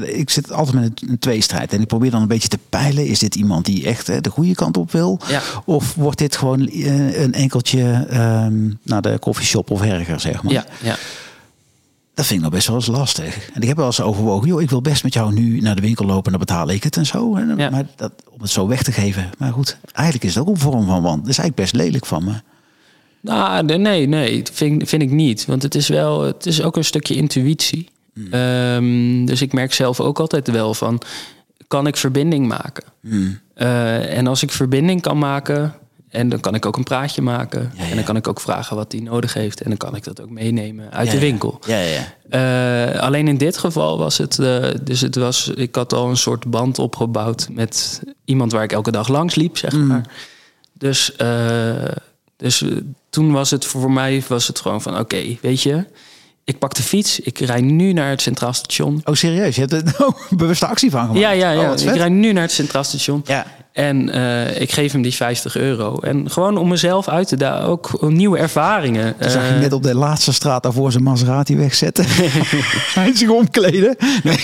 ik 0.00 0.30
zit 0.30 0.52
altijd 0.52 0.76
met 0.76 1.02
een, 1.02 1.08
een 1.10 1.18
tweestrijd. 1.18 1.72
En 1.72 1.80
ik 1.80 1.86
probeer 1.86 2.10
dan 2.10 2.22
een 2.22 2.28
beetje 2.28 2.48
te 2.48 2.58
peilen. 2.68 3.06
Is 3.06 3.18
dit 3.18 3.34
iemand 3.34 3.64
die 3.64 3.86
echt 3.86 4.08
eh, 4.08 4.16
de 4.20 4.30
goede 4.30 4.54
kant 4.54 4.76
op 4.76 4.92
wil? 4.92 5.20
Ja. 5.28 5.40
Of 5.64 5.94
wordt 5.94 6.18
dit 6.18 6.36
gewoon 6.36 6.60
een 6.72 7.32
enkeltje 7.32 8.06
ehm, 8.10 8.70
naar 8.82 9.02
de 9.02 9.18
koffieshop 9.20 9.70
of 9.70 9.82
erger, 9.82 10.20
zeg 10.20 10.42
maar? 10.42 10.52
ja, 10.52 10.64
ja. 10.82 10.96
Dat 12.14 12.26
vind 12.26 12.38
ik 12.38 12.44
nog 12.44 12.54
best 12.54 12.66
wel 12.66 12.76
eens 12.76 12.86
lastig. 12.86 13.50
En 13.54 13.62
ik 13.62 13.68
heb 13.68 13.76
wel 13.76 13.86
eens 13.86 14.00
overwogen, 14.00 14.48
joh, 14.48 14.62
ik 14.62 14.70
wil 14.70 14.80
best 14.80 15.02
met 15.02 15.14
jou 15.14 15.32
nu 15.32 15.60
naar 15.60 15.74
de 15.74 15.80
winkel 15.80 16.04
lopen 16.04 16.24
en 16.24 16.30
dan 16.30 16.40
betaal 16.40 16.70
ik 16.70 16.82
het 16.82 16.96
en 16.96 17.06
zo. 17.06 17.36
En, 17.36 17.56
Ja. 17.56 17.70
Maar 17.70 17.86
dat, 17.96 18.12
om 18.30 18.40
het 18.40 18.50
zo 18.50 18.68
weg 18.68 18.82
te 18.82 18.92
geven. 18.92 19.30
Maar 19.38 19.52
goed, 19.52 19.78
eigenlijk 19.92 20.26
is 20.26 20.34
het 20.34 20.44
ook 20.44 20.50
een 20.50 20.60
vorm 20.60 20.86
van 20.86 21.02
want. 21.02 21.20
Dat 21.20 21.30
is 21.30 21.38
eigenlijk 21.38 21.70
best 21.70 21.84
lelijk 21.84 22.06
van 22.06 22.24
me. 22.24 22.32
Nou, 23.20 23.64
nee, 23.78 24.06
nee, 24.06 24.42
dat 24.42 24.50
vind, 24.54 24.88
vind 24.88 25.02
ik 25.02 25.10
niet. 25.10 25.46
Want 25.46 25.62
het 25.62 25.74
is 25.74 25.88
wel, 25.88 26.22
het 26.22 26.46
is 26.46 26.62
ook 26.62 26.76
een 26.76 26.84
stukje 26.84 27.14
intuïtie. 27.14 27.88
Ehm, 28.30 29.24
dus 29.24 29.42
ik 29.42 29.52
merk 29.52 29.72
zelf 29.72 30.00
ook 30.00 30.20
altijd 30.20 30.50
wel 30.50 30.74
van, 30.74 31.02
kan 31.68 31.86
ik 31.86 31.96
verbinding 31.96 32.48
maken? 32.48 32.84
Hmm. 33.00 33.38
Eh, 33.54 34.16
en 34.16 34.26
als 34.26 34.42
ik 34.42 34.50
verbinding 34.50 35.02
kan 35.02 35.18
maken, 35.18 35.74
en 36.12 36.28
dan 36.28 36.40
kan 36.40 36.54
ik 36.54 36.66
ook 36.66 36.76
een 36.76 36.82
praatje 36.82 37.22
maken. 37.22 37.72
Ja, 37.76 37.82
ja. 37.84 37.90
En 37.90 37.94
dan 37.96 38.04
kan 38.04 38.16
ik 38.16 38.28
ook 38.28 38.40
vragen 38.40 38.76
wat 38.76 38.92
hij 38.92 39.00
nodig 39.00 39.34
heeft. 39.34 39.60
En 39.60 39.68
dan 39.68 39.78
kan 39.78 39.96
ik 39.96 40.04
dat 40.04 40.20
ook 40.20 40.30
meenemen 40.30 40.92
uit 40.92 41.06
Ja, 41.06 41.12
de 41.12 41.18
winkel. 41.18 41.58
Ja, 41.66 41.78
ja, 41.78 42.00
ja. 42.30 42.92
Eh, 42.94 43.00
alleen 43.00 43.28
in 43.28 43.36
dit 43.36 43.56
geval 43.58 43.98
was 43.98 44.18
het, 44.18 44.38
eh, 44.38 44.64
dus 44.82 45.00
het 45.00 45.14
was, 45.16 45.48
ik 45.54 45.74
had 45.74 45.92
al 45.92 46.08
een 46.08 46.16
soort 46.16 46.50
band 46.50 46.78
opgebouwd 46.78 47.48
met 47.50 48.02
iemand 48.24 48.52
waar 48.52 48.62
ik 48.62 48.72
elke 48.72 48.90
dag 48.90 49.08
langs 49.08 49.34
liep, 49.34 49.56
zeg 49.58 49.72
Mm. 49.72 49.86
maar. 49.86 50.06
Dus, 50.72 51.16
eh, 51.16 51.84
dus 52.36 52.64
toen 53.10 53.32
was 53.32 53.50
het 53.50 53.64
voor 53.64 53.92
mij 53.92 54.22
was 54.28 54.46
het 54.46 54.60
gewoon 54.60 54.82
van, 54.82 54.98
oké, 54.98 55.36
weet 55.40 55.62
je, 55.62 55.84
ik 56.44 56.58
pak 56.58 56.74
de 56.74 56.82
fiets, 56.82 57.20
ik 57.20 57.38
rij 57.38 57.60
nu 57.60 57.92
naar 57.92 58.10
het 58.10 58.20
Centraal 58.22 58.52
Station. 58.52 59.00
Oh, 59.04 59.14
serieus? 59.14 59.54
Je 59.54 59.60
hebt 59.60 59.72
er 59.72 59.94
oh, 60.06 60.16
bewuste 60.30 60.66
actie 60.66 60.90
van 60.90 61.00
gemaakt? 61.00 61.18
Ja, 61.20 61.30
ja, 61.30 61.54
Oh, 61.56 61.62
ja. 61.62 61.68
wat 61.68 61.80
ik 61.80 61.86
vet. 61.88 61.96
rij 61.96 62.08
nu 62.08 62.32
naar 62.32 62.42
het 62.42 62.52
Centraal 62.52 62.84
Station. 62.84 63.22
Ja. 63.26 63.46
En 63.72 64.10
eh, 64.10 64.60
ik 64.60 64.72
geef 64.72 64.92
hem 64.92 65.02
die 65.02 65.14
50 65.14 65.56
euro. 65.56 65.98
En 65.98 66.30
gewoon 66.30 66.56
om 66.56 66.68
mezelf 66.68 67.08
uit 67.08 67.28
te 67.28 67.36
dagen, 67.36 67.66
ook 67.66 68.08
nieuwe 68.10 68.38
ervaringen. 68.38 69.14
Toen 69.18 69.30
zag 69.30 69.48
je 69.48 69.54
Eh, 69.54 69.60
net 69.60 69.72
op 69.72 69.82
de 69.82 69.94
laatste 69.94 70.32
straat 70.32 70.62
daarvoor 70.62 70.92
zijn 70.92 71.02
Maserati 71.04 71.56
wegzetten. 71.56 72.04
Hij 72.94 73.12
zich 73.14 73.28
omkleden. 73.28 73.96
Nee, 74.22 74.38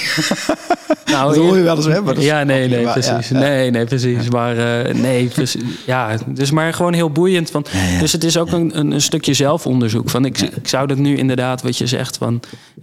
nou, 1.06 1.34
dat 1.34 1.44
hoor 1.44 1.56
je 1.56 1.62
wel 1.62 1.76
eens, 1.76 1.86
is 1.86 2.24
ja, 2.24 2.42
nee, 2.44 2.68
nee, 2.68 2.82
precies. 2.84 3.28
ja, 3.28 3.38
ja. 3.38 3.38
Nee, 3.38 3.70
nee, 3.70 3.84
precies. 3.84 4.28
Maar 4.30 4.82
eh, 4.84 4.94
nee, 4.94 5.26
precies. 5.26 5.62
Ja, 5.86 6.16
dus 6.26 6.50
maar 6.50 6.72
gewoon 6.74 6.92
heel 6.92 7.10
boeiend. 7.10 7.50
Ja, 7.52 7.60
ja. 7.92 7.98
Dus 7.98 8.12
het 8.12 8.24
is 8.24 8.36
ook 8.36 8.52
een, 8.52 8.78
een, 8.78 8.90
een 8.90 9.00
stukje 9.00 9.34
zelfonderzoek. 9.34 10.10
Van 10.10 10.24
ik, 10.24 10.38
ik 10.40 10.68
zou 10.68 10.86
dat 10.86 10.96
nu 10.98 11.16
inderdaad, 11.16 11.62
wat 11.62 11.78
je 11.78 11.86
zegt, 11.86 12.16
van 12.16 12.40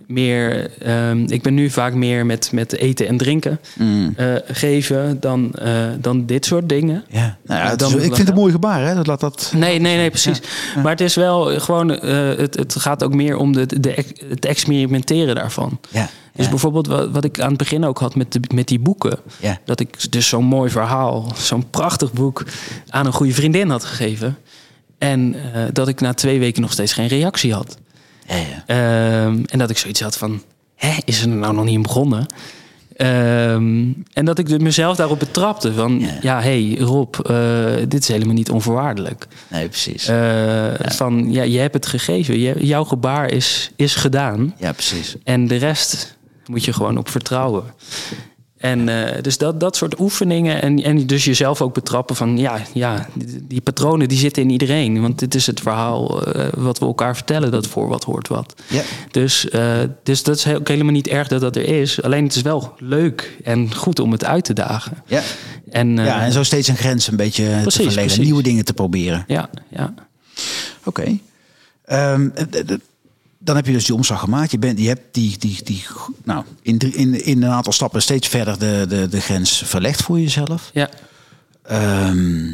meer. 0.07 0.71
ehm, 0.81 1.23
ik 1.27 1.41
ben 1.41 1.53
nu 1.53 1.69
vaak 1.69 1.93
meer 1.93 2.25
met, 2.25 2.49
met 2.51 2.75
eten 2.77 3.07
en 3.07 3.17
drinken 3.17 3.59
Mm. 3.77 4.13
eh, 4.15 4.27
geven 4.47 5.17
dan, 5.19 5.51
eh, 5.53 5.71
dan 5.99 6.25
dit 6.25 6.34
soort 6.43 6.69
dingen. 6.69 7.03
Ja, 7.09 7.37
nou 7.45 7.61
ja, 7.61 7.69
het 7.69 7.79
dan- 7.79 7.89
is- 7.89 7.95
ik 7.95 8.01
vind 8.01 8.17
het 8.17 8.27
een 8.27 8.33
mooi 8.35 8.51
gebaar, 8.51 8.85
hè? 8.87 8.95
Dat 8.95 9.07
laat 9.07 9.19
dat... 9.19 9.51
Nee, 9.55 9.79
nee, 9.79 9.97
nee, 9.97 10.09
precies. 10.09 10.41
Maar 10.83 10.91
het 10.91 11.01
is 11.01 11.15
wel 11.15 11.59
gewoon, 11.59 11.91
eh, 11.99 12.37
het, 12.37 12.55
het 12.55 12.75
gaat 12.75 13.03
ook 13.03 13.13
meer 13.13 13.37
om 13.37 13.53
de, 13.53 13.79
de, 13.79 14.05
het 14.29 14.45
experimenteren 14.45 15.35
daarvan. 15.35 15.79
Ja, 15.89 16.09
Dus 16.33 16.43
ja, 16.45 16.49
bijvoorbeeld 16.51 16.87
wat, 16.87 17.09
wat 17.11 17.23
ik 17.23 17.39
aan 17.39 17.49
het 17.49 17.57
begin 17.57 17.85
ook 17.85 17.99
had 17.99 18.15
met, 18.15 18.31
de, 18.33 18.39
met 18.53 18.67
die 18.67 18.79
boeken. 18.79 19.19
ja. 19.39 19.57
Dat 19.65 19.79
ik 19.79 20.11
dus 20.11 20.27
zo'n 20.27 20.45
mooi 20.45 20.69
verhaal, 20.69 21.31
zo'n 21.35 21.69
prachtig 21.69 22.13
boek 22.13 22.43
aan 22.89 23.05
een 23.05 23.13
goede 23.13 23.33
vriendin 23.33 23.69
had 23.69 23.83
gegeven. 23.83 24.37
En 24.97 25.35
eh, 25.53 25.61
dat 25.73 25.87
ik 25.87 26.01
na 26.01 26.13
twee 26.13 26.39
weken 26.39 26.61
nog 26.61 26.71
steeds 26.71 26.93
geen 26.93 27.07
reactie 27.07 27.53
had. 27.53 27.77
Ja, 28.27 28.35
ja. 28.35 28.63
Ehm, 28.65 29.43
en 29.45 29.59
dat 29.59 29.69
ik 29.69 29.77
zoiets 29.77 30.01
had 30.01 30.17
van, 30.17 30.41
hè, 30.75 30.91
is 31.05 31.21
er 31.21 31.27
nou 31.27 31.53
nog 31.53 31.65
niet 31.65 31.73
in 31.75 31.81
begonnen? 31.81 32.25
Ehm, 32.95 33.83
en 34.13 34.25
dat 34.25 34.37
ik 34.39 34.61
mezelf 34.61 34.95
daarop 34.97 35.19
betrapte 35.19 35.73
van, 35.73 36.07
Ja. 36.21 36.41
hey, 36.41 36.75
Rob, 36.79 37.15
eh, 37.15 37.65
dit 37.87 38.01
is 38.01 38.07
helemaal 38.07 38.33
niet 38.33 38.49
onvoorwaardelijk. 38.49 39.27
Nee, 39.47 39.67
precies. 39.67 40.07
Eh, 40.07 40.65
Van, 40.79 41.31
ja, 41.31 41.43
je 41.43 41.59
hebt 41.59 41.73
het 41.73 41.85
gegeven, 41.85 42.39
je, 42.39 42.65
jouw 42.65 42.83
gebaar 42.83 43.31
is, 43.31 43.71
is 43.75 43.95
gedaan. 43.95 44.53
ja, 44.59 44.71
precies. 44.71 45.15
En 45.23 45.47
de 45.47 45.55
rest 45.55 46.17
moet 46.45 46.65
je 46.65 46.73
gewoon 46.73 46.97
op 46.97 47.09
vertrouwen. 47.09 47.63
En 48.65 48.89
eh, 48.89 49.21
dus 49.21 49.37
dat, 49.37 49.59
dat 49.59 49.75
soort 49.75 49.99
oefeningen 49.99 50.61
en, 50.61 50.83
en 50.83 51.07
dus 51.07 51.25
jezelf 51.25 51.61
ook 51.61 51.73
betrappen 51.73 52.15
van 52.15 52.37
ja, 52.37 52.59
ja 52.73 53.07
die, 53.13 53.45
die 53.47 53.61
patronen 53.61 54.07
die 54.07 54.17
zitten 54.17 54.43
in 54.43 54.49
iedereen. 54.49 55.01
Want 55.01 55.19
dit 55.19 55.35
is 55.35 55.47
het 55.47 55.59
verhaal 55.59 56.25
eh, 56.25 56.47
wat 56.53 56.79
we 56.79 56.85
elkaar 56.85 57.15
vertellen, 57.15 57.51
dat 57.51 57.67
voor 57.67 57.87
wat 57.87 58.03
hoort 58.03 58.27
wat. 58.27 58.53
Ja. 58.67 58.81
Dus, 59.11 59.49
eh, 59.49 59.77
dus 60.03 60.23
dat 60.23 60.35
is 60.35 60.47
ook 60.47 60.67
helemaal 60.67 60.91
niet 60.91 61.07
erg 61.07 61.27
dat 61.27 61.41
dat 61.41 61.55
er 61.55 61.81
is. 61.81 62.01
Alleen 62.01 62.23
het 62.23 62.35
is 62.35 62.41
wel 62.41 62.73
leuk 62.77 63.37
en 63.43 63.75
goed 63.75 63.99
om 63.99 64.11
het 64.11 64.25
uit 64.25 64.43
te 64.43 64.53
dagen. 64.53 65.03
Ja. 65.05 65.21
En, 65.69 65.95
ja, 65.95 66.21
en 66.21 66.31
zo 66.31 66.43
steeds 66.43 66.67
een 66.67 66.77
grens 66.77 67.07
een 67.07 67.15
beetje 67.15 67.43
te 67.43 67.71
verleggen. 67.71 67.93
precies. 67.93 68.17
Nieuwe 68.17 68.43
dingen 68.43 68.65
te 68.65 68.73
proberen. 68.73 69.23
ja, 69.27 69.49
ja. 69.69 69.93
Oké. 70.83 71.17
Ehm, 71.85 72.29
eh, 72.33 72.45
dan 73.45 73.55
heb 73.55 73.65
je 73.65 73.71
dus 73.71 73.85
die 73.85 73.95
omslag 73.95 74.19
gemaakt. 74.19 74.51
Je, 74.51 74.59
bent, 74.59 74.79
je 74.79 74.87
hebt 74.87 75.13
die, 75.13 75.37
die, 75.37 75.63
die, 75.63 75.83
nou, 76.23 76.43
in, 76.61 76.77
in, 76.77 77.25
in 77.25 77.43
een 77.43 77.51
aantal 77.51 77.73
stappen 77.73 78.01
steeds 78.01 78.27
verder 78.27 78.59
de, 78.59 78.85
de, 78.89 79.07
de 79.07 79.21
grens 79.21 79.63
verlegd 79.65 80.01
voor 80.01 80.19
jezelf. 80.19 80.69
ja. 80.73 80.89
Ehm, 81.61 82.51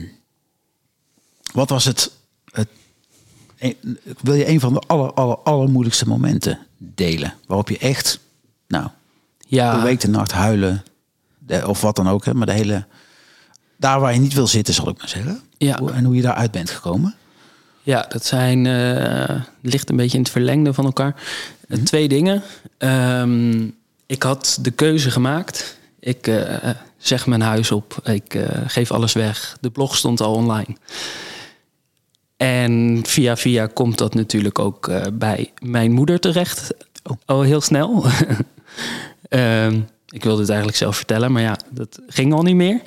wat 1.54 1.70
was 1.70 1.86
het, 1.86 2.12
het 2.52 2.68
Wil 4.22 4.34
je 4.34 4.48
een 4.48 4.60
van 4.60 4.74
de 4.74 4.80
aller, 4.80 5.14
aller, 5.14 5.38
allermoeilijkste 5.38 6.08
momenten 6.08 6.60
delen? 6.78 7.34
Waarop 7.48 7.70
je 7.70 7.78
echt, 7.78 8.20
nou, 8.68 8.88
ja. 9.48 9.76
de 9.76 9.82
week 9.82 10.00
de 10.00 10.08
nacht 10.08 10.32
huilen. 10.32 10.84
de- 11.40 11.68
of 11.68 11.82
wat 11.82 11.96
dan 11.96 12.10
ook. 12.10 12.26
Hè, 12.26 12.34
maar 12.34 12.46
de 12.46 12.54
hele... 12.54 12.86
Daar 13.78 14.00
waar 14.00 14.14
je 14.14 14.20
niet 14.20 14.34
wil 14.34 14.48
zitten, 14.48 14.74
zal 14.74 14.90
ik 14.90 14.98
maar 14.98 15.10
zeggen. 15.10 15.42
Ja. 15.58 15.80
En 15.80 16.04
hoe 16.04 16.16
je 16.16 16.22
daaruit 16.22 16.52
bent 16.52 16.70
gekomen. 16.70 17.16
Ja, 17.84 18.06
dat 18.10 18.26
zijn 18.26 18.66
eh, 18.66 19.42
ligt 19.62 19.90
een 19.90 19.96
beetje 19.96 20.18
in 20.18 20.24
het 20.24 20.32
verlengde 20.32 20.74
van 20.74 20.86
elkaar. 20.86 21.16
Eh, 21.68 21.78
Twee 21.78 22.08
dingen. 22.08 22.44
Ehm, 22.78 23.68
ik 24.06 24.24
had 24.24 24.58
de 24.62 24.72
keuze 24.72 25.12
gemaakt. 25.12 25.78
Ik 26.00 26.28
eh, 26.28 26.70
zeg 26.98 27.28
mijn 27.28 27.42
huis 27.42 27.72
op. 27.72 28.00
Ik 28.04 28.40
geef 28.66 28.92
alles 28.92 29.14
weg. 29.14 29.58
De 29.62 29.70
blog 29.70 29.96
stond 29.96 30.22
al 30.22 30.34
online. 30.34 30.76
En 32.38 33.02
via 33.06 33.38
via 33.38 33.68
komt 33.68 33.98
dat 33.98 34.14
natuurlijk 34.14 34.60
ook 34.60 34.92
bij 35.14 35.52
mijn 35.60 35.92
moeder 35.92 36.20
terecht. 36.20 36.74
Oh. 37.04 37.18
Al 37.26 37.42
heel 37.42 37.62
snel. 37.62 38.06
Ehm, 39.30 39.80
ik 40.10 40.24
wilde 40.24 40.40
het 40.40 40.50
eigenlijk 40.50 40.78
zelf 40.78 40.96
vertellen, 40.96 41.32
maar 41.32 41.42
ja, 41.42 41.58
dat 41.70 42.00
ging 42.08 42.34
al 42.34 42.44
niet 42.44 42.56
meer. 42.56 42.82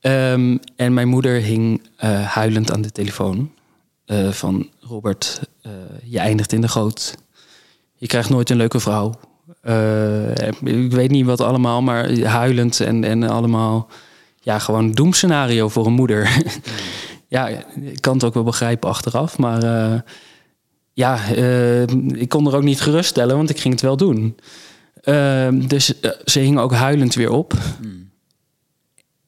Ehm, 0.00 0.56
en 0.76 0.94
mijn 0.94 1.08
moeder 1.08 1.40
hing 1.40 1.82
huilend 2.26 2.72
aan 2.72 2.82
de 2.82 2.92
telefoon. 2.92 3.50
Eh, 4.10 4.28
van 4.28 4.68
Robert, 4.80 5.40
eh, 5.62 5.70
je 6.04 6.18
eindigt 6.18 6.52
in 6.52 6.60
de 6.60 6.68
goot. 6.68 7.14
Je 7.94 8.06
krijgt 8.06 8.30
nooit 8.30 8.50
een 8.50 8.56
leuke 8.56 8.80
vrouw. 8.80 9.14
Eh, 9.60 10.48
ik 10.62 10.92
weet 10.92 11.10
niet 11.10 11.26
wat 11.26 11.40
allemaal, 11.40 11.82
maar 11.82 12.18
huilend 12.20 12.80
en, 12.80 13.04
en 13.04 13.22
allemaal... 13.22 13.88
Ja, 14.40 14.58
gewoon 14.58 14.92
doemscenario 14.92 15.68
voor 15.68 15.86
een 15.86 15.92
moeder. 15.92 16.42
ja, 17.28 17.48
ik 17.80 18.00
kan 18.00 18.14
het 18.14 18.24
ook 18.24 18.34
wel 18.34 18.42
begrijpen 18.42 18.88
achteraf. 18.88 19.38
Maar 19.38 19.62
ja, 20.92 21.24
ik 22.12 22.28
kon 22.28 22.46
er 22.46 22.56
ook 22.56 22.62
niet 22.62 22.80
geruststellen, 22.80 23.36
want 23.36 23.50
ik 23.50 23.60
ging 23.60 23.74
het 23.74 23.82
wel 23.82 23.96
doen. 23.96 24.36
Dus 25.68 26.00
ze 26.24 26.40
hing 26.40 26.58
ook 26.58 26.72
huilend 26.72 27.14
weer 27.14 27.30
op. 27.30 27.52
Hmm. 27.80 28.09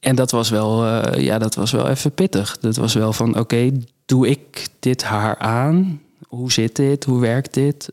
En 0.03 0.17
dat 0.17 0.31
was 0.31 0.51
wel, 0.51 0.87
ja, 1.19 1.39
dat 1.39 1.55
was 1.55 1.71
wel 1.71 1.89
even 1.89 2.13
pittig. 2.13 2.59
Dat 2.59 2.77
was 2.77 2.95
wel 2.95 3.13
van, 3.13 3.39
oké, 3.39 3.71
doe 4.05 4.29
ik 4.29 4.69
dit 4.79 5.03
haar 5.03 5.39
aan? 5.39 6.01
Hoe 6.29 6.53
zit 6.53 6.77
dit? 6.77 7.05
Hoe 7.05 7.21
werkt 7.21 7.55
dit? 7.55 7.89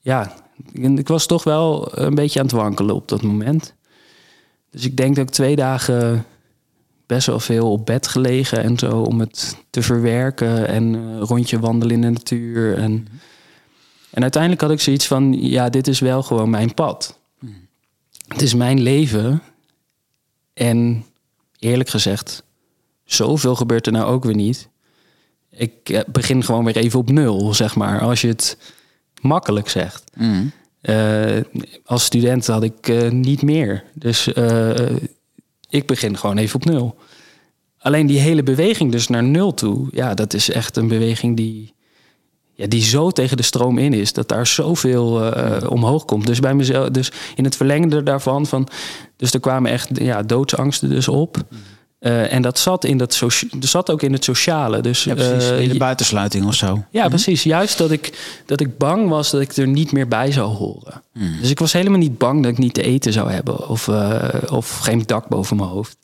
ja, 0.00 0.34
ik 0.72 1.08
was 1.08 1.26
toch 1.26 1.44
wel 1.44 1.98
een 1.98 2.14
beetje 2.14 2.38
aan 2.38 2.46
het 2.46 2.54
wankelen 2.54 2.94
op 2.94 3.08
dat 3.08 3.22
moment. 3.22 3.74
Dus 4.70 4.84
ik 4.84 4.96
denk 4.96 5.16
dat 5.16 5.24
ik 5.26 5.30
twee 5.30 5.56
dagen 5.56 6.24
best 7.06 7.26
wel 7.26 7.40
veel 7.40 7.72
op 7.72 7.86
bed 7.86 8.08
gelegen 8.08 8.62
en 8.62 8.78
zo 8.78 9.00
om 9.00 9.20
het 9.20 9.56
te 9.70 9.82
verwerken 9.82 10.68
en 10.68 10.94
uh, 10.94 11.20
rondje 11.20 11.58
wandelen 11.58 11.94
in 11.94 12.00
de 12.00 12.10
natuur. 12.10 12.78
En, 12.78 13.08
en 14.10 14.22
uiteindelijk 14.22 14.62
had 14.62 14.70
ik 14.70 14.80
zoiets 14.80 15.06
van, 15.06 15.32
ja, 15.40 15.68
dit 15.68 15.86
is 15.86 16.00
wel 16.00 16.22
gewoon 16.22 16.50
mijn 16.50 16.74
pad. 16.74 17.18
Mhm. 17.38 17.52
Het 18.28 18.42
is 18.42 18.54
mijn 18.54 18.80
leven. 18.80 19.42
En 20.56 21.04
eerlijk 21.58 21.88
gezegd, 21.88 22.42
zoveel 23.04 23.54
gebeurt 23.54 23.86
er 23.86 23.92
nou 23.92 24.06
ook 24.06 24.24
weer 24.24 24.34
niet. 24.34 24.68
Ik 25.50 25.88
eh, 25.88 26.00
begin 26.06 26.44
gewoon 26.44 26.64
weer 26.64 26.76
even 26.76 26.98
op 26.98 27.10
nul, 27.10 27.54
zeg 27.54 27.76
maar, 27.76 28.00
als 28.00 28.20
je 28.20 28.28
het 28.28 28.58
makkelijk 29.20 29.68
zegt. 29.68 30.04
Mhm. 30.14 30.44
Eh, 30.80 31.40
als 31.84 32.04
student 32.04 32.46
had 32.46 32.62
ik 32.62 33.10
niet 33.12 33.42
meer. 33.42 33.84
Dus 33.94 34.28
ik 35.68 35.86
begin 35.86 36.16
gewoon 36.16 36.38
even 36.38 36.56
op 36.56 36.64
nul. 36.64 36.98
Alleen 37.78 38.06
die 38.06 38.18
hele 38.18 38.42
beweging 38.42 38.92
dus 38.92 39.08
naar 39.08 39.22
nul 39.22 39.54
toe, 39.54 39.88
ja, 39.90 40.14
dat 40.14 40.34
is 40.34 40.50
echt 40.50 40.76
een 40.76 40.88
beweging 40.88 41.36
die, 41.36 41.74
ja, 42.54 42.66
die 42.66 42.82
zo 42.82 43.10
tegen 43.10 43.36
de 43.36 43.42
stroom 43.42 43.78
in 43.78 43.92
is, 43.92 44.12
dat 44.12 44.28
daar 44.28 44.46
zoveel 44.46 45.32
omhoog 45.68 46.04
komt. 46.04 46.26
Dus 46.26 46.40
bij 46.40 46.54
mezelf, 46.54 46.88
dus 46.88 47.12
in 47.34 47.44
het 47.44 47.56
verlengde 47.56 48.02
daarvan, 48.02 48.46
van, 48.46 48.68
dus 49.16 49.32
er 49.32 49.40
kwamen 49.40 49.70
echt 49.70 49.88
ja, 49.92 50.22
doodsangsten 50.22 50.88
dus 50.88 51.08
op. 51.08 51.44
Uh, 52.00 52.32
en 52.32 52.42
dat 52.42 52.58
zat, 52.58 52.84
in 52.84 52.98
dat 52.98 53.18
dat 53.50 53.68
zat 53.68 53.90
ook 53.90 54.02
in 54.02 54.12
het 54.12 54.24
sociale. 54.24 54.80
Dus, 54.80 55.04
ja, 55.04 55.14
precies. 55.14 55.50
Uh, 55.50 55.60
in 55.60 55.68
de 55.68 55.78
buitensluiting 55.78 56.46
of 56.46 56.54
zo. 56.54 56.84
Ja, 56.90 57.00
mhm. 57.00 57.08
precies. 57.08 57.42
Juist 57.42 57.78
dat 57.78 57.90
ik, 57.90 58.18
dat 58.46 58.60
ik 58.60 58.78
bang 58.78 59.08
was 59.08 59.30
dat 59.30 59.40
ik 59.40 59.56
er 59.56 59.66
niet 59.66 59.92
meer 59.92 60.08
bij 60.08 60.32
zou 60.32 60.54
horen. 60.54 61.02
Mhm. 61.12 61.40
Dus 61.40 61.50
ik 61.50 61.58
was 61.58 61.72
helemaal 61.72 61.98
niet 61.98 62.18
bang 62.18 62.42
dat 62.42 62.52
ik 62.52 62.58
niet 62.58 62.74
te 62.74 62.82
eten 62.82 63.12
zou 63.12 63.30
hebben. 63.30 63.68
Of, 63.68 63.86
uh, 63.86 64.28
of 64.50 64.78
geen 64.78 65.02
dak 65.06 65.28
boven 65.28 65.56
mijn 65.56 65.68
hoofd. 65.68 65.96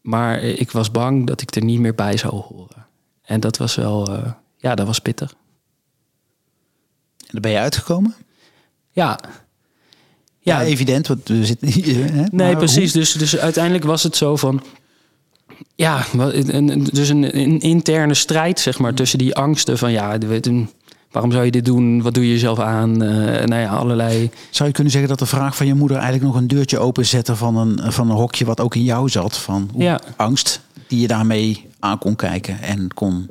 Maar 0.00 0.42
ik 0.42 0.70
was 0.70 0.90
bang 0.90 1.26
dat 1.26 1.40
ik 1.40 1.54
er 1.54 1.64
niet 1.64 1.80
meer 1.80 1.94
bij 1.94 2.16
zou 2.16 2.32
horen. 2.34 2.86
En 3.22 3.40
dat 3.40 3.56
was 3.56 3.74
wel, 3.74 4.18
ja, 4.56 4.74
dat 4.74 4.86
was 4.86 4.98
pittig. 4.98 5.30
En 7.18 7.32
daar 7.32 7.40
ben 7.40 7.50
je 7.50 7.58
uitgekomen? 7.58 8.14
Ja. 8.90 9.20
Ja, 10.46 10.60
ja 10.60 10.66
evident, 10.66 11.06
want 11.06 11.28
we 11.28 11.46
zitten 11.46 11.68
hier. 11.68 12.12
Hè? 12.12 12.24
Nee, 12.30 12.56
precies. 12.56 12.92
Dus, 12.92 13.12
dus 13.12 13.38
uiteindelijk 13.38 13.84
was 13.84 14.02
het 14.02 14.16
zo 14.16 14.36
van. 14.36 14.62
Ja, 15.74 16.04
dus 16.92 17.08
een, 17.08 17.38
een 17.38 17.60
interne 17.60 18.14
strijd, 18.14 18.60
zeg 18.60 18.78
maar, 18.78 18.94
tussen 18.94 19.18
die 19.18 19.34
angsten 19.34 19.78
van 19.78 19.92
ja, 19.92 20.18
Waarom 21.10 21.32
zou 21.32 21.44
je 21.44 21.50
dit 21.50 21.64
doen? 21.64 22.02
Wat 22.02 22.14
doe 22.14 22.24
je 22.24 22.30
jezelf 22.30 22.58
aan? 22.58 23.02
Uh, 23.02 23.08
nou 23.44 23.60
ja, 23.60 23.68
allerlei. 23.68 24.30
Zou 24.50 24.68
je 24.68 24.74
kunnen 24.74 24.92
zeggen 24.92 25.10
dat 25.10 25.18
de 25.18 25.26
vraag 25.26 25.56
van 25.56 25.66
je 25.66 25.74
moeder 25.74 25.96
eigenlijk 25.96 26.26
nog 26.26 26.36
een 26.36 26.48
deurtje 26.48 26.78
openzetten 26.78 27.36
van 27.36 27.56
een, 27.56 27.92
van 27.92 28.10
een 28.10 28.16
hokje 28.16 28.44
wat 28.44 28.60
ook 28.60 28.74
in 28.74 28.84
jou 28.84 29.08
zat? 29.08 29.36
Van 29.36 29.70
ja. 29.76 30.00
angst 30.16 30.60
die 30.86 31.00
je 31.00 31.06
daarmee 31.06 31.68
aan 31.78 31.98
kon 31.98 32.16
kijken 32.16 32.62
en 32.62 32.94
kon, 32.94 33.30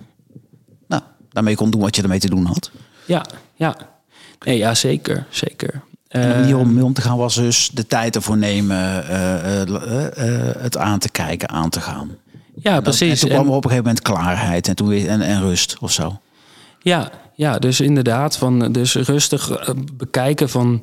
nou, 0.88 1.02
daarmee 1.30 1.56
kon 1.56 1.70
doen 1.70 1.82
wat 1.82 1.96
je 1.96 2.02
ermee 2.02 2.20
te 2.20 2.30
doen 2.30 2.46
had? 2.46 2.72
Ja, 3.06 3.26
ja. 3.56 3.78
Nee, 4.46 4.58
ja, 4.58 4.74
zeker, 4.74 5.26
zeker. 5.30 5.82
En 6.22 6.30
de 6.30 6.40
manier 6.40 6.58
om 6.58 6.74
mee 6.74 6.84
om 6.84 6.94
te 6.94 7.02
gaan 7.02 7.18
was 7.18 7.36
dus 7.36 7.70
de 7.74 7.88
tijd 7.88 8.16
ervoor 8.16 8.38
nemen, 8.38 9.06
uh, 9.10 9.62
uh, 9.62 9.80
het 10.58 10.78
aan 10.78 11.00
te 11.00 11.10
kijken, 11.10 11.50
aan 11.50 11.70
te 11.70 11.82
gaan. 11.82 12.10
Ja, 12.56 12.82
precies. 12.82 13.12
En 13.12 13.18
toen 13.18 13.30
kwam 13.30 13.48
er 13.48 13.54
op 13.54 13.64
een 13.64 13.70
gegeven 13.70 13.84
moment 13.84 14.02
klaarheid 14.02 14.68
en, 14.68 14.76
toen 14.76 14.88
weer, 14.88 15.08
en, 15.08 15.22
en 15.22 15.42
rust 15.42 15.78
of 15.80 15.92
zo. 15.92 16.20
Ja, 16.80 17.12
ja, 17.36 17.60
dus 17.60 17.80
inderdaad, 17.80 18.38
van, 18.38 18.72
dus 18.72 18.96
rustig 18.96 19.50
eh, 19.50 19.70
bekijken 19.94 20.50
van... 20.50 20.82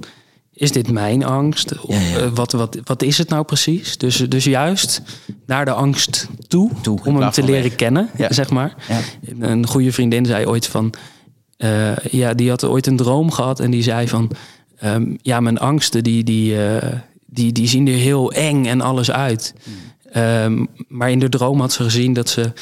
Is 0.55 0.73
dit 0.73 0.90
mijn 0.90 1.25
angst? 1.25 1.79
Of, 1.81 2.16
eh, 2.16 2.27
wat, 2.35 2.53
wat, 2.53 2.79
wat 2.85 3.03
is 3.03 3.18
het 3.18 3.29
nou 3.29 3.45
precies? 3.45 3.99
Dus, 3.99 4.16
dus 4.16 4.45
juist 4.45 5.03
naar 5.47 5.64
de 5.64 5.73
angst 5.73 6.29
toe, 6.49 6.71
om 7.05 7.21
hem 7.21 7.31
te 7.31 7.42
leren 7.42 7.77
kennen, 7.77 8.11
zeg 8.29 8.51
maar. 8.51 8.75
Een 9.40 9.66
goede 9.66 9.92
vriendin 9.92 10.27
zei 10.27 10.47
ooit 10.47 10.66
van... 10.66 10.95
Uh, 11.59 11.97
ja, 11.97 12.35
die 12.35 12.49
had 12.49 12.64
ooit 12.64 12.87
een 12.87 12.97
droom 12.97 13.31
gehad 13.31 13.61
en 13.61 13.71
die 13.71 13.83
zei 13.83 14.09
van... 14.09 14.31
Um, 14.85 15.18
ja, 15.23 15.40
mijn 15.40 15.59
angsten 15.59 16.03
die, 16.05 16.25
die, 16.25 16.57
die, 17.27 17.53
die 17.53 17.68
zien 17.68 17.87
er 17.87 17.95
heel 17.95 18.33
eng 18.33 18.66
en 18.66 18.81
alles 18.81 19.11
uit. 19.11 19.55
Hmm. 19.62 20.23
Um, 20.23 20.68
maar 20.88 21.11
in 21.11 21.18
de 21.18 21.29
droom 21.29 21.61
had 21.61 21.73
ze 21.73 21.83
gezien 21.83 22.12
dat 22.12 22.29
ze... 22.29 22.53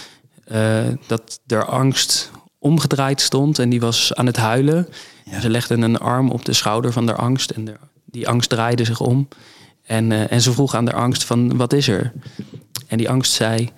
dat 1.06 1.40
er 1.46 1.64
angst 1.64 2.30
omgedraaid 2.58 3.20
stond 3.20 3.58
en 3.58 3.68
die 3.68 3.80
was 3.80 4.14
aan 4.14 4.26
het 4.26 4.36
huilen. 4.36 4.88
Ze 5.40 5.50
legde 5.50 5.74
een 5.74 5.98
arm 5.98 6.30
op 6.30 6.44
de 6.44 6.52
schouder 6.52 6.92
van 6.92 7.06
de 7.06 7.14
angst 7.14 7.50
en 7.50 7.64
de, 7.64 7.76
die 8.04 8.28
angst 8.28 8.50
draaide 8.50 8.84
zich 8.84 9.00
om. 9.00 9.28
En, 9.82 10.10
uh, 10.10 10.32
en 10.32 10.40
ze 10.40 10.52
vroeg 10.52 10.74
aan 10.74 10.84
de 10.84 10.92
angst 10.92 11.24
van 11.24 11.56
wat 11.56 11.72
is 11.72 11.88
er? 11.88 12.12
En 12.86 12.98
die 12.98 13.10
angst 13.10 13.32
zei, 13.32 13.70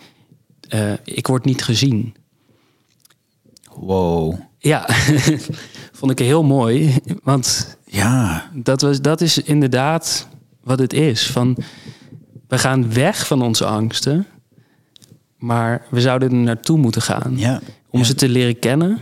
uh, 0.75 0.93
ik 1.05 1.27
word 1.27 1.45
niet 1.45 1.65
gezien. 1.65 2.15
Wow. 3.75 4.41
Ja, 4.63 4.87
vond 5.99 6.11
ik 6.11 6.19
heel 6.19 6.43
mooi. 6.43 6.97
Want 7.23 7.77
ja. 7.87 8.51
dat, 8.55 8.81
was, 8.81 9.01
dat 9.01 9.21
is 9.21 9.39
inderdaad 9.39 10.29
wat 10.61 10.79
het 10.79 10.93
is. 10.93 11.27
Van, 11.31 11.57
we 12.49 12.59
gaan 12.59 12.93
weg 12.93 13.27
van 13.27 13.43
onze 13.43 13.65
angsten, 13.65 14.27
maar 15.37 15.87
we 15.91 16.01
zouden 16.01 16.31
er 16.31 16.37
naartoe 16.37 16.79
moeten 16.79 17.03
gaan. 17.03 17.39
Ja. 17.39 17.61
Om 17.91 18.05
ze 18.05 18.15
te 18.15 18.29
leren 18.29 18.59
kennen. 18.59 18.99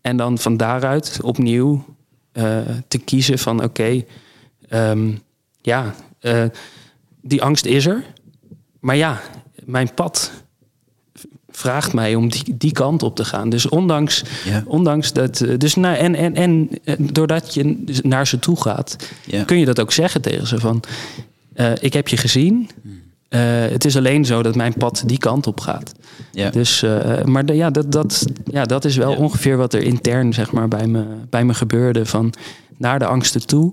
En 0.00 0.16
dan 0.16 0.38
van 0.38 0.56
daaruit 0.56 1.18
opnieuw 1.22 1.84
uh, 2.32 2.58
te 2.88 2.98
kiezen 2.98 3.38
van 3.38 3.56
oké, 3.56 3.64
okay, 3.64 4.06
um, 4.90 5.22
ja, 5.60 5.94
uh, 6.20 6.44
die 7.20 7.42
angst 7.42 7.64
is 7.64 7.86
er. 7.86 8.04
Maar 8.80 8.96
ja, 8.96 9.20
mijn 9.64 9.94
pad 9.94 10.41
vraagt 11.52 11.92
mij 11.92 12.14
om 12.14 12.30
die, 12.30 12.56
die 12.56 12.72
kant 12.72 13.02
op 13.02 13.16
te 13.16 13.24
gaan. 13.24 13.48
Dus 13.48 13.68
ondanks, 13.68 14.24
ja. 14.44 14.62
ondanks 14.66 15.12
dat. 15.12 15.40
Eh, 15.40 15.58
dus 15.58 15.74
nou, 15.74 15.96
en, 15.96 16.14
en, 16.14 16.34
en 16.34 16.70
doordat 16.98 17.54
je 17.54 17.84
naar 18.02 18.26
ze 18.26 18.38
toe 18.38 18.60
gaat, 18.60 18.96
ja. 19.26 19.44
kun 19.44 19.58
je 19.58 19.64
dat 19.64 19.80
ook 19.80 19.92
zeggen 19.92 20.20
tegen 20.20 20.46
ze 20.46 20.58
van. 20.58 20.82
Uh, 21.56 21.72
ik 21.80 21.92
heb 21.92 22.08
je 22.08 22.16
gezien. 22.16 22.70
Hmm. 22.82 23.00
Uh, 23.28 23.40
het 23.70 23.84
is 23.84 23.96
alleen 23.96 24.24
zo 24.24 24.42
dat 24.42 24.54
mijn 24.54 24.74
pad 24.74 25.02
die 25.06 25.18
kant 25.18 25.46
op 25.46 25.60
gaat. 25.60 25.92
Ja. 26.32 26.50
Dus, 26.50 26.82
uh, 26.82 27.22
maar 27.24 27.46
de, 27.46 27.54
ja, 27.54 27.70
dat, 27.70 27.92
dat, 27.92 28.26
ja, 28.44 28.64
dat 28.64 28.84
is 28.84 28.96
wel 28.96 29.10
ja. 29.10 29.16
ongeveer 29.16 29.56
wat 29.56 29.74
er 29.74 29.82
intern 29.82 30.32
zeg 30.32 30.52
maar, 30.52 30.68
bij, 30.68 30.86
me, 30.86 31.04
bij 31.30 31.44
me 31.44 31.54
gebeurde. 31.54 32.06
Van 32.06 32.32
naar 32.76 32.98
de 32.98 33.06
angsten 33.06 33.46
toe. 33.46 33.72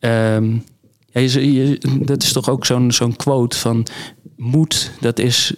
Um, 0.00 0.64
ja, 1.06 1.20
je, 1.20 1.52
je, 1.52 1.78
dat 2.04 2.22
is 2.22 2.32
toch 2.32 2.48
ook 2.48 2.66
zo'n 2.66 2.92
zo'n 2.92 3.16
quote 3.16 3.58
van 3.58 3.86
moed, 4.36 4.90
dat 5.00 5.18
is 5.18 5.54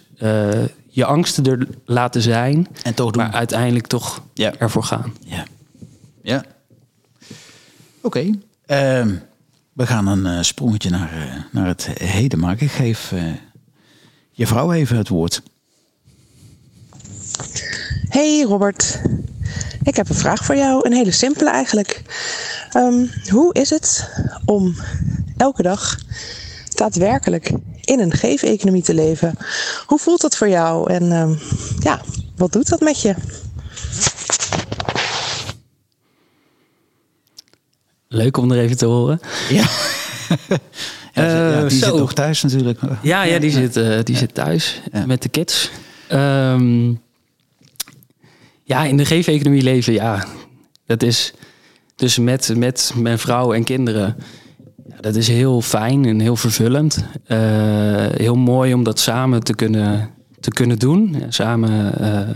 je 0.95 1.05
angsten 1.05 1.45
er 1.45 1.67
laten 1.85 2.21
zijn. 2.21 2.67
En 2.83 2.93
toch 2.93 3.11
doen. 3.11 3.23
Maar 3.23 3.33
uiteindelijk 3.33 3.87
toch 3.87 4.21
ja. 4.33 4.53
ervoor 4.57 4.83
gaan. 4.83 5.13
Ja. 5.25 5.45
Ja. 6.21 6.43
Oké. 8.01 8.33
Okay. 8.67 8.99
Um, 8.99 9.21
we 9.73 9.87
gaan 9.87 10.07
een 10.07 10.25
uh, 10.25 10.41
sprongetje 10.41 10.89
naar, 10.89 11.13
uh, 11.17 11.43
naar 11.51 11.67
het 11.67 11.85
heden 11.85 12.39
maken. 12.39 12.65
Ik 12.65 12.71
geef 12.71 13.11
uh, 13.11 13.23
je 14.31 14.47
vrouw 14.47 14.71
even 14.71 14.97
het 14.97 15.07
woord. 15.07 15.41
Hey 18.09 18.41
Robert, 18.41 19.01
ik 19.83 19.95
heb 19.95 20.09
een 20.09 20.15
vraag 20.15 20.45
voor 20.45 20.55
jou. 20.55 20.85
Een 20.85 20.93
hele 20.93 21.11
simpele 21.11 21.49
eigenlijk. 21.49 22.01
Um, 22.77 23.09
hoe 23.29 23.53
is 23.53 23.69
het 23.69 24.09
om 24.45 24.75
elke 25.37 25.61
dag 25.61 25.99
daadwerkelijk 26.75 27.51
in 27.81 27.99
een 27.99 28.11
geef-economie 28.11 28.83
te 28.83 28.93
leven? 28.93 29.37
Hoe 29.85 29.99
voelt 29.99 30.21
dat 30.21 30.37
voor 30.37 30.49
jou? 30.49 30.91
En 30.91 31.11
um, 31.11 31.39
ja, 31.79 32.01
wat 32.35 32.51
doet 32.51 32.69
dat 32.69 32.79
met 32.79 33.01
je? 33.01 33.15
Leuk 38.07 38.37
om 38.37 38.51
er 38.51 38.59
even 38.59 38.77
te 38.77 38.85
horen. 38.85 39.19
Ja. 39.49 39.65
ja, 41.13 41.61
die 41.67 41.77
zit 41.77 41.95
nog 41.95 42.13
thuis 42.13 42.41
natuurlijk. 42.41 42.79
Ja, 43.01 43.23
ja 43.23 43.39
die, 43.39 43.51
Zit, 43.51 43.77
uh, 43.77 43.99
die 44.03 44.17
zit 44.17 44.33
thuis 44.33 44.81
met 45.05 45.21
de 45.21 45.29
kids. 45.29 45.71
Um, 46.11 47.01
ja, 48.63 48.83
in 48.83 48.97
de 48.97 49.05
geef-economie 49.05 49.61
leven, 49.61 49.93
ja. 49.93 50.25
Dat 50.85 51.03
is 51.03 51.33
dus 51.95 52.17
met, 52.17 52.55
met 52.55 52.91
mijn 52.95 53.19
vrouw 53.19 53.53
en 53.53 53.63
kinderen. 53.63 54.15
Dat 55.03 55.15
is 55.15 55.27
heel 55.27 55.61
fijn 55.61 56.05
en 56.05 56.19
heel 56.19 56.35
vervullend. 56.35 57.05
Uh, 57.27 57.37
heel 58.15 58.35
mooi 58.35 58.73
om 58.73 58.83
dat 58.83 58.99
samen 58.99 59.43
te 59.43 59.55
kunnen, 59.55 60.09
te 60.39 60.49
kunnen 60.49 60.79
doen. 60.79 61.23
Samen 61.29 61.99
eh, 61.99 62.35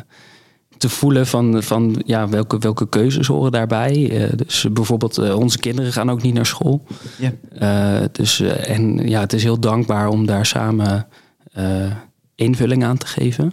te 0.77 0.89
voelen 0.89 1.27
van, 1.27 1.63
van 1.63 2.01
ja, 2.05 2.29
welke, 2.29 2.57
welke 2.57 2.89
keuzes 2.89 3.27
horen 3.27 3.51
daarbij. 3.51 4.09
Eh, 4.09 4.31
dus 4.35 4.65
bijvoorbeeld 4.71 5.17
eh, 5.17 5.35
onze 5.35 5.57
kinderen 5.57 5.91
gaan 5.91 6.09
ook 6.09 6.21
niet 6.21 6.33
naar 6.33 6.45
school. 6.45 6.83
Ja. 7.17 7.31
Eh, 7.49 8.05
dus, 8.11 8.39
eh, 8.39 8.69
en 8.69 9.09
ja, 9.09 9.19
het 9.19 9.33
is 9.33 9.43
heel 9.43 9.59
dankbaar 9.59 10.07
om 10.07 10.25
daar 10.25 10.45
samen 10.45 11.07
eh, 11.53 11.91
invulling 12.35 12.83
aan 12.83 12.97
te 12.97 13.07
geven. 13.07 13.51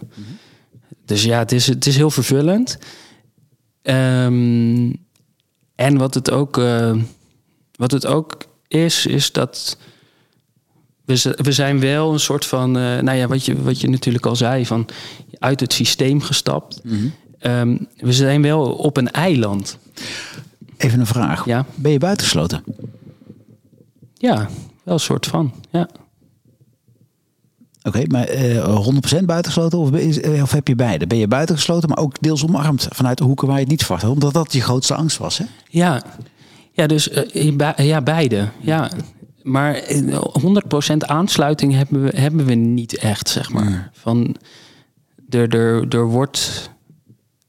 Dus 1.05 1.23
ja, 1.23 1.39
het 1.39 1.51
is, 1.51 1.67
het 1.67 1.85
is 1.85 1.95
heel 1.95 2.11
vervullend. 2.11 2.77
Ehm, 3.81 4.91
en 5.75 5.97
wat 5.97 6.13
het 6.13 6.31
ook, 6.31 6.57
eh, 6.57 6.95
wat 7.75 7.91
het 7.91 8.05
ook 8.05 8.37
is, 8.75 9.05
is 9.05 9.31
dat 9.31 9.77
we, 11.05 11.33
we 11.37 11.51
zijn 11.51 11.79
wel 11.79 12.13
een 12.13 12.19
soort 12.19 12.45
van, 12.45 12.77
eh, 12.77 12.99
nou 12.99 13.17
ja, 13.17 13.27
wat 13.27 13.45
je, 13.45 13.61
wat 13.61 13.81
je 13.81 13.89
natuurlijk 13.89 14.25
al 14.25 14.35
zei, 14.35 14.65
van 14.65 14.87
uit 15.39 15.59
het 15.59 15.73
systeem 15.73 16.21
gestapt. 16.21 16.81
Ehm, 17.39 17.77
we 17.97 18.13
zijn 18.13 18.41
wel 18.41 18.71
op 18.71 18.97
een 18.97 19.11
eiland. 19.11 19.77
Even 20.77 20.99
een 20.99 21.05
vraag. 21.05 21.45
Ja. 21.45 21.65
Ben 21.75 21.91
je 21.91 21.97
buitengesloten? 21.99 22.63
Ja, 24.13 24.49
wel 24.83 24.93
een 24.93 24.99
soort 24.99 25.25
van. 25.25 25.53
Ja. 25.71 25.89
Oké, 27.83 28.03
maar 28.07 28.23
eh 28.23 28.85
100% 29.21 29.25
buitengesloten 29.25 29.79
of, 29.79 29.91
is- 29.91 30.19
eh, 30.21 30.41
of 30.41 30.51
heb 30.51 30.67
je 30.67 30.75
beide? 30.75 31.07
Ben 31.07 31.17
je 31.17 31.27
buitengesloten, 31.27 31.89
maar 31.89 31.97
ook 31.97 32.21
deels 32.21 32.43
omarmd 32.43 32.87
vanuit 32.89 33.17
de 33.17 33.23
hoeken 33.23 33.47
waar 33.47 33.55
je 33.55 33.61
het 33.61 33.71
niet 33.71 33.81
verwacht 33.81 34.01
had? 34.03 34.11
Omdat 34.11 34.33
dat 34.33 34.53
je 34.53 34.61
grootste 34.61 34.95
angst 34.95 35.17
was, 35.17 35.37
hè? 35.37 35.45
Ja, 35.69 36.03
ja 36.75 36.87
dus 36.87 37.09
eh, 37.09 37.85
ja, 37.87 38.01
beide. 38.01 38.49
Ja. 38.61 38.91
Maar 39.43 39.73
eh, 39.75 40.23
100% 40.93 40.97
aansluiting 40.97 41.73
hebben 41.73 42.03
we, 42.03 42.19
hebben 42.19 42.45
we 42.45 42.53
niet 42.53 42.97
echt, 42.97 43.29
zeg 43.29 43.51
maar. 43.51 43.89
Van, 43.93 44.35
er, 45.29 45.55
er, 45.55 45.87
er 45.87 46.05
wordt... 46.05 46.69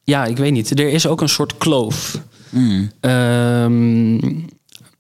Ja, 0.05 0.24
ik 0.24 0.37
weet 0.37 0.53
niet. 0.53 0.79
Er 0.79 0.89
is 0.89 1.07
ook 1.07 1.20
een 1.20 1.29
soort 1.29 1.57
kloof. 1.59 2.20
Ehm, 3.01 4.18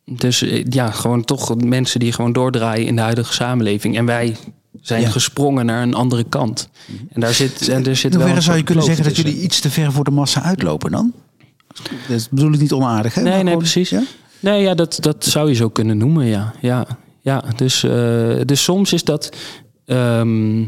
dus 0.04 0.42
eh, 0.42 0.64
ja, 0.68 0.90
gewoon 0.90 1.24
toch 1.24 1.64
mensen 1.64 2.00
die 2.00 2.12
gewoon 2.12 2.32
doordraaien 2.32 2.86
in 2.86 2.96
de 2.96 3.02
huidige 3.02 3.32
samenleving. 3.32 3.96
En 3.96 4.04
wij 4.06 4.36
zijn 4.80 5.00
Ja. 5.00 5.08
gesprongen 5.08 5.66
naar 5.66 5.82
een 5.82 5.94
andere 5.94 6.24
kant. 6.24 6.68
En 7.12 7.20
daar 7.20 7.34
zit, 7.34 7.68
en 7.68 7.86
er 7.86 7.96
zit 7.96 8.16
wel 8.16 8.42
zou 8.42 8.56
je 8.56 8.62
kunnen 8.62 8.84
zeggen 8.84 9.04
dat 9.04 9.16
jullie 9.16 9.40
iets 9.40 9.60
te 9.60 9.70
ver 9.70 9.92
voor 9.92 10.04
de 10.04 10.10
massa 10.10 10.42
uitlopen 10.42 10.90
dan? 10.90 11.12
Dat 12.08 12.28
bedoel 12.30 12.52
ik 12.52 12.60
niet 12.60 12.72
onaardig, 12.72 13.14
hè? 13.14 13.20
Nee, 13.22 13.32
Maar 13.32 13.38
nee, 13.44 13.52
gewoon- 13.52 13.62
precies. 13.72 13.90
ja? 13.90 14.02
Nee, 14.40 14.62
ja, 14.62 14.74
dat, 14.74 14.98
dat 15.00 15.24
zou 15.24 15.48
je 15.48 15.54
zo 15.54 15.68
kunnen 15.68 15.96
noemen, 15.98 16.26
ja. 16.26 16.52
Ja, 16.60 16.86
ja 17.20 17.44
dus, 17.56 17.82
eh, 17.82 18.36
dus 18.44 18.62
soms 18.62 18.92
is 18.92 19.04
dat... 19.04 19.30
ehm, 19.86 20.62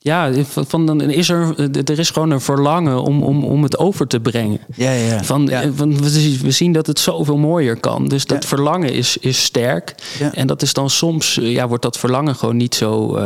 ja, 0.00 0.30
van, 0.44 0.86
dan 0.86 1.00
is 1.00 1.28
er, 1.28 1.54
er 1.84 1.98
is 1.98 2.10
gewoon 2.10 2.30
een 2.30 2.40
verlangen 2.40 3.02
om, 3.02 3.22
om, 3.22 3.44
om 3.44 3.62
het 3.62 3.78
over 3.78 4.06
te 4.06 4.20
brengen. 4.20 4.60
Ja, 4.76 4.90
ja. 4.92 5.24
Van, 5.24 5.46
Ja. 5.46 5.62
eh, 5.62 5.70
van, 5.74 5.98
we 6.42 6.50
zien- 6.50 6.72
dat 6.72 6.86
het 6.86 6.98
zoveel 6.98 7.36
mooier 7.36 7.76
kan. 7.80 8.06
Dus 8.08 8.24
dat 8.26 8.42
Ja. 8.42 8.48
verlangen 8.48 8.92
is, 8.92 9.16
is 9.16 9.42
sterk. 9.44 9.94
Ja. 10.18 10.34
En 10.34 10.46
dat 10.46 10.62
is 10.62 10.72
dan 10.72 10.90
soms, 10.90 11.38
eh, 11.38 11.52
ja, 11.52 11.68
wordt 11.68 11.82
dat 11.82 11.98
verlangen 11.98 12.34
gewoon 12.34 12.56
niet 12.56 12.74
zo 12.74 13.18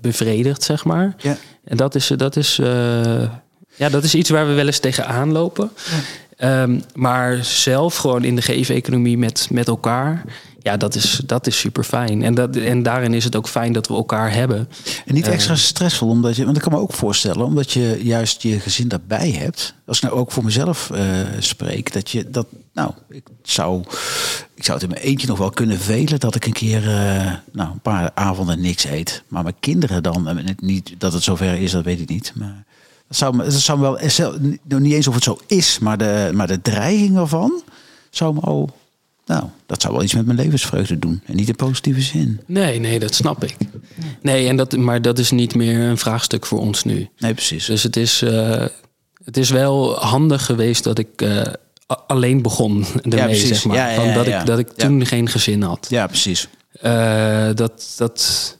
bevredigd, 0.00 0.62
zeg 0.62 0.84
maar. 0.84 1.14
Ja. 1.18 1.36
En 1.64 1.76
dat 1.76 1.94
is, 1.94 2.12
dat, 2.16 2.36
is, 2.36 2.56
ja, 3.76 3.88
dat 3.90 4.04
is 4.04 4.14
iets 4.14 4.30
waar 4.30 4.46
we 4.46 4.52
wel 4.52 4.66
eens 4.66 4.78
tegenaan 4.78 5.32
lopen. 5.32 5.70
Ehm, 6.36 6.80
maar 6.94 7.44
zelf 7.44 7.96
gewoon 7.96 8.24
in 8.24 8.36
de 8.36 8.42
geef-economie 8.42 9.18
met, 9.18 9.48
met 9.50 9.68
elkaar. 9.68 10.24
Ja, 10.66 10.76
dat 10.76 10.94
is, 10.94 11.20
dat 11.26 11.46
is 11.46 11.58
super 11.58 11.84
fijn. 11.84 12.22
En, 12.22 12.34
dat, 12.34 12.56
en 12.56 12.82
daarin 12.82 13.14
is 13.14 13.24
het 13.24 13.36
ook 13.36 13.48
fijn 13.48 13.72
dat 13.72 13.88
we 13.88 13.94
elkaar 13.94 14.32
hebben. 14.32 14.68
En 15.06 15.14
niet 15.14 15.28
extra 15.28 15.56
stressvol, 15.56 16.08
omdat 16.08 16.36
je, 16.36 16.44
want 16.44 16.56
ik 16.56 16.62
kan 16.62 16.72
me 16.72 16.78
ook 16.78 16.92
voorstellen, 16.92 17.46
omdat 17.46 17.72
je 17.72 18.00
juist 18.02 18.42
je 18.42 18.60
gezin 18.60 18.88
daarbij 18.88 19.30
hebt. 19.30 19.74
Als 19.86 19.96
ik 19.96 20.02
nou 20.02 20.16
ook 20.16 20.32
voor 20.32 20.44
mezelf 20.44 20.90
eh, 20.90 21.04
spreek, 21.38 21.92
dat 21.92 22.10
je 22.10 22.30
dat, 22.30 22.46
nou, 22.72 22.92
ik 23.08 23.26
zou, 23.42 23.80
ik 24.54 24.64
zou 24.64 24.78
het 24.78 24.82
in 24.82 24.92
mijn 24.94 25.06
eentje 25.06 25.26
nog 25.26 25.38
wel 25.38 25.50
kunnen 25.50 25.78
velen 25.78 26.20
dat 26.20 26.34
ik 26.34 26.46
een 26.46 26.52
keer, 26.52 26.88
eh, 26.88 27.32
nou, 27.52 27.70
een 27.72 27.80
paar 27.80 28.10
avonden 28.14 28.60
niks 28.60 28.84
eet. 28.84 29.22
Maar 29.28 29.42
mijn 29.42 29.60
kinderen 29.60 30.02
dan, 30.02 30.28
en 30.28 30.46
het 30.46 30.60
niet 30.60 30.94
dat 30.98 31.12
het 31.12 31.22
zover 31.22 31.60
is, 31.60 31.70
dat 31.70 31.84
weet 31.84 32.00
ik 32.00 32.08
niet. 32.08 32.32
Maar 32.34 32.64
dat 33.08 33.16
zou, 33.16 33.36
me- 33.36 33.44
dat 33.44 33.52
zou 33.52 33.80
wel, 33.80 33.98
niet 34.78 34.92
eens 34.92 35.06
of 35.08 35.14
het 35.14 35.22
zo 35.24 35.38
is, 35.46 35.78
maar 35.78 35.98
de, 35.98 36.30
maar 36.34 36.46
de 36.46 36.62
dreiging 36.62 37.16
ervan 37.16 37.62
zou 38.10 38.34
me 38.34 38.40
al, 38.40 38.70
nou, 39.26 39.44
dat 39.66 39.82
zou 39.82 39.94
wel 39.94 40.02
iets 40.02 40.14
met 40.14 40.26
mijn 40.26 40.38
levensvreugde 40.38 40.98
doen. 40.98 41.22
En 41.26 41.36
niet 41.36 41.48
in 41.48 41.56
positieve 41.56 42.00
zin. 42.00 42.40
Nee, 42.46 42.78
nee, 42.80 42.98
dat 42.98 43.14
snap 43.14 43.44
ik. 43.44 43.56
Nee, 44.22 44.48
en 44.48 44.56
dat, 44.56 44.76
maar 44.76 45.02
dat 45.02 45.18
is 45.18 45.30
niet 45.30 45.54
meer 45.54 45.80
een 45.80 45.98
vraagstuk 45.98 46.46
voor 46.46 46.60
ons 46.60 46.84
nu. 46.84 47.08
Nee, 47.18 47.34
precies. 47.34 47.66
Dus 47.66 47.82
het 47.82 47.96
is, 47.96 48.22
eh, 48.22 48.64
het 49.24 49.36
is 49.36 49.50
wel 49.50 49.94
handig 49.98 50.44
geweest 50.44 50.84
dat 50.84 50.98
ik 50.98 51.22
eh, 51.22 51.42
alleen 52.06 52.42
begon 52.42 52.84
ermee, 53.02 53.24
precies. 53.24 53.48
zeg 53.48 53.64
maar. 53.64 53.76
Ja, 53.76 53.88
ja, 53.88 53.94
Van 53.94 54.06
ja, 54.06 54.14
dat. 54.14 54.26
Ik, 54.26 54.46
dat 54.46 54.58
ik 54.58 54.68
toen 54.68 55.06
geen 55.06 55.28
gezin 55.28 55.62
had. 55.62 55.86
Ja, 55.90 56.06
precies. 56.06 56.48
Eh, 56.80 57.48
dat, 57.54 57.94
dat, 57.96 58.54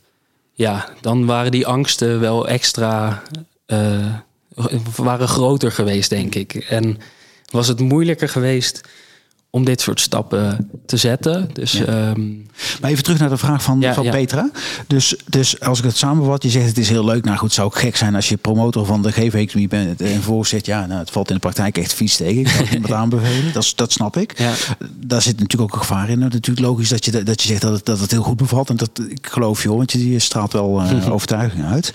ja, 0.52 0.88
dan 1.00 1.26
waren 1.26 1.50
die 1.50 1.66
angsten 1.66 2.20
wel 2.20 2.48
extra, 2.48 3.22
waren 4.96 5.28
groter 5.28 5.72
geweest, 5.72 6.10
denk 6.10 6.34
ik. 6.34 6.54
En 6.54 6.98
was 7.50 7.68
het 7.68 7.80
moeilijker 7.80 8.28
geweest 8.28 8.80
om 9.50 9.64
dit 9.64 9.80
soort 9.80 10.00
stappen 10.00 10.70
te 10.86 10.96
zetten. 10.96 11.50
Dus 11.52 11.74
ehm, 11.74 12.34
Maar 12.80 12.90
even 12.90 13.04
terug 13.04 13.18
naar 13.18 13.28
de 13.28 13.36
vraag 13.36 13.62
van, 13.62 13.80
Ja, 13.80 13.94
van 13.94 14.04
ja. 14.04 14.10
Petra. 14.10 14.50
Dus, 14.86 15.16
dus 15.26 15.60
als 15.60 15.78
ik 15.78 15.84
het 15.84 15.96
samenvat, 15.96 16.42
je 16.42 16.50
zegt 16.50 16.66
het 16.66 16.78
is 16.78 16.88
heel 16.88 17.04
leuk. 17.04 17.24
Nou 17.24 17.38
goed, 17.38 17.52
zou 17.52 17.66
ook 17.66 17.78
gek 17.78 17.96
zijn 17.96 18.14
als 18.14 18.28
je 18.28 18.36
promotor 18.36 18.86
van 18.86 19.02
de 19.02 19.12
geef-economie 19.12 19.68
bent 19.68 20.00
en 20.00 20.22
voor 20.22 20.46
zegt, 20.46 20.66
ja, 20.66 20.86
nou, 20.86 21.00
het 21.00 21.10
valt 21.10 21.28
in 21.28 21.34
de 21.34 21.40
praktijk 21.40 21.78
echt 21.78 21.94
vies 21.94 22.16
tegen. 22.16 22.40
Ik 22.40 22.44
kan 22.44 22.56
het 22.56 22.70
niemand 22.78 22.92
aanbevelen. 22.92 23.52
Dat, 23.52 23.72
dat 23.76 23.92
snap 23.92 24.16
ik. 24.16 24.36
Daar 24.96 25.22
zit 25.22 25.38
natuurlijk 25.40 25.70
ook 25.70 25.72
een 25.72 25.86
gevaar 25.86 26.08
in. 26.08 26.18
Natuurlijk 26.18 26.66
logisch 26.66 26.88
dat 26.88 27.04
je, 27.04 27.22
dat 27.22 27.42
je 27.42 27.48
zegt 27.48 27.62
dat 27.62 27.72
het, 27.72 27.84
dat 27.84 28.00
het 28.00 28.10
heel 28.10 28.22
goed 28.22 28.36
bevalt. 28.36 28.70
En 28.70 28.76
dat, 28.76 28.90
ik 29.08 29.26
geloof 29.26 29.62
je 29.62 29.68
hoor, 29.68 29.76
want 29.76 29.92
je, 29.92 30.10
je 30.10 30.18
straalt 30.18 30.52
wel 30.52 30.80
eh, 30.80 31.12
overtuiging 31.14 31.64
uit. 31.64 31.92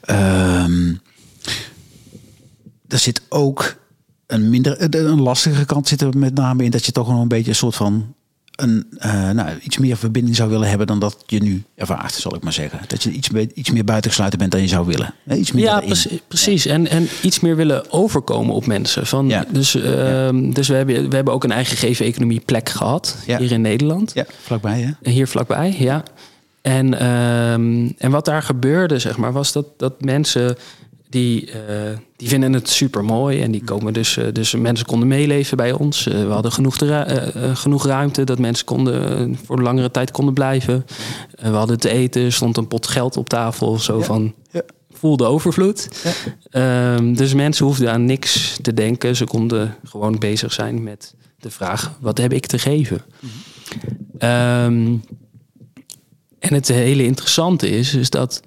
Ehm 0.00 0.92
er 2.92 2.98
zit 2.98 3.22
ook 3.28 3.76
een 4.26 4.50
minder 4.50 4.94
een 4.94 5.20
lastige 5.20 5.64
kant 5.64 5.88
zit 5.88 6.00
er 6.00 6.18
met 6.18 6.34
name 6.34 6.64
in 6.64 6.70
dat 6.70 6.86
je 6.86 6.92
toch 6.92 7.08
nog 7.08 7.20
een 7.20 7.28
beetje 7.28 7.50
een 7.50 7.56
soort 7.56 7.76
van 7.76 8.14
een, 8.60 8.86
eh, 8.98 9.30
nou, 9.30 9.58
iets 9.60 9.78
meer 9.78 9.96
verbinding 9.96 10.36
zou 10.36 10.50
willen 10.50 10.68
hebben 10.68 10.86
dan 10.86 10.98
dat 10.98 11.16
je 11.26 11.42
nu 11.42 11.62
ervaart, 11.74 12.12
zal 12.12 12.34
ik 12.34 12.42
maar 12.42 12.52
zeggen. 12.52 12.80
Dat 12.86 13.02
je 13.02 13.10
iets, 13.10 13.28
iets 13.54 13.70
meer 13.70 13.84
buitengesluiten 13.84 14.38
bent 14.38 14.50
dan 14.52 14.60
je 14.60 14.68
zou 14.68 14.86
willen. 14.86 15.14
Iets 15.34 15.52
meer 15.52 15.64
Ja, 15.64 15.82
precies. 16.28 16.66
En, 16.66 16.88
en 16.88 17.08
iets 17.22 17.40
meer 17.40 17.56
willen 17.56 17.92
overkomen 17.92 18.54
op 18.54 18.66
mensen. 18.66 19.06
Van, 19.06 19.28
Ja. 19.28 19.44
Dus, 19.52 19.74
ehm, 19.74 20.50
dus 20.50 20.68
we, 20.68 20.74
hebben, 20.74 21.08
we 21.08 21.14
hebben 21.14 21.34
ook 21.34 21.44
een 21.44 21.52
eigen 21.52 21.76
geven-economie 21.76 22.40
plek 22.40 22.68
gehad 22.68 23.16
hier 23.26 23.52
in 23.52 23.60
Nederland. 23.60 24.10
Ja, 24.14 24.24
vlakbij 24.42 24.80
hè. 24.80 25.10
Hier 25.10 25.28
vlakbij, 25.28 25.76
ja. 25.78 26.02
En, 26.62 26.98
ehm, 26.98 27.88
en 27.98 28.10
wat 28.10 28.24
daar 28.24 28.42
gebeurde, 28.42 28.98
zeg 28.98 29.16
maar, 29.16 29.32
was 29.32 29.52
dat, 29.52 29.66
dat 29.76 30.04
mensen 30.04 30.56
die, 31.10 31.50
eh, 31.50 31.96
die 32.16 32.28
vinden 32.28 32.52
het 32.52 32.68
super 32.68 33.04
mooi. 33.04 33.40
En 33.42 33.50
die 33.50 33.64
komen 33.64 33.92
dus, 33.92 34.16
eh, 34.16 34.26
dus 34.32 34.54
mensen 34.54 34.86
konden 34.86 35.08
meeleven 35.08 35.56
bij 35.56 35.72
ons. 35.72 36.06
Eh, 36.06 36.14
we 36.24 36.32
hadden 36.32 36.52
genoeg, 36.52 36.76
genoeg 37.54 37.86
ruimte 37.86 38.24
dat 38.24 38.38
mensen 38.38 38.66
konden, 38.66 39.38
voor 39.44 39.62
langere 39.62 39.90
tijd 39.90 40.10
konden 40.10 40.34
blijven. 40.34 40.84
We 41.40 41.48
hadden 41.48 41.78
te 41.78 41.88
eten, 41.90 42.32
stond 42.32 42.56
een 42.56 42.68
pot 42.68 42.86
geld 42.86 43.16
op 43.16 43.28
tafel. 43.28 43.78
Zo 43.78 43.98
Ja. 43.98 44.04
van, 44.04 44.34
Ja. 44.50 44.62
voelde 44.90 45.24
overvloed. 45.24 45.88
Ja. 46.04 46.12
Ehm, 46.50 47.14
dus 47.14 47.34
mensen 47.34 47.66
hoefden 47.66 47.92
aan 47.92 48.04
niks 48.04 48.58
te 48.62 48.74
denken. 48.74 49.16
Ze 49.16 49.24
konden 49.24 49.76
gewoon 49.84 50.18
bezig 50.18 50.52
zijn 50.52 50.82
met 50.82 51.14
de 51.38 51.50
vraag: 51.50 51.92
wat 52.00 52.18
heb 52.18 52.32
ik 52.32 52.46
te 52.46 52.58
geven? 52.58 53.02
Ehm, 54.18 54.94
en 56.38 56.54
het 56.54 56.68
hele 56.68 57.04
interessante 57.04 57.68
is, 57.70 57.94
is 57.94 58.10
dat 58.10 58.42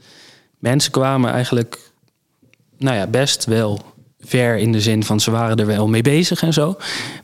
mensen 0.59 0.91
kwamen 0.91 1.31
eigenlijk, 1.31 1.91
nou 2.77 2.97
ja, 2.97 3.07
best 3.07 3.45
wel 3.45 3.81
ver 4.19 4.57
in 4.57 4.71
de 4.71 4.81
zin 4.81 5.03
van 5.03 5.19
ze 5.19 5.31
waren 5.31 5.57
er 5.57 5.65
wel 5.65 5.87
mee 5.87 6.01
bezig 6.01 6.41
en 6.43 6.53
zo. 6.53 6.75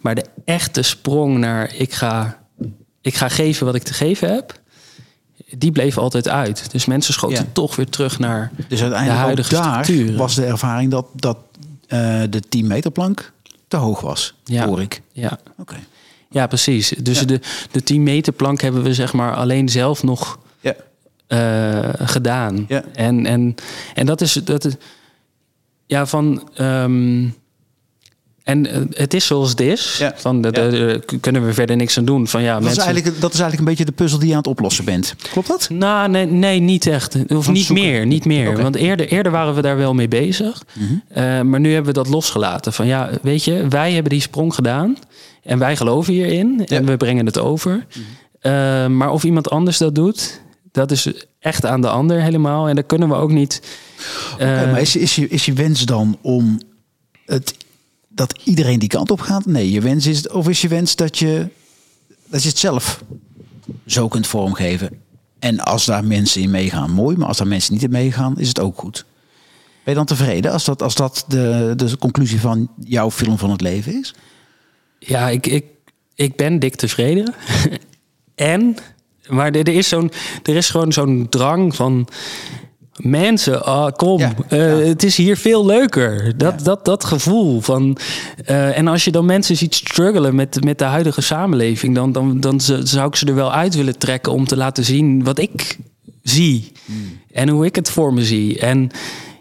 Maar 0.01 0.15
de 0.15 0.25
echte 0.45 0.81
sprong 0.81 1.37
naar 1.37 1.73
ik 1.75 1.93
ga, 1.93 2.37
ik 3.01 3.15
ga 3.15 3.29
geven 3.29 3.65
wat 3.65 3.75
ik 3.75 3.83
te 3.83 3.93
geven 3.93 4.33
heb, 4.33 4.59
die 5.57 5.71
bleef 5.71 5.97
altijd 5.97 6.27
uit. 6.27 6.71
Dus 6.71 6.85
mensen 6.85 7.13
schoten 7.13 7.37
Ja. 7.37 7.49
toch 7.53 7.75
weer 7.75 7.89
terug 7.89 8.19
naar 8.19 8.51
Dus 8.67 8.77
de 8.79 8.83
uiteindelijk 8.83 9.21
huidige 9.23 9.55
ook 9.57 9.63
daar 9.63 9.83
structuren. 9.85 10.17
was 10.17 10.35
de 10.35 10.45
ervaring 10.45 10.91
dat, 10.91 11.05
dat 11.15 11.37
eh, 11.87 12.21
de 12.29 12.39
10 12.49 12.67
meter 12.67 12.91
plank 12.91 13.31
te 13.67 13.77
hoog 13.77 14.01
was, 14.01 14.33
Ja. 14.43 14.65
hoor 14.65 14.81
ik. 14.81 15.01
Ja, 15.11 15.39
Oké. 15.57 15.75
ja 16.29 16.47
precies. 16.47 16.89
Dus 16.89 17.19
Ja. 17.19 17.25
de, 17.25 17.39
de 17.71 17.83
10 17.83 18.03
meter 18.03 18.33
plank 18.33 18.61
hebben 18.61 18.83
we 18.83 18.93
zeg 18.93 19.13
maar 19.13 19.35
alleen 19.35 19.69
zelf 19.69 20.03
nog 20.03 20.39
Ja. 20.59 20.75
eh, 21.27 22.07
gedaan. 22.07 22.65
Ja. 22.67 22.83
En, 22.93 23.25
en, 23.25 23.55
en 23.93 24.05
dat 24.05 24.21
is, 24.21 24.33
dat 24.33 24.65
is 24.65 24.73
ja, 25.89 26.05
van. 26.05 26.49
ehm, 26.55 27.27
En 28.43 28.65
eh, 28.65 28.81
het 28.89 29.13
is 29.13 29.25
zoals 29.25 29.49
het 29.49 29.59
is. 29.59 29.95
Ja. 29.99 30.13
Van 30.15 30.41
de, 30.41 30.51
de- 30.51 31.01
de- 31.07 31.17
kunnen 31.19 31.45
we 31.45 31.53
verder 31.53 31.75
niks 31.75 31.97
aan 31.97 32.05
doen. 32.05 32.27
Van 32.27 32.41
ja, 32.41 32.59
Dat 32.59 32.71
is, 32.71 32.77
eigenlijk, 32.77 33.21
dat 33.21 33.33
is 33.33 33.39
eigenlijk 33.39 33.59
een 33.59 33.75
beetje 33.75 33.85
de 33.85 33.91
puzzel 34.03 34.19
die 34.19 34.27
je 34.27 34.33
aan 34.33 34.39
het 34.39 34.47
oplossen 34.49 34.85
bent. 34.85 35.15
Klopt 35.31 35.47
dat? 35.47 35.69
Nou, 35.69 36.09
nee, 36.09 36.25
nee, 36.25 36.59
niet 36.59 36.87
echt. 36.87 37.15
Of 37.27 37.43
Van 37.45 37.53
niet 37.53 37.65
zoeken. 37.65 37.85
meer, 37.85 38.05
niet 38.05 38.25
meer. 38.25 38.51
Mhm. 38.51 38.61
Want 38.61 38.75
eerder, 38.75 39.07
eerder 39.07 39.31
waren 39.31 39.55
we 39.55 39.61
daar 39.61 39.77
wel 39.77 39.93
mee 39.93 40.07
bezig. 40.07 40.63
Eh, 41.09 41.41
maar 41.41 41.59
nu 41.59 41.67
hebben 41.73 41.93
we 41.93 41.99
dat 42.03 42.07
losgelaten. 42.09 42.73
Van 42.73 42.87
ja, 42.87 43.09
weet 43.21 43.43
je, 43.43 43.65
wij 43.69 43.91
hebben 43.93 44.11
die 44.11 44.21
sprong 44.21 44.53
gedaan. 44.55 44.97
En 45.43 45.59
wij 45.59 45.75
geloven 45.75 46.13
hierin. 46.13 46.61
En 46.65 46.75
Ja. 46.79 46.83
we 46.83 46.97
brengen 46.97 47.25
het 47.25 47.37
over. 47.39 47.85
Eh, 48.39 48.51
maar 48.87 49.11
of 49.11 49.23
iemand 49.23 49.49
anders 49.49 49.77
dat 49.77 49.95
doet, 49.95 50.41
dat 50.79 50.91
is 50.91 51.11
echt 51.39 51.65
aan 51.65 51.81
de 51.81 51.89
ander 51.89 52.21
helemaal. 52.21 52.67
En 52.67 52.75
daar 52.75 52.83
kunnen 52.83 53.09
we 53.09 53.15
ook 53.15 53.31
niet... 53.31 53.61
eh, 54.31 54.33
Oké, 54.33 54.71
maar 54.71 54.81
is, 54.81 54.95
is, 54.95 55.15
je, 55.15 55.27
is 55.27 55.45
je 55.45 55.53
wens 55.53 55.85
dan 55.85 56.17
om 56.21 56.59
het, 57.25 57.55
dat 58.07 58.39
iedereen 58.43 58.79
die 58.79 58.89
kant 58.89 59.11
op 59.11 59.19
gaat? 59.19 59.45
Nee, 59.45 59.71
je 59.71 59.81
wens 59.81 60.05
is, 60.05 60.29
of 60.29 60.49
is 60.49 60.61
je 60.61 60.67
wens 60.67 60.95
dat 60.95 61.17
je, 61.17 61.47
dat 62.27 62.43
je 62.43 62.49
het 62.49 62.57
zelf 62.57 63.03
zo 63.85 64.07
kunt 64.07 64.27
vormgeven? 64.27 64.89
En 65.39 65.59
als 65.59 65.85
daar 65.85 66.03
mensen 66.03 66.41
in 66.41 66.49
meegaan, 66.49 66.91
mooi. 66.91 67.17
Maar 67.17 67.27
als 67.27 67.37
daar 67.37 67.47
mensen 67.47 67.73
niet 67.73 67.83
in 67.83 67.91
meegaan, 67.91 68.39
is 68.39 68.47
het 68.47 68.59
ook 68.59 68.77
goed. 68.77 69.05
Ben 69.83 69.93
je 69.93 70.05
dan 70.05 70.05
tevreden 70.05 70.51
als 70.51 70.65
dat, 70.65 70.81
als 70.81 70.95
dat 70.95 71.25
de, 71.27 71.73
de 71.75 71.97
conclusie 71.97 72.39
van 72.39 72.69
jouw 72.83 73.11
film 73.11 73.37
van 73.37 73.51
het 73.51 73.61
leven 73.61 73.99
is? 73.99 74.13
Ja, 74.99 75.29
ik, 75.29 75.47
ik, 75.47 75.65
ik 76.15 76.35
ben 76.35 76.59
dik 76.59 76.75
tevreden. 76.75 77.33
en, 78.35 78.75
maar 79.29 79.47
er, 79.51 79.67
er 79.67 79.75
is 79.75 79.87
zo'n, 79.87 80.11
er 80.43 80.55
is 80.55 80.69
gewoon 80.69 80.93
zo'n 80.93 81.27
drang 81.29 81.75
van 81.75 82.07
mensen, 83.01 83.65
ah, 83.65 83.91
kom, 83.95 84.19
Ja, 84.19 84.33
eh, 84.47 84.77
het 84.77 85.03
is 85.03 85.17
hier 85.17 85.37
veel 85.37 85.65
leuker. 85.65 86.37
Dat, 86.37 86.53
Ja. 86.57 86.63
dat, 86.63 86.85
dat 86.85 87.03
gevoel 87.05 87.61
van. 87.61 87.97
eh, 88.45 88.77
en 88.77 88.87
als 88.87 89.03
je 89.03 89.11
dan 89.11 89.25
mensen 89.25 89.55
ziet 89.57 89.75
struggelen 89.75 90.35
met, 90.35 90.63
met 90.63 90.77
de 90.77 90.83
huidige 90.83 91.21
samenleving, 91.21 91.95
dan, 91.95 92.11
dan, 92.11 92.39
dan 92.39 92.59
zou 92.83 93.07
ik 93.07 93.15
ze 93.15 93.25
er 93.25 93.35
wel 93.35 93.53
uit 93.53 93.75
willen 93.75 93.97
trekken 93.97 94.31
om 94.31 94.45
te 94.45 94.57
laten 94.57 94.83
zien 94.85 95.23
wat 95.23 95.39
ik 95.39 95.77
zie 96.23 96.71
Hmm. 96.85 97.19
en 97.31 97.49
hoe 97.49 97.65
ik 97.65 97.75
het 97.75 97.89
voor 97.91 98.13
me 98.13 98.25
zie. 98.25 98.59
En 98.59 98.89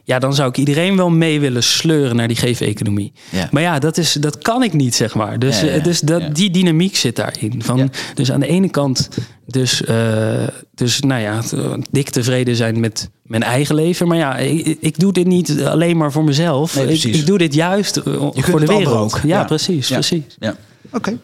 ja, 0.08 0.18
dan 0.18 0.34
zou 0.34 0.48
ik 0.48 0.56
iedereen 0.56 0.96
wel 0.96 1.10
mee 1.10 1.40
willen 1.40 1.62
sleuren 1.62 2.16
naar 2.16 2.28
die 2.28 2.36
geef-economie. 2.36 3.12
Ja. 3.30 3.48
Maar 3.50 3.62
ja, 3.62 3.78
dat, 3.78 3.96
is, 3.98 4.12
dat 4.12 4.38
kan 4.38 4.62
ik 4.62 4.72
niet, 4.72 4.94
zeg 4.94 5.14
maar. 5.14 5.38
Dus, 5.38 5.60
Ja, 5.60 5.66
ja, 5.66 5.72
eh, 5.72 5.84
dus 5.84 6.00
dat, 6.00 6.20
ja. 6.20 6.28
die 6.28 6.50
dynamiek 6.50 6.96
zit 6.96 7.16
daarin. 7.16 7.62
Van, 7.62 7.76
Ja. 7.76 7.86
Dus 8.14 8.32
aan 8.32 8.40
de 8.40 8.46
ene 8.46 8.70
kant, 8.70 9.08
dus, 9.46 9.84
eh, 9.84 10.46
dus 10.74 11.00
nou 11.00 11.20
ja, 11.20 11.42
dik 11.90 12.10
tevreden 12.10 12.56
zijn 12.56 12.80
met 12.80 13.10
mijn 13.22 13.42
eigen 13.42 13.74
leven. 13.74 14.08
Maar 14.08 14.16
ja, 14.16 14.36
ik, 14.36 14.76
ik 14.80 14.98
doe 14.98 15.12
dit 15.12 15.26
niet 15.26 15.62
alleen 15.62 15.96
maar 15.96 16.12
voor 16.12 16.24
mezelf. 16.24 16.74
Nee, 16.74 16.82
ik, 16.84 16.88
precies. 16.90 17.18
ik 17.20 17.26
doe 17.26 17.38
dit 17.38 17.54
juist 17.54 17.96
eh, 17.96 18.04
Je 18.04 18.12
voor 18.18 18.42
kunt 18.42 18.60
de 18.60 18.66
wereld. 18.66 18.96
ook. 19.14 19.20
Ja, 19.24 19.44
precies, 19.44 19.88
Ja. 19.88 19.94
precies. 19.94 20.22
Ja, 20.38 20.56
oké. 20.92 21.18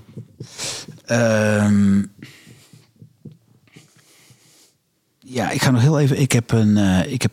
Ehm, 1.04 2.02
ja, 5.18 5.50
ik 5.50 5.62
ga 5.62 5.70
nog 5.70 5.80
heel 5.80 6.00
even. 6.00 6.20
Ik 6.20 6.32
heb, 6.32 6.52
een, 6.52 6.76
eh, 6.76 7.12
ik, 7.12 7.22
heb, 7.22 7.32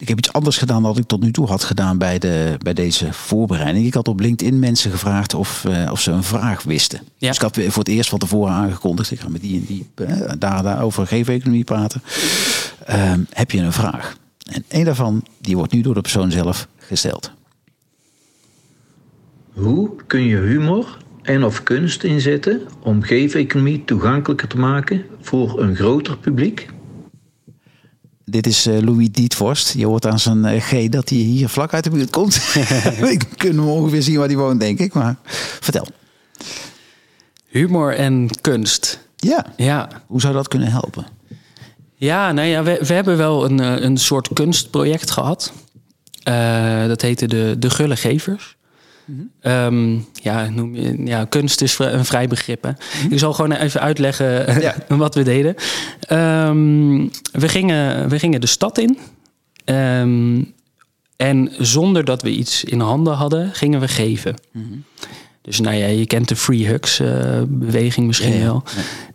ik 0.00 0.08
heb 0.08 0.18
iets 0.18 0.32
anders 0.32 0.58
gedaan 0.58 0.82
dan 0.82 0.96
ik 0.96 1.06
tot 1.06 1.22
nu 1.22 1.30
toe 1.30 1.46
had 1.46 1.64
gedaan 1.64 1.98
bij, 1.98 2.18
de, 2.18 2.56
bij 2.58 2.72
deze 2.72 3.12
voorbereiding. 3.12 3.86
Ik 3.86 3.94
had 3.94 4.08
op 4.08 4.20
LinkedIn 4.20 4.58
mensen 4.58 4.90
gevraagd 4.90 5.34
of, 5.34 5.64
eh, 5.64 5.92
of 5.92 6.00
ze 6.00 6.10
een 6.10 6.22
vraag 6.22 6.62
wisten. 6.62 7.00
Ja. 7.16 7.28
Dus 7.28 7.36
ik 7.36 7.42
had 7.42 7.56
voor 7.56 7.82
het 7.82 7.88
eerst 7.88 8.10
van 8.10 8.18
tevoren 8.18 8.52
aangekondigd. 8.52 9.10
Ik 9.10 9.20
ga 9.20 9.28
met 9.28 9.40
die 9.40 9.60
en 9.60 9.64
die 9.66 9.86
eh, 9.94 10.32
daar, 10.38 10.62
daar 10.62 10.82
over 10.82 11.06
geef-economie 11.06 11.64
praten. 11.64 12.02
Ehm, 12.86 13.20
heb 13.30 13.50
je 13.50 13.60
een 13.60 13.72
vraag? 13.72 14.16
En 14.52 14.64
één 14.68 14.84
daarvan 14.84 15.24
die 15.40 15.56
wordt 15.56 15.72
nu 15.72 15.80
door 15.80 15.94
de 15.94 16.00
persoon 16.00 16.30
zelf 16.30 16.68
gesteld. 16.76 17.30
Hoe 19.52 19.90
kun 20.06 20.22
je 20.22 20.36
humor 20.36 20.98
en 21.22 21.44
of 21.44 21.62
kunst 21.62 22.02
inzetten 22.04 22.60
om 22.82 23.02
geef-economie 23.02 23.84
toegankelijker 23.84 24.48
te 24.48 24.58
maken 24.58 25.04
voor 25.20 25.62
een 25.62 25.76
groter 25.76 26.18
publiek? 26.18 26.68
Dit 28.30 28.46
is 28.46 28.66
eh, 28.66 28.78
Louis 28.78 29.08
Dietvorst. 29.10 29.72
Je 29.72 29.86
hoort 29.86 30.06
aan 30.06 30.18
zijn 30.18 30.44
eh, 30.44 30.62
G 30.62 30.88
dat 30.88 31.08
hij 31.08 31.18
hier 31.18 31.48
vlak 31.48 31.72
uit 31.72 31.84
de 31.84 31.90
buurt 31.90 32.10
komt. 32.10 32.34
Ik 33.14 33.24
kunnen 33.36 33.64
we 33.64 33.70
ongeveer 33.70 34.02
zien 34.02 34.18
waar 34.18 34.26
hij 34.26 34.36
woont, 34.36 34.60
denk 34.60 34.78
ik. 34.78 34.92
Maar 34.92 35.16
vertel. 35.60 35.86
Humor 37.46 37.94
en 37.94 38.28
kunst. 38.40 39.08
Ja, 39.16 39.46
Ja, 39.56 39.88
hoe 40.06 40.20
zou 40.20 40.34
dat 40.34 40.48
kunnen 40.48 40.70
helpen? 40.70 41.06
Ja, 41.94 42.32
nou 42.32 42.48
ja, 42.48 42.62
we, 42.62 42.78
we 42.86 42.92
hebben 42.92 43.16
wel 43.16 43.44
een, 43.44 43.60
eh, 43.60 43.82
een 43.82 43.96
soort 43.96 44.28
kunstproject 44.32 45.10
gehad. 45.10 45.52
Eh, 46.22 46.86
dat 46.86 47.00
heette 47.00 47.26
de, 47.26 47.56
de 47.58 47.70
Gulle 47.70 47.96
Gevers. 47.96 48.56
Ehm, 49.40 49.98
ja, 50.12 50.48
noem 50.48 50.74
je, 50.74 51.02
ja, 51.04 51.24
kunst 51.24 51.60
is 51.60 51.78
een 51.78 52.04
vrij 52.04 52.28
begrip. 52.28 52.62
Hè? 52.62 52.70
Ik 53.10 53.18
zal 53.18 53.32
gewoon 53.32 53.52
even 53.52 53.80
uitleggen 53.80 54.46
eh, 54.46 54.60
Ja. 54.60 54.74
wat 54.96 55.14
we 55.14 55.22
deden. 55.22 55.54
Ehm, 56.00 56.96
we, 57.32 57.48
gingen, 57.48 58.08
we 58.08 58.18
gingen 58.18 58.40
de 58.40 58.46
stad 58.46 58.78
in. 58.78 58.98
Ehm, 59.64 60.42
en 61.16 61.50
zonder 61.58 62.04
dat 62.04 62.22
we 62.22 62.30
iets 62.30 62.64
in 62.64 62.80
handen 62.80 63.14
hadden, 63.14 63.50
gingen 63.54 63.80
we 63.80 63.88
geven. 63.88 64.34
Dus 65.42 65.60
nou 65.60 65.76
ja, 65.76 65.86
je 65.86 66.06
kent 66.06 66.28
de 66.28 66.36
free 66.36 66.66
hugs 66.66 67.00
eh, 67.00 67.08
beweging 67.48 68.06
misschien 68.06 68.32
Ja, 68.32 68.38
ja. 68.38 68.44
wel. 68.44 68.62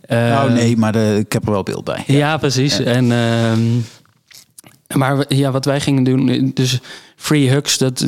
nou 0.08 0.52
nee, 0.52 0.76
maar 0.76 0.92
de, 0.92 1.16
ik 1.26 1.32
heb 1.32 1.44
er 1.46 1.50
wel 1.52 1.62
beeld 1.62 1.84
bij. 1.84 2.04
ja, 2.06 2.36
precies. 2.36 2.78
En, 2.80 3.12
maar 4.96 5.34
ja, 5.34 5.50
wat 5.50 5.64
wij 5.64 5.80
gingen 5.80 6.04
doen, 6.04 6.50
dus 6.54 6.80
free 7.16 7.50
hugs, 7.50 7.78
dat, 7.78 8.00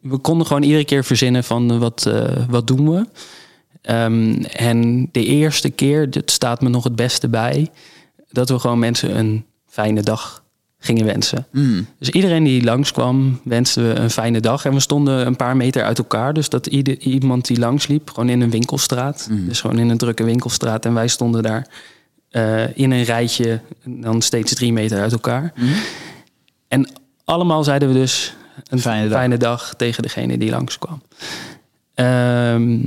we 0.00 0.18
konden 0.20 0.46
gewoon 0.46 0.62
iedere 0.62 0.84
keer 0.84 1.04
verzinnen 1.04 1.44
van 1.44 1.70
eh, 1.70 1.78
wat, 1.78 2.06
eh, 2.06 2.46
wat 2.48 2.66
doen 2.66 2.90
we. 2.90 3.06
Ehm, 3.82 4.42
en 4.42 5.08
de 5.12 5.24
eerste 5.24 5.70
keer, 5.70 6.10
dit 6.10 6.30
staat 6.30 6.60
me 6.60 6.68
nog 6.68 6.84
het 6.84 6.96
beste 6.96 7.28
bij, 7.28 7.68
dat 8.30 8.48
we 8.48 8.58
gewoon 8.58 8.78
mensen 8.78 9.18
een 9.18 9.44
fijne 9.66 10.02
dag 10.02 10.44
gingen 10.78 11.04
wensen. 11.04 11.46
Mm. 11.52 11.86
Dus 11.98 12.10
iedereen 12.10 12.44
die 12.44 12.64
langskwam, 12.64 13.40
wensten 13.44 13.88
we 13.88 13.94
een 13.94 14.10
fijne 14.10 14.40
dag. 14.40 14.64
En 14.64 14.72
we 14.72 14.80
stonden 14.80 15.26
een 15.26 15.36
paar 15.36 15.56
meter 15.56 15.84
uit 15.84 15.98
elkaar. 15.98 16.32
Dus 16.32 16.48
dat 16.48 16.66
ieder, 16.66 16.98
iemand 16.98 17.46
die 17.46 17.58
langsliep, 17.58 18.10
gewoon 18.10 18.28
in 18.28 18.40
een 18.40 18.50
winkelstraat. 18.50 19.28
Dus 19.30 19.60
gewoon 19.60 19.78
in 19.78 19.88
een 19.88 19.98
drukke 19.98 20.24
winkelstraat. 20.24 20.84
En 20.84 20.94
wij 20.94 21.08
stonden 21.08 21.42
daar 21.42 21.66
eh, 22.36 22.76
in 22.76 22.90
een 22.90 23.02
rijtje, 23.02 23.60
dan 23.84 24.22
steeds 24.22 24.54
drie 24.54 24.72
meter 24.72 25.00
uit 25.00 25.12
elkaar. 25.12 25.52
En 26.68 26.90
allemaal 27.24 27.64
zeiden 27.64 27.88
we 27.88 27.94
dus 27.94 28.34
een 28.68 28.80
Fijne 28.80 29.10
fijne 29.10 29.36
dag. 29.36 29.58
dag, 29.58 29.74
tegen 29.74 30.02
degene 30.02 30.38
die 30.38 30.50
langskwam. 30.50 31.02
Ehm, 31.94 32.78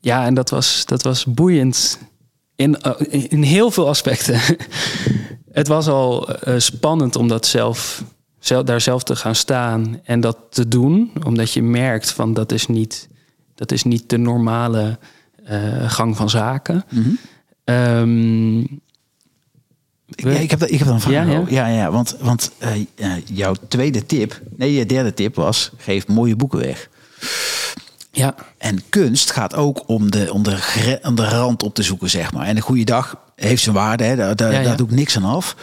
ja, 0.00 0.24
en 0.26 0.34
dat 0.34 0.50
was, 0.50 0.84
dat 0.86 1.02
was 1.02 1.24
boeiend 1.24 1.98
in, 2.56 2.80
eh, 2.80 3.22
in 3.28 3.42
heel 3.42 3.70
veel 3.70 3.88
aspecten. 3.88 4.40
het 5.60 5.68
was 5.68 5.88
al 5.88 6.28
eh, 6.28 6.54
spannend 6.58 7.16
om 7.16 7.28
dat 7.28 7.46
zelf, 7.46 8.04
zelf, 8.38 8.64
daar 8.64 8.80
zelf 8.80 9.02
te 9.02 9.16
gaan 9.16 9.34
staan 9.34 10.00
en 10.04 10.20
dat 10.20 10.38
te 10.50 10.68
doen. 10.68 11.12
Omdat 11.24 11.52
je 11.52 11.62
merkt 11.62 12.10
van 12.10 12.34
dat 12.34 12.52
is 12.52 12.66
niet, 12.66 13.08
dat 13.54 13.72
is 13.72 13.82
niet 13.82 14.08
de 14.08 14.18
normale 14.18 14.98
gang 15.86 16.16
van 16.16 16.30
zaken. 16.30 16.84
Mhm. 16.90 17.10
Ehm, 17.64 18.62
Ja, 20.16 20.30
ik, 20.30 20.50
heb, 20.50 20.62
ik 20.64 20.78
heb 20.78 20.88
dan 20.88 21.00
vraag. 21.00 21.12
Ja, 21.12 21.22
ja. 21.32 21.42
ja, 21.48 21.66
ja, 21.66 21.90
want, 21.90 22.16
want 22.20 22.50
eh, 22.58 22.70
ja, 22.96 23.18
jouw 23.24 23.54
tweede 23.68 24.06
tip, 24.06 24.40
nee, 24.56 24.72
je 24.74 24.86
derde 24.86 25.14
tip 25.14 25.34
was: 25.34 25.70
geef 25.76 26.06
mooie 26.06 26.36
boeken 26.36 26.58
weg. 26.58 26.88
ja, 28.10 28.34
En 28.58 28.82
kunst 28.88 29.30
gaat 29.30 29.54
ook 29.54 29.82
om 29.88 30.10
de, 30.10 30.32
om 30.32 30.42
de, 30.42 30.56
gre- 30.56 30.98
om 31.02 31.14
de 31.14 31.28
rand 31.28 31.62
op 31.62 31.74
te 31.74 31.82
zoeken, 31.82 32.10
zeg 32.10 32.32
maar. 32.32 32.46
En 32.46 32.56
een 32.56 32.62
goede 32.62 32.84
dag 32.84 33.16
heeft 33.36 33.62
zijn 33.62 33.74
waarde, 33.74 34.04
hè? 34.04 34.16
Daar, 34.16 34.36
daar, 34.36 34.52
Ja, 34.52 34.58
ja. 34.58 34.64
daar 34.64 34.76
doe 34.76 34.86
ik 34.86 34.92
niks 34.94 35.16
aan 35.16 35.24
af. 35.24 35.56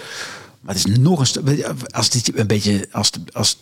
Maar 0.62 0.76
het 0.76 0.88
is 0.88 0.98
nog 0.98 1.20
een 1.20 1.26
stu- 1.26 1.64
als 1.88 2.10
dit 2.10 2.38
een 2.38 2.48
beetje, 2.48 2.88
als, 2.92 3.10
als, 3.32 3.58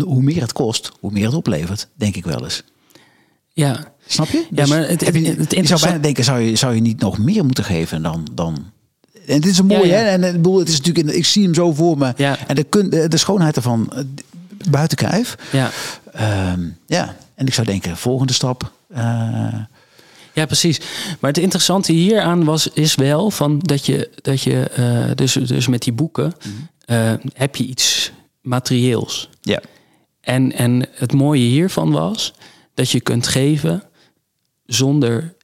hoe 0.00 0.22
meer 0.22 0.40
het 0.40 0.52
kost, 0.52 0.92
hoe 1.00 1.12
meer 1.12 1.24
het 1.26 1.34
oplevert, 1.34 1.88
denk 1.94 2.16
ik 2.16 2.24
wel 2.24 2.44
eens. 2.44 2.62
ja. 3.52 3.92
Snap 4.10 4.28
je? 4.28 4.46
Ja, 4.50 4.66
maar 4.66 4.88
het- 4.88 5.06
het 5.06 5.50
je 5.54 5.66
zou 5.66 5.80
bijna 5.80 5.98
denken, 5.98 6.24
zou 6.24 6.40
je, 6.40 6.56
zou 6.56 6.74
je 6.74 6.80
niet 6.80 7.00
nog 7.00 7.18
meer 7.18 7.44
moeten 7.44 7.64
geven 7.64 8.02
dan... 8.02 8.28
dan 8.32 8.70
en 9.28 9.40
dit 9.40 9.50
is 9.50 9.58
een 9.58 9.66
mooie, 9.66 9.86
Ja, 9.86 9.94
hè? 9.96 10.02
En 10.04 10.24
ik 10.24 10.32
bedoel, 10.32 10.58
het 10.58 10.68
is 10.68 10.80
natuurlijk, 10.80 11.16
ik 11.16 11.26
zie 11.26 11.42
hem 11.44 11.54
zo 11.54 11.72
voor 11.72 11.98
me. 11.98 12.12
Ja. 12.16 12.38
En 12.46 12.54
de, 12.54 12.64
kun, 12.64 12.90
de, 12.90 13.08
de 13.08 13.16
schoonheid 13.16 13.56
ervan, 13.56 13.92
eh, 13.92 14.02
buiten 14.70 14.96
kijf. 14.96 15.36
Ja. 15.52 15.70
Ehm, 16.12 16.60
ja, 16.86 17.16
en 17.34 17.46
ik 17.46 17.54
zou 17.54 17.66
denken, 17.66 17.96
volgende 17.96 18.32
stap. 18.32 18.72
eh, 18.88 19.54
Ja, 20.32 20.46
precies. 20.46 20.80
Maar 21.20 21.30
het 21.30 21.38
interessante 21.40 21.92
hieraan 21.92 22.44
was, 22.44 22.68
is 22.68 22.94
wel 22.94 23.30
van 23.30 23.58
dat 23.58 23.86
je, 23.86 24.10
dat 24.22 24.42
je 24.42 24.60
eh, 24.68 25.14
dus, 25.14 25.32
dus 25.32 25.66
met 25.66 25.82
die 25.82 25.92
boeken 25.92 26.32
eh, 26.84 27.12
heb 27.32 27.56
je 27.56 27.64
iets 27.64 28.12
materieels. 28.42 29.28
ja. 29.42 29.60
En, 30.20 30.52
en 30.52 30.86
het 30.94 31.12
mooie 31.12 31.42
hiervan 31.44 31.90
was 31.90 32.34
dat 32.74 32.90
je 32.90 33.00
kunt 33.00 33.26
geven 33.26 33.82
zonder 34.66 35.34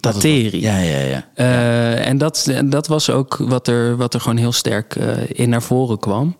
Dat 0.00 0.14
materie. 0.14 0.60
Ja, 0.60 0.76
ja, 0.78 0.98
ja. 0.98 1.28
Eh, 1.34 2.06
En 2.06 2.18
dat, 2.18 2.52
dat 2.64 2.86
was 2.86 3.10
ook 3.10 3.36
wat 3.36 3.68
er, 3.68 3.96
wat 3.96 4.14
er 4.14 4.20
gewoon 4.20 4.36
heel 4.36 4.52
sterk 4.52 4.96
eh, 4.96 5.16
in 5.28 5.48
naar 5.48 5.62
voren 5.62 5.98
kwam. 5.98 6.36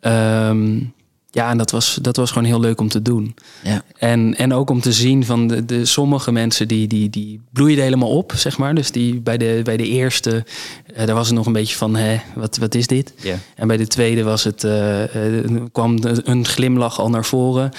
Ehm, 0.00 0.78
Ja, 1.34 1.50
en 1.50 1.58
dat 1.58 1.70
was, 1.70 1.98
dat 2.02 2.16
was 2.16 2.30
gewoon 2.30 2.48
heel 2.48 2.60
leuk 2.60 2.80
om 2.80 2.88
te 2.88 3.02
doen. 3.02 3.34
Ja. 3.62 3.82
En, 3.98 4.36
en 4.36 4.54
ook 4.54 4.70
om 4.70 4.80
te 4.80 4.92
zien 4.92 5.24
van 5.24 5.46
de, 5.46 5.64
de 5.64 5.84
sommige 5.84 6.32
mensen 6.32 6.68
die, 6.68 6.86
die, 6.86 7.10
die 7.10 7.40
bloeiden 7.52 7.84
helemaal 7.84 8.16
op, 8.16 8.32
zeg 8.36 8.58
maar. 8.58 8.74
Dus 8.74 8.90
die 8.90 9.20
bij 9.20 9.36
de, 9.36 9.60
bij 9.64 9.76
de 9.76 9.86
eerste, 9.88 10.44
eh, 10.94 11.06
daar 11.06 11.14
was 11.14 11.26
het 11.26 11.36
nog 11.36 11.46
een 11.46 11.52
beetje 11.52 11.76
van, 11.76 11.96
hè, 11.96 12.20
wat, 12.34 12.56
wat 12.56 12.74
is 12.74 12.86
dit? 12.86 13.12
Ja. 13.16 13.36
En 13.54 13.66
bij 13.66 13.76
de 13.76 13.86
tweede 13.86 14.22
was 14.22 14.44
het, 14.44 14.64
eh, 14.64 15.36
eh, 15.38 15.62
kwam 15.72 15.98
een 16.02 16.46
glimlach 16.46 16.98
al 16.98 17.10
naar 17.10 17.24
voren. 17.24 17.70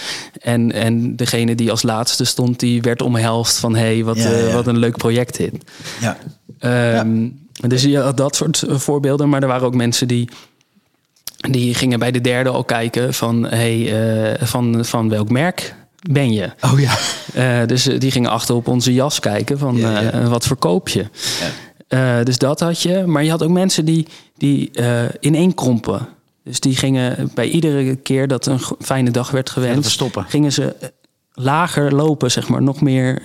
En, 0.41 0.71
en 0.71 1.15
degene 1.15 1.55
die 1.55 1.71
als 1.71 1.83
laatste 1.83 2.23
stond, 2.23 2.59
die 2.59 2.81
werd 2.81 3.01
omhelst 3.01 3.57
van, 3.57 3.75
hé, 3.75 3.81
hey, 3.81 4.03
wat, 4.03 4.17
Ja, 4.17 4.51
wat 4.53 4.67
een 4.67 4.77
leuk 4.77 4.97
project 4.97 5.37
dit. 5.37 5.71
Ja. 6.01 6.17
Ehm, 6.59 7.27
Dus 7.67 7.83
ja, 7.83 8.11
dat 8.11 8.35
soort 8.35 8.63
voorbeelden. 8.67 9.29
Maar 9.29 9.41
er 9.41 9.47
waren 9.47 9.67
ook 9.67 9.75
mensen 9.75 10.07
die, 10.07 10.29
die 11.51 11.73
gingen 11.75 11.99
bij 11.99 12.11
de 12.11 12.21
derde 12.21 12.49
al 12.49 12.63
kijken 12.63 13.13
van, 13.13 13.43
hey, 13.45 13.93
eh, 14.33 14.47
van, 14.47 14.85
van 14.85 15.09
welk 15.09 15.29
merk 15.29 15.75
ben 16.11 16.33
je? 16.33 16.49
Oh 16.61 16.79
ja. 16.79 16.93
Eh, 17.33 17.67
dus 17.67 17.87
eh, 17.87 17.99
die 17.99 18.11
gingen 18.11 18.29
achter 18.29 18.55
op 18.55 18.67
onze 18.67 18.93
jas 18.93 19.19
kijken 19.19 19.57
van 19.57 19.75
Ja, 19.75 19.99
ja. 19.99 20.23
wat 20.27 20.47
verkoop 20.47 20.89
je? 20.89 21.05
Eh, 21.87 22.23
dus 22.23 22.37
dat 22.37 22.59
had 22.59 22.81
je. 22.81 23.03
Maar 23.05 23.23
je 23.23 23.29
had 23.29 23.43
ook 23.43 23.49
mensen 23.49 23.85
die, 23.85 24.07
die 24.37 24.71
ineenkrompen. 25.19 26.07
Dus 26.43 26.59
die 26.59 26.75
gingen 26.75 27.31
bij 27.33 27.49
iedere 27.49 27.95
keer 27.95 28.27
dat 28.27 28.45
een 28.45 28.59
fijne 28.79 29.11
dag 29.11 29.31
werd 29.31 29.49
gewenst, 29.49 29.81
verstoppen. 29.81 30.25
gingen 30.27 30.51
ze 30.51 30.75
lager 31.33 31.95
lopen, 31.95 32.31
zeg 32.31 32.47
maar, 32.47 32.61
nog 32.61 32.81
meer 32.81 33.21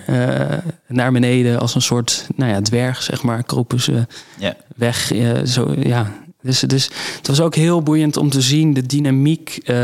naar 0.87 1.11
beneden 1.11 1.59
als 1.59 1.75
een 1.75 1.81
soort, 1.81 2.27
nou 2.35 2.51
ja, 2.51 2.61
dwerg, 2.61 3.01
zeg 3.03 3.21
maar, 3.23 3.43
kropen 3.43 3.79
ze 3.79 4.07
Ja. 4.37 4.55
weg. 4.75 5.11
zo, 5.45 5.73
ja. 5.79 6.11
Dus, 6.41 6.59
dus 6.59 6.89
het 7.17 7.27
was 7.27 7.41
ook 7.41 7.55
heel 7.55 7.81
boeiend 7.81 8.17
om 8.17 8.29
te 8.29 8.41
zien 8.41 8.73
de 8.73 8.85
dynamiek 8.85 9.59
eh, 9.63 9.75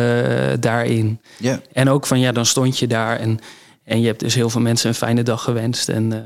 daarin. 0.59 1.19
Ja. 1.37 1.61
En 1.73 1.89
ook 1.89 2.05
van 2.05 2.19
ja, 2.19 2.31
dan 2.31 2.45
stond 2.45 2.79
je 2.79 2.87
daar 2.87 3.19
en, 3.19 3.39
en 3.83 4.01
je 4.01 4.07
hebt 4.07 4.19
dus 4.19 4.35
heel 4.35 4.49
veel 4.49 4.61
mensen 4.61 4.89
een 4.89 4.95
fijne 4.95 5.23
dag 5.23 5.43
gewenst. 5.43 5.89
En, 5.89 6.13
eh, 6.13 6.19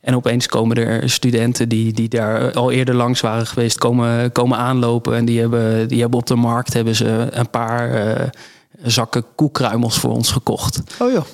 en 0.00 0.16
opeens 0.16 0.46
komen 0.46 0.76
er 0.76 1.10
studenten 1.10 1.68
die, 1.68 1.92
die 1.92 2.08
daar 2.08 2.52
al 2.52 2.70
eerder 2.70 2.94
langs 2.94 3.20
waren 3.20 3.46
geweest, 3.46 3.78
komen, 3.78 4.32
komen 4.32 4.58
aanlopen. 4.58 5.16
En 5.16 5.24
die 5.24 5.40
hebben, 5.40 5.88
die 5.88 6.00
hebben 6.00 6.18
op 6.18 6.26
de 6.26 6.34
markt 6.34 6.72
hebben 6.72 6.94
ze 6.94 7.28
een 7.30 7.50
paar 7.50 7.90
eh, 7.90 8.28
zakken 8.84 9.24
koekruimels 9.34 9.98
voor 9.98 10.10
ons 10.10 10.30
gekocht. 10.30 10.80
Oh 10.98 11.12
joh. 11.12 11.24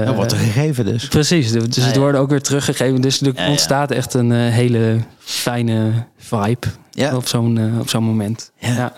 Eh, 0.00 0.06
Dat 0.06 0.14
wordt 0.14 0.32
er 0.32 0.38
gegeven 0.38 0.84
dus. 0.84 1.08
Precies, 1.08 1.52
dus 1.52 1.76
Ja, 1.76 1.82
het 1.82 1.94
ja. 1.94 2.00
wordt 2.00 2.18
ook 2.18 2.30
weer 2.30 2.42
teruggegeven. 2.42 3.00
Dus 3.00 3.20
er 3.20 3.32
Ja, 3.34 3.42
ja. 3.42 3.48
ontstaat 3.50 3.90
echt 3.90 4.14
een 4.14 4.32
eh, 4.32 4.38
hele 4.52 4.98
fijne 5.18 6.06
vibe 6.16 6.66
Ja. 6.90 7.16
op 7.16 7.28
zo'n 7.28 7.58
eh, 7.58 7.78
op 7.78 7.88
zo'n 7.88 8.04
moment. 8.04 8.50
Ja. 8.58 8.74
Ja. 8.74 8.92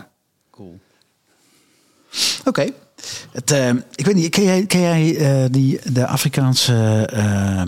Cool. 0.50 0.80
Oké. 2.44 2.66
Het, 3.32 3.50
eh, 3.50 3.68
ik 3.94 4.06
weet 4.06 4.14
niet, 4.14 4.28
ken 4.30 4.42
jij, 4.44 4.66
ken 4.66 4.80
jij 4.80 5.16
eh, 5.16 5.44
die, 5.50 5.80
de 5.92 6.06
Afrikaanse, 6.06 7.08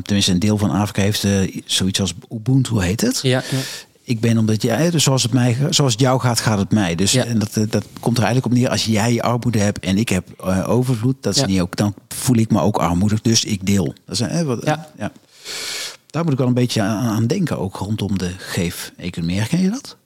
tenminste 0.03 0.33
een 0.33 0.39
deel 0.39 0.59
van 0.59 0.71
Afrika 0.71 1.03
heeft 1.03 1.25
eh, 1.25 1.61
zoiets 1.65 2.01
als 2.01 2.15
Ubuntu 2.33 2.83
heet 2.83 3.01
het? 3.01 3.19
Ja, 3.23 3.43
ja. 3.51 3.59
Ik 4.07 4.21
ben 4.21 4.39
omdat 4.39 4.63
jij, 4.63 4.91
dus 4.91 5.03
zoals 5.03 5.23
het, 5.23 5.33
mij, 5.33 5.57
zoals 5.71 5.93
het 5.93 6.01
jou 6.01 6.21
gaat, 6.21 6.41
gaat 6.41 6.59
het 6.59 6.71
mij. 6.73 6.95
Dus 6.95 7.13
Ja. 7.13 7.25
en 7.25 7.39
dat, 7.39 7.57
eh, 7.57 7.65
dat 7.71 7.85
komt 8.01 8.17
er 8.19 8.25
eigenlijk 8.25 8.55
op 8.55 8.61
neer. 8.61 8.71
Als 8.71 8.85
jij 8.85 9.23
armoede 9.23 9.59
hebt 9.59 9.79
en 9.79 9.99
ik 9.99 10.09
heb 10.09 10.29
eh, 10.45 10.69
overvloed, 10.69 11.17
dat 11.21 11.35
is 11.35 11.41
Ja. 11.41 11.47
niet 11.47 11.61
ook, 11.61 11.77
dan 11.77 11.95
voel 12.09 12.37
ik 12.37 12.51
me 12.51 12.61
ook 12.61 12.77
armoedig. 12.77 13.21
Dus 13.21 13.45
ik 13.45 13.67
deel. 13.67 13.95
Dat 14.07 14.15
is, 14.15 14.21
eh, 14.21 14.43
wat, 14.43 14.65
Ja. 14.65 14.89
ja. 14.99 15.13
Daar 16.11 16.23
moet 16.25 16.33
ik 16.33 16.39
wel 16.39 16.47
een 16.49 16.55
beetje 16.55 16.83
aan, 16.83 17.05
aan 17.09 17.27
denken, 17.27 17.59
ook 17.59 17.77
rondom 17.77 18.19
de 18.19 18.31
geef-economie. 18.39 19.39
Herken 19.39 19.61
je 19.61 19.71
dat? 19.71 19.97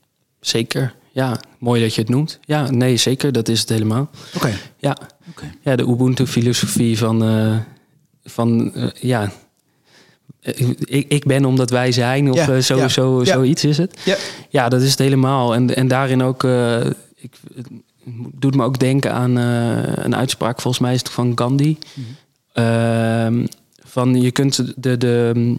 Zeker. 0.40 0.94
Ja, 1.12 1.40
mooi 1.58 1.82
dat 1.82 1.94
je 1.94 2.00
het 2.00 2.10
noemt. 2.10 2.38
Ja, 2.44 2.70
nee, 2.70 2.96
zeker. 2.96 3.32
Dat 3.32 3.48
is 3.48 3.60
het 3.60 3.68
helemaal. 3.68 4.10
Oké. 4.34 4.52
Ja, 4.78 4.96
ja 5.62 5.76
de 5.76 5.82
Ubuntu-filosofie 5.82 6.98
van, 6.98 7.18
van 8.24 8.72
ja, 9.00 9.32
ik, 10.40 11.04
ik 11.08 11.24
ben 11.24 11.44
omdat 11.44 11.70
wij 11.70 11.92
zijn 11.92 12.30
of 12.30 12.36
Ja, 12.36 12.48
eh, 12.48 12.58
zo, 12.58 12.76
ja, 12.76 12.88
zo, 12.88 13.18
ja. 13.18 13.32
zoiets 13.32 13.64
is 13.64 13.78
het. 13.78 14.00
Ja. 14.04 14.16
Ja, 14.48 14.68
dat 14.68 14.82
is 14.82 14.90
het 14.90 14.98
helemaal. 14.98 15.54
En, 15.54 15.76
en 15.76 15.88
daarin 15.88 16.22
ook, 16.22 16.44
eh, 16.44 16.86
ik, 17.16 17.34
het 17.54 17.66
doet 18.32 18.54
me 18.54 18.64
ook 18.64 18.78
denken 18.78 19.12
aan 19.12 19.38
eh, 19.38 20.04
een 20.04 20.16
uitspraak, 20.16 20.60
volgens 20.60 20.82
mij 20.82 20.94
is 20.94 20.98
het 20.98 21.10
van 21.10 21.32
Gandhi. 21.34 21.78
Ehm, 22.52 23.46
van 23.84 24.20
je 24.20 24.30
kunt 24.30 24.72
de, 24.76 24.96
de, 24.96 25.56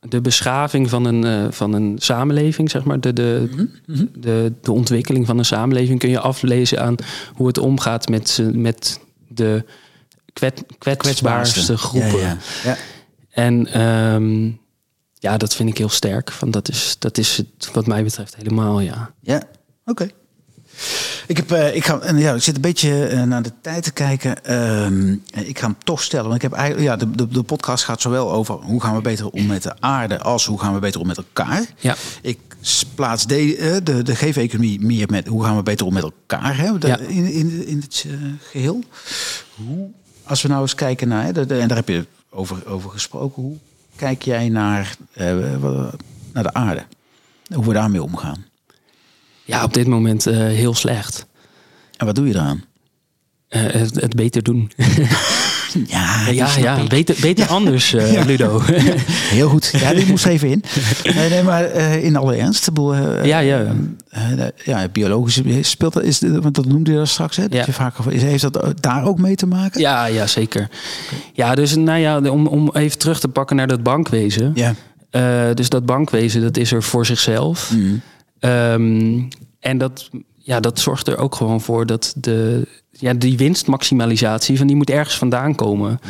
de 0.00 0.20
beschaving 0.20 0.90
van 0.90 1.04
een, 1.04 1.24
eh, 1.24 1.52
van 1.52 1.72
een 1.72 1.96
samenleving, 1.98 2.70
zeg 2.70 2.84
maar, 2.84 3.00
de, 3.00 3.12
de, 3.12 3.48
de, 4.14 4.52
de 4.62 4.72
ontwikkeling 4.72 5.26
van 5.26 5.38
een 5.38 5.44
samenleving 5.44 5.98
kun 5.98 6.10
je 6.10 6.20
aflezen 6.20 6.82
aan 6.82 6.94
hoe 7.34 7.46
het 7.46 7.58
omgaat 7.58 8.08
met, 8.08 8.42
met 8.52 9.00
de 9.28 9.64
kwet, 10.32 10.64
kwetsbaarste 10.78 11.76
groepen. 11.76 12.18
Ja, 12.18 12.36
ja. 12.64 12.76
En 13.30 13.66
ehm, 13.66 14.44
ja, 15.18 15.36
dat 15.36 15.54
vind 15.54 15.68
ik 15.68 15.78
heel 15.78 15.88
sterk. 15.88 16.30
Van 16.32 16.50
dat, 16.50 16.68
is, 16.68 16.96
dat 16.98 17.18
is 17.18 17.36
het 17.36 17.70
wat 17.72 17.86
mij 17.86 18.02
betreft 18.04 18.36
helemaal, 18.36 18.80
ja. 18.80 19.10
Ja, 19.20 19.42
oké. 19.84 20.08
Ik, 21.26 21.36
heb, 21.36 21.50
eh, 21.52 21.74
ik, 21.76 21.84
ga, 21.84 21.98
en 22.00 22.18
ja, 22.18 22.34
ik 22.34 22.42
zit 22.42 22.54
een 22.54 22.60
beetje 22.60 23.06
eh, 23.06 23.22
naar 23.22 23.42
de 23.42 23.52
tijd 23.60 23.82
te 23.82 23.92
kijken. 23.92 24.44
Ehm, 24.44 25.12
ik 25.48 25.58
ga 25.58 25.66
hem 25.66 25.76
toch 25.84 26.02
stellen. 26.02 26.24
Want 26.24 26.36
ik 26.36 26.42
heb 26.42 26.52
eigenlijk, 26.52 26.86
ja, 26.88 26.96
de, 26.96 27.10
de, 27.10 27.28
de 27.28 27.42
podcast 27.42 27.84
gaat 27.84 28.00
zowel 28.00 28.32
over 28.32 28.54
hoe 28.54 28.80
gaan 28.80 28.94
we 28.94 29.00
beter 29.00 29.28
om 29.30 29.46
met 29.46 29.62
de 29.62 29.80
aarde 29.80 30.18
als 30.18 30.46
hoe 30.46 30.60
gaan 30.60 30.74
we 30.74 30.78
beter 30.80 31.00
om 31.00 31.06
met 31.06 31.16
elkaar. 31.16 31.64
Ja. 31.78 31.96
Ik 32.22 32.38
plaats 32.94 33.26
de, 33.26 33.56
eh, 33.56 33.76
de, 33.82 34.02
de 34.02 34.14
geef-economie 34.16 34.80
meer 34.80 35.06
met 35.10 35.26
hoe 35.26 35.44
gaan 35.44 35.56
we 35.56 35.62
beter 35.62 35.86
om 35.86 35.92
met 35.92 36.02
elkaar 36.02 36.56
hè, 36.56 36.78
de- 36.78 36.86
Ja. 36.86 36.98
in, 36.98 37.32
in, 37.32 37.66
in 37.66 37.78
het 37.80 38.04
eh, 38.08 38.12
geheel. 38.50 38.80
Hoe, 39.56 39.90
als 40.24 40.42
we 40.42 40.48
nou 40.48 40.60
eens 40.62 40.74
kijken 40.74 41.08
naar, 41.08 41.24
en 41.36 41.68
daar 41.68 41.76
heb 41.76 41.88
je 41.88 42.06
over, 42.30 42.66
over 42.66 42.90
gesproken, 42.90 43.42
hoe 43.42 43.56
kijk 43.96 44.22
jij 44.22 44.48
naar, 44.48 44.96
eh, 45.12 45.36
naar 46.32 46.42
de 46.42 46.52
aarde? 46.52 46.84
Hoe 47.54 47.66
we 47.66 47.72
daarmee 47.72 48.02
omgaan? 48.02 48.44
Ja, 49.44 49.64
op 49.64 49.74
dit 49.74 49.86
moment 49.86 50.26
eh, 50.26 50.36
heel 50.36 50.74
slecht. 50.74 51.26
En 51.96 52.06
wat 52.06 52.14
doe 52.14 52.26
je 52.26 52.34
eraan? 52.34 52.64
Eh, 53.48 53.62
het, 53.62 54.00
het 54.00 54.14
beter 54.14 54.42
doen. 54.42 54.72
Ja, 55.86 56.28
ja, 56.28 56.48
ja 56.58 56.84
beter, 56.88 57.16
beter 57.20 57.46
anders, 57.46 57.92
eh, 57.94 58.24
Ludo. 58.24 58.60
Heel 59.36 59.48
goed. 59.48 59.72
Ja, 59.80 59.94
die 59.94 60.06
moest 60.06 60.26
even 60.26 60.48
in. 60.48 60.62
Nee, 61.14 61.28
nee 61.28 61.42
maar 61.42 61.64
eh, 61.64 62.04
in 62.04 62.16
alle 62.16 62.34
ernst. 62.36 62.68
eh, 62.68 63.24
Ja, 63.24 63.38
ja. 63.38 63.66
ja, 64.64 64.88
biologisch 64.88 65.42
speelt 65.60 65.92
dat, 65.92 66.02
is, 66.02 66.20
want 66.20 66.54
dat 66.54 66.64
noemde 66.66 66.90
je 66.90 66.96
daar 66.96 67.06
straks. 67.06 67.36
Hè, 67.36 67.42
dat 67.42 67.52
Ja. 67.52 67.62
je 67.66 67.72
vaak, 67.72 67.94
heeft 68.08 68.42
dat 68.52 68.74
daar 68.80 69.04
ook 69.04 69.18
mee 69.18 69.34
te 69.34 69.46
maken? 69.46 69.80
ja, 69.80 70.04
ja, 70.06 70.26
zeker. 70.26 70.68
Ja, 71.32 71.54
dus 71.54 71.74
nou 71.76 71.98
ja, 71.98 72.18
om, 72.20 72.46
om 72.46 72.70
even 72.72 72.98
terug 72.98 73.20
te 73.20 73.28
pakken 73.28 73.56
naar 73.56 73.66
dat 73.68 73.82
bankwezen. 73.82 74.52
Ja. 74.54 74.74
Dus 75.54 75.68
dat 75.68 75.86
bankwezen, 75.86 76.42
dat 76.42 76.56
is 76.56 76.72
er 76.72 76.82
voor 76.82 77.06
zichzelf. 77.06 77.70
Mhm. 77.74 77.94
Ehm, 78.38 79.20
en 79.60 79.78
dat, 79.78 80.10
ja, 80.42 80.60
dat 80.60 80.78
zorgt 80.78 81.08
er 81.08 81.18
ook 81.18 81.34
gewoon 81.34 81.60
voor 81.60 81.86
dat 81.86 82.14
de, 82.16 82.66
ja, 82.90 83.14
die 83.14 83.36
winstmaximalisatie, 83.36 84.58
van 84.58 84.66
die 84.66 84.76
moet 84.76 84.90
ergens 84.90 85.16
vandaan 85.16 85.54
komen. 85.54 86.00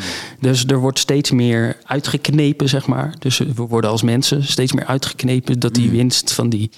Dus 0.41 0.64
er 0.64 0.78
wordt 0.78 0.99
steeds 0.99 1.31
meer 1.31 1.76
uitgeknepen, 1.85 2.68
zeg 2.68 2.87
maar. 2.87 3.14
Dus 3.18 3.39
we 3.39 3.62
worden 3.62 3.91
als 3.91 4.03
mensen 4.03 4.45
steeds 4.45 4.72
meer 4.72 4.87
uitgeknepen 4.87 5.59
dat 5.59 5.74
die 5.74 5.91
winst 5.91 6.33
van 6.33 6.49
die 6.49 6.70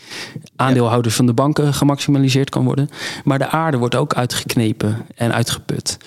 aandeelhouders 0.56 1.14
van 1.14 1.26
de 1.26 1.32
banken 1.32 1.74
gemaximaliseerd 1.74 2.50
kan 2.50 2.64
worden. 2.64 2.88
Maar 3.24 3.38
de 3.38 3.48
aarde 3.48 3.76
wordt 3.76 3.94
ook 3.94 4.14
uitgeknepen 4.14 5.06
en 5.14 5.32
uitgeput. 5.32 5.98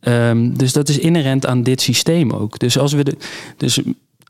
Ehm, 0.00 0.52
dus 0.52 0.72
dat 0.72 0.88
is 0.88 0.98
inherent 0.98 1.46
aan 1.46 1.62
dit 1.62 1.80
systeem 1.80 2.30
ook. 2.30 2.58
Dus 2.58 2.78
als 2.78 2.92
we, 2.92 3.04
de, 3.04 3.16
dus 3.56 3.80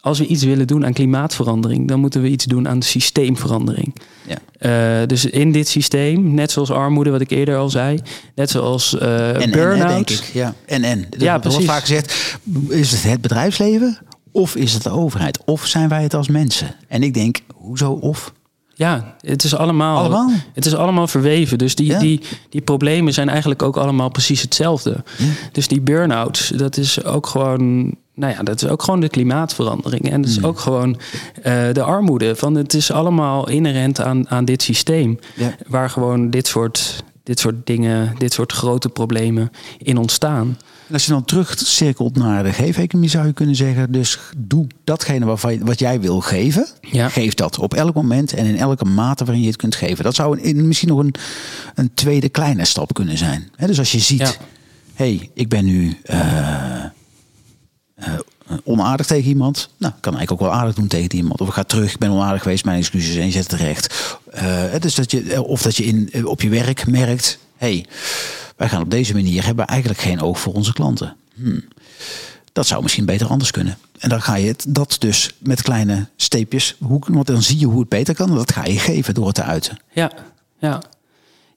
als 0.04 0.18
we 0.18 0.26
iets 0.26 0.44
willen 0.44 0.66
doen 0.66 0.84
aan 0.84 0.92
klimaatverandering, 0.92 1.88
dan 1.88 2.00
moeten 2.00 2.22
we 2.22 2.28
iets 2.28 2.44
doen 2.44 2.68
aan 2.68 2.78
de 2.78 2.86
systeemverandering. 2.86 3.94
Ja. 4.26 4.36
Eh, 5.00 5.06
dus 5.06 5.24
in 5.24 5.52
dit 5.52 5.68
systeem, 5.68 6.34
net 6.34 6.50
zoals 6.50 6.70
armoede, 6.70 7.10
wat 7.10 7.20
ik 7.20 7.30
eerder 7.30 7.56
al 7.56 7.70
zei, 7.70 8.00
net 8.34 8.50
zoals 8.50 8.90
denk 8.90 9.52
burn-out. 9.52 10.10
ik. 10.10 10.30
Ja, 10.32 10.54
en, 10.66 10.82
en. 10.84 10.98
Er 11.10 11.22
Ja, 11.22 11.30
wordt 11.32 11.48
precies. 11.48 11.64
vaak 11.66 11.80
gezegd, 11.80 12.38
is 12.68 12.90
het 12.90 13.02
het 13.02 13.20
bedrijfsleven 13.20 13.98
of 14.32 14.56
is 14.56 14.72
het 14.72 14.82
de 14.82 14.90
overheid? 14.90 15.38
Of 15.44 15.66
zijn 15.66 15.88
wij 15.88 16.02
het 16.02 16.14
als 16.14 16.28
mensen? 16.28 16.74
En 16.88 17.02
ik 17.02 17.14
denk, 17.14 17.38
hoezo 17.54 17.92
of? 17.92 18.32
Ja, 18.74 19.16
het 19.20 19.44
is 19.44 19.54
allemaal, 19.54 19.96
Allemaal? 19.98 20.30
Het 20.52 20.66
is 20.66 20.74
allemaal 20.74 21.06
verweven. 21.06 21.58
Dus 21.58 21.74
die, 21.74 21.86
Ja. 21.86 21.98
die, 21.98 22.20
die 22.50 22.60
problemen 22.60 23.12
zijn 23.12 23.28
eigenlijk 23.28 23.62
ook 23.62 23.76
allemaal 23.76 24.08
precies 24.08 24.42
hetzelfde. 24.42 25.04
Dus 25.52 25.68
die 25.68 25.80
burn-outs, 25.80 26.48
dat 26.48 26.76
is 26.76 27.04
ook 27.04 27.26
gewoon. 27.26 27.94
Nou 28.14 28.32
ja, 28.32 28.42
dat 28.42 28.62
is 28.62 28.68
ook 28.68 28.82
gewoon 28.82 29.00
de 29.00 29.08
klimaatverandering. 29.08 30.10
En 30.10 30.22
dat 30.22 30.30
is 30.30 30.42
ook 30.42 30.58
gewoon 30.58 30.98
eh, 31.42 31.72
de 31.72 31.82
armoede. 31.82 32.36
Van 32.36 32.54
het 32.54 32.74
is 32.74 32.90
allemaal 32.90 33.48
inherent 33.48 34.00
aan, 34.00 34.28
aan 34.30 34.44
dit 34.44 34.62
systeem. 34.62 35.18
Ja. 35.36 35.54
Waar 35.66 35.90
gewoon 35.90 36.30
dit 36.30 36.46
soort, 36.46 37.04
dit 37.22 37.38
soort 37.40 37.66
dingen, 37.66 38.14
dit 38.18 38.32
soort 38.32 38.52
grote 38.52 38.88
problemen 38.88 39.50
in 39.78 39.96
ontstaan. 39.96 40.58
En 40.86 40.92
als 40.94 41.04
je 41.06 41.12
dan 41.12 41.24
terugcirkelt 41.24 42.16
naar 42.16 42.42
de 42.42 42.52
geefeconomie 42.52 43.10
zou 43.10 43.26
je 43.26 43.32
kunnen 43.32 43.56
zeggen... 43.56 43.92
dus 43.92 44.18
doe 44.36 44.66
datgene 44.84 45.24
waarvan, 45.24 45.64
wat 45.64 45.78
jij 45.78 46.00
wil 46.00 46.20
geven. 46.20 46.66
Ja. 46.80 47.08
Geef 47.08 47.34
dat 47.34 47.58
op 47.58 47.74
elk 47.74 47.94
moment 47.94 48.32
en 48.32 48.46
in 48.46 48.56
elke 48.56 48.84
mate 48.84 49.24
waarin 49.24 49.42
je 49.42 49.48
het 49.48 49.56
kunt 49.58 49.74
geven. 49.74 50.04
Dat 50.04 50.14
zou 50.14 50.40
een, 50.42 50.66
misschien 50.66 50.88
nog 50.88 50.98
een, 50.98 51.14
een 51.74 51.90
tweede 51.94 52.28
kleine 52.28 52.64
stap 52.64 52.94
kunnen 52.94 53.18
zijn. 53.18 53.50
Dus 53.66 53.78
als 53.78 53.92
je 53.92 53.98
ziet, 53.98 54.18
Ja. 54.18 54.30
hey, 54.94 55.30
ik 55.34 55.48
ben 55.48 55.64
nu 55.64 55.96
eh, 56.02 56.84
eh, 58.02 58.12
onaardig 58.64 59.06
tegen 59.06 59.28
iemand. 59.28 59.68
Nou, 59.76 59.92
kan 60.00 60.16
eigenlijk 60.16 60.42
ook 60.42 60.48
wel 60.48 60.58
aardig 60.58 60.74
doen 60.74 60.86
tegen 60.86 61.14
iemand. 61.14 61.40
Of 61.40 61.48
ik 61.48 61.54
ga 61.54 61.64
terug, 61.64 61.92
ik 61.92 61.98
ben 61.98 62.10
onaardig 62.10 62.42
geweest, 62.42 62.64
mijn 62.64 62.78
excuses 62.78 63.16
en 63.16 63.24
je 63.24 63.30
zet 63.30 63.50
het 63.50 63.58
terecht. 63.58 64.14
Eh, 64.30 64.80
dus 64.80 64.94
dat 64.94 65.10
je, 65.10 65.42
of 65.42 65.62
dat 65.62 65.76
je 65.76 65.84
in, 65.84 66.08
eh, 66.12 66.26
op 66.26 66.40
je 66.40 66.48
werk 66.48 66.86
merkt, 66.86 67.38
hey, 67.56 67.86
wij 68.56 68.68
gaan 68.68 68.82
op 68.82 68.90
deze 68.90 69.14
manier, 69.14 69.44
hebben 69.44 69.66
eigenlijk 69.66 70.00
geen 70.00 70.20
oog 70.20 70.40
voor 70.40 70.52
onze 70.52 70.72
klanten. 70.72 71.16
Hmm. 71.34 71.64
Dat 72.52 72.66
zou 72.66 72.82
misschien 72.82 73.04
beter 73.04 73.26
anders 73.26 73.50
kunnen. 73.50 73.78
En 73.98 74.08
dan 74.08 74.22
ga 74.22 74.34
je 74.34 74.46
het, 74.46 74.64
dat 74.68 74.96
dus 74.98 75.34
met 75.38 75.62
kleine 75.62 76.08
steepjes, 76.16 76.76
hoe, 76.80 77.00
want 77.06 77.26
dan 77.26 77.42
zie 77.42 77.58
je 77.58 77.66
hoe 77.66 77.80
het 77.80 77.88
beter 77.88 78.14
kan. 78.14 78.34
Dat 78.34 78.52
ga 78.52 78.64
je 78.64 78.78
geven 78.78 79.14
door 79.14 79.26
het 79.26 79.34
te 79.34 79.42
uiten. 79.42 79.78
Ja, 79.92 80.12
ja. 80.58 80.82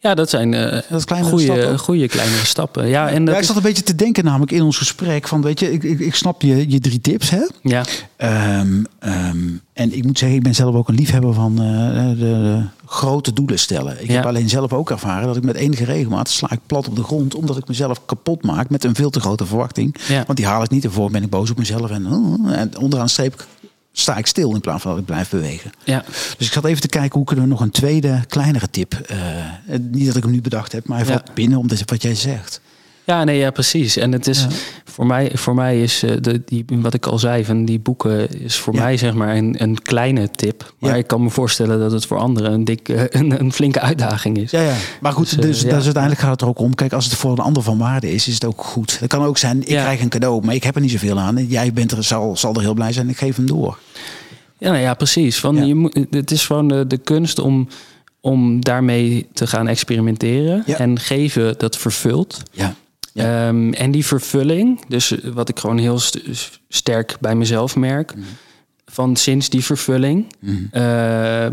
Ja, 0.06 0.16
dat 0.16 0.30
zijn 0.30 0.54
eh 0.54 0.72
Dat 0.90 1.00
is 1.00 1.06
kleinere 1.06 1.32
goede, 1.38 1.78
goede 1.78 2.08
kleinere 2.08 2.46
stappen. 2.46 2.88
Ja, 2.88 3.10
en 3.10 3.26
dat 3.26 3.34
Ja, 3.34 3.40
ik 3.40 3.46
zat 3.48 3.56
een 3.56 3.62
beetje 3.62 3.84
te 3.84 3.96
denken 3.96 4.24
namelijk 4.24 4.52
in 4.52 4.62
ons 4.62 4.78
gesprek 4.78 5.28
van, 5.28 5.42
weet 5.42 5.60
je, 5.60 5.72
ik, 5.72 5.84
ik, 5.84 6.00
ik 6.00 6.16
snap 6.16 6.42
je, 6.42 6.70
je 6.72 6.80
drie 6.80 7.02
tips, 7.02 7.30
hè? 7.30 7.42
ja, 7.62 7.84
Ehm, 8.16 8.84
ehm, 9.00 9.38
en 9.74 9.96
ik 9.98 10.04
moet 10.04 10.18
zeggen, 10.18 10.38
ik 10.38 10.44
ben 10.44 10.56
zelf 10.56 10.76
ook 10.76 10.88
een 10.88 10.96
liefhebber 10.96 11.34
van 11.34 11.52
eh, 11.62 12.10
de, 12.10 12.16
de 12.18 12.62
grote 12.86 13.34
doelen 13.34 13.60
stellen. 13.60 14.02
Ik 14.02 14.08
Ja. 14.08 14.14
heb 14.16 14.26
alleen 14.26 14.50
zelf 14.50 14.74
ook 14.74 14.90
ervaren 14.90 15.28
dat 15.28 15.36
ik 15.36 15.44
met 15.44 15.56
enige 15.56 15.84
regelmaat 15.86 16.30
sla 16.30 16.52
ik 16.52 16.60
plat 16.66 16.88
op 16.88 16.96
de 16.96 17.04
grond, 17.04 17.36
omdat 17.36 17.58
ik 17.58 17.68
mezelf 17.68 18.06
kapot 18.06 18.44
maak 18.44 18.70
met 18.70 18.84
een 18.84 18.96
veel 18.96 19.10
te 19.10 19.20
grote 19.20 19.46
verwachting. 19.46 19.96
Ja. 20.08 20.24
Want 20.26 20.38
die 20.38 20.48
haal 20.48 20.64
ik 20.64 20.70
niet 20.70 20.84
ervoor, 20.84 21.12
ben 21.12 21.24
ik 21.24 21.30
boos 21.30 21.50
op 21.52 21.58
mezelf 21.58 21.90
en, 21.92 22.06
oh, 22.14 22.52
en 22.52 22.78
onderaan 22.78 23.06
de 23.06 23.12
streep 23.12 23.46
sta 23.98 24.18
ik 24.18 24.26
stil 24.26 24.54
in 24.54 24.62
plaats 24.62 24.82
van 24.82 24.92
dat 24.92 25.00
ik 25.00 25.06
blijf 25.06 25.30
bewegen. 25.30 25.72
ja. 25.84 26.04
Dus 26.38 26.48
ik 26.48 26.54
zat 26.54 26.66
even 26.66 26.82
te 26.82 26.88
kijken 26.88 27.18
hoe 27.18 27.26
kunnen 27.26 27.46
we 27.46 27.52
nog 27.52 27.62
een 27.62 27.72
tweede, 27.72 28.24
kleinere 28.28 28.70
tip. 28.70 28.94
eh, 28.94 29.18
niet 29.80 30.06
dat 30.08 30.16
ik 30.16 30.24
hem 30.24 30.32
nu 30.32 30.42
bedacht 30.42 30.72
heb, 30.72 30.88
maar 30.88 30.98
hij 30.98 31.08
Ja. 31.08 31.14
valt 31.14 31.34
binnen 31.34 31.58
omdat 31.60 31.80
wat 31.90 32.02
jij 32.02 32.16
zegt. 32.16 32.62
Ja, 33.06 33.24
nee, 33.24 33.38
ja, 33.38 33.52
precies. 33.52 33.98
En 33.98 34.12
het 34.12 34.28
is 34.28 34.42
Ja. 34.42 34.48
voor 34.86 35.06
mij, 35.06 35.32
voor 35.34 35.56
mij 35.56 35.82
is 35.82 36.04
eh, 36.04 36.12
de, 36.22 36.42
die, 36.46 36.66
wat 36.70 36.94
ik 36.94 37.06
al 37.06 37.20
zei 37.20 37.46
van 37.46 37.66
die 37.66 37.80
boeken, 37.80 38.42
is 38.42 38.56
voor 38.56 38.74
Ja. 38.74 38.82
mij 38.84 38.98
zeg 38.98 39.14
maar 39.14 39.36
een, 39.36 39.56
een 39.58 39.82
kleine 39.82 40.32
tip. 40.32 40.74
Maar 40.80 40.90
Ja. 40.92 40.96
ik 40.96 41.08
kan 41.08 41.24
me 41.24 41.30
voorstellen 41.30 41.80
dat 41.80 41.92
het 41.92 42.06
voor 42.06 42.18
anderen 42.18 42.52
een, 42.52 42.64
dik, 42.64 42.90
eh, 42.90 43.04
een, 43.10 43.40
een 43.40 43.54
flinke 43.54 43.80
uitdaging 43.80 44.38
is. 44.38 44.52
Ja, 44.52 44.62
ja. 44.62 44.74
Maar 45.02 45.12
goed, 45.12 45.36
Dus, 45.36 45.46
dus, 45.46 45.64
eh, 45.64 45.70
ja. 45.70 45.76
dus 45.76 45.84
uiteindelijk 45.84 46.22
gaat 46.22 46.32
het 46.32 46.42
er 46.42 46.48
ook 46.48 46.60
om. 46.60 46.76
Kijk, 46.76 46.94
als 46.94 47.06
het 47.06 47.14
voor 47.16 47.32
een 47.32 47.38
ander 47.40 47.64
van 47.64 47.78
waarde 47.78 48.12
is, 48.14 48.28
is 48.28 48.34
het 48.34 48.46
ook 48.46 48.64
goed. 48.64 49.00
Het 49.00 49.10
kan 49.10 49.24
ook 49.24 49.38
zijn, 49.38 49.60
ik 49.60 49.66
krijg 49.66 50.02
een 50.02 50.10
cadeau, 50.10 50.46
maar 50.46 50.56
ik 50.56 50.64
heb 50.64 50.76
er 50.76 50.82
niet 50.82 50.92
zoveel 50.92 51.20
aan. 51.20 51.38
En 51.38 51.46
Jij 51.48 51.74
bent 51.74 51.92
er, 51.92 52.04
zal, 52.04 52.38
zal 52.38 52.54
er 52.56 52.62
heel 52.62 52.74
blij 52.74 52.94
zijn, 52.94 53.10
ik 53.10 53.18
geef 53.18 53.36
hem 53.36 53.46
door. 53.46 53.78
Ja, 54.58 54.70
nou 54.72 54.82
ja 54.82 54.94
precies. 54.94 55.40
Van. 55.40 55.68
Je 55.68 55.76
moet, 55.76 56.00
het 56.10 56.32
is 56.32 56.46
gewoon 56.46 56.68
de, 56.68 56.88
de 56.88 56.98
kunst 56.98 57.40
om, 57.40 57.68
om 58.22 58.62
daarmee 58.64 59.28
te 59.34 59.48
gaan 59.48 59.68
experimenteren. 59.68 60.64
Ja. 60.66 60.78
En 60.78 61.00
geven 61.00 61.56
dat 61.58 61.78
vervult. 61.78 62.42
Ja. 62.52 62.74
Ehm, 63.24 63.74
en 63.74 63.92
die 63.92 64.06
vervulling, 64.06 64.80
dus 64.88 65.12
eh, 65.22 65.32
wat 65.32 65.50
ik 65.50 65.60
gewoon 65.60 65.78
heel 65.78 66.00
st- 66.00 66.22
sterk 66.70 67.18
bij 67.20 67.36
mezelf 67.36 67.76
merk, 67.76 68.16
Mhm. 68.16 68.26
van 68.86 69.16
sinds 69.16 69.50
die 69.50 69.64
vervulling, 69.64 70.26
eh, 70.72 71.48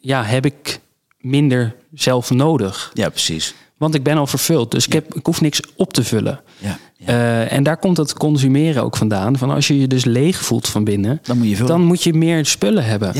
ja, 0.00 0.24
heb 0.24 0.44
ik 0.46 0.80
minder 1.18 1.74
zelf 1.94 2.30
nodig. 2.30 2.90
Ja, 2.94 3.08
precies. 3.08 3.54
Want 3.76 3.94
ik 3.94 4.02
ben 4.02 4.16
al 4.16 4.26
vervuld, 4.26 4.70
dus 4.70 4.86
ik, 4.86 4.92
heb, 4.92 5.14
ik 5.14 5.26
hoef 5.26 5.40
niks 5.40 5.60
op 5.76 5.92
te 5.92 6.04
vullen. 6.04 6.40
Ja. 6.58 6.78
ja. 6.96 7.06
Eh, 7.06 7.52
en 7.52 7.62
daar 7.62 7.76
komt 7.76 7.96
het 7.96 8.12
consumeren 8.14 8.82
ook 8.82 8.96
vandaan. 8.96 9.38
Van 9.38 9.50
als 9.50 9.66
je 9.66 9.80
je 9.80 9.86
dus 9.86 10.04
leeg 10.04 10.36
voelt 10.40 10.68
van 10.68 10.84
binnen, 10.84 11.20
Dan 11.22 11.38
moet 11.38 11.48
je 11.50 11.64
dan 11.64 11.84
moet 11.84 12.02
je 12.02 12.14
meer 12.14 12.46
spullen 12.46 12.84
hebben. 12.84 13.14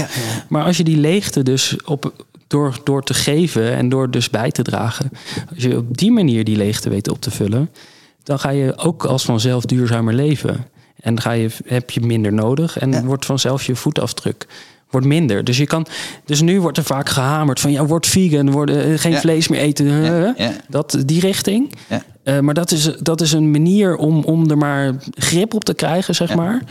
Maar 0.49 0.65
als 0.65 0.77
je 0.77 0.85
die 0.85 0.97
leegte 0.97 1.43
dus 1.43 1.77
op, 1.85 2.27
door, 2.49 2.81
door 2.85 3.03
te 3.03 3.15
geven 3.15 3.77
en 3.77 3.89
door 3.89 4.11
dus 4.11 4.31
bij 4.31 4.51
te 4.51 4.63
dragen, 4.63 5.11
als 5.55 5.63
je 5.63 5.77
op 5.77 5.97
die 5.99 6.11
manier 6.13 6.45
die 6.45 6.57
leegte 6.57 6.89
weet 6.91 7.09
op 7.09 7.21
te 7.21 7.31
vullen, 7.31 7.71
dan 8.23 8.39
ga 8.39 8.51
je 8.51 8.77
ook 8.77 9.05
als 9.05 9.25
vanzelf 9.25 9.65
duurzamer 9.65 10.15
leven. 10.15 10.67
En 11.01 11.21
ga 11.21 11.33
je, 11.33 11.51
heb 11.65 11.91
je 11.91 12.01
minder 12.01 12.33
nodig 12.33 12.79
en 12.79 12.93
Ja. 12.93 13.05
wordt 13.05 13.25
vanzelf 13.27 13.63
je 13.67 13.77
voetafdruk 13.77 14.47
wordt 14.91 15.07
minder. 15.07 15.45
Dus 15.45 15.57
je 15.59 15.67
kan, 15.67 15.87
dus 16.25 16.41
nu 16.41 16.61
wordt 16.61 16.79
er 16.79 16.85
vaak 16.85 17.09
gehamerd 17.09 17.61
van 17.61 17.73
ja, 17.73 17.85
word 17.87 18.07
vegan, 18.07 18.51
word, 18.51 18.71
eh, 18.71 18.99
geen 18.99 19.13
Ja. 19.13 19.19
vlees 19.21 19.49
meer 19.49 19.61
eten. 19.61 19.87
Ja, 19.87 20.35
ja. 20.37 20.53
Dat 20.69 20.99
die 21.05 21.21
richting. 21.21 21.75
Eh, 22.23 22.39
maar 22.41 22.55
dat 22.55 22.71
is, 22.71 22.91
dat 23.01 23.21
is 23.21 23.33
een 23.33 23.51
manier 23.51 23.97
om, 23.97 24.25
om 24.25 24.51
er 24.51 24.59
maar 24.59 24.95
grip 25.15 25.55
op 25.55 25.65
te 25.65 25.75
krijgen, 25.75 26.15
zeg 26.15 26.35
maar. 26.35 26.63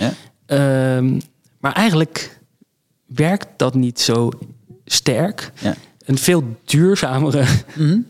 Ehm, 0.46 1.20
maar 1.60 1.74
eigenlijk 1.74 2.40
werkt 3.06 3.48
dat 3.58 3.74
niet 3.76 4.00
zo 4.00 4.30
sterk. 4.92 5.52
Ja. 5.60 5.76
Een 6.06 6.18
veel 6.18 6.58
duurzamere 6.66 7.40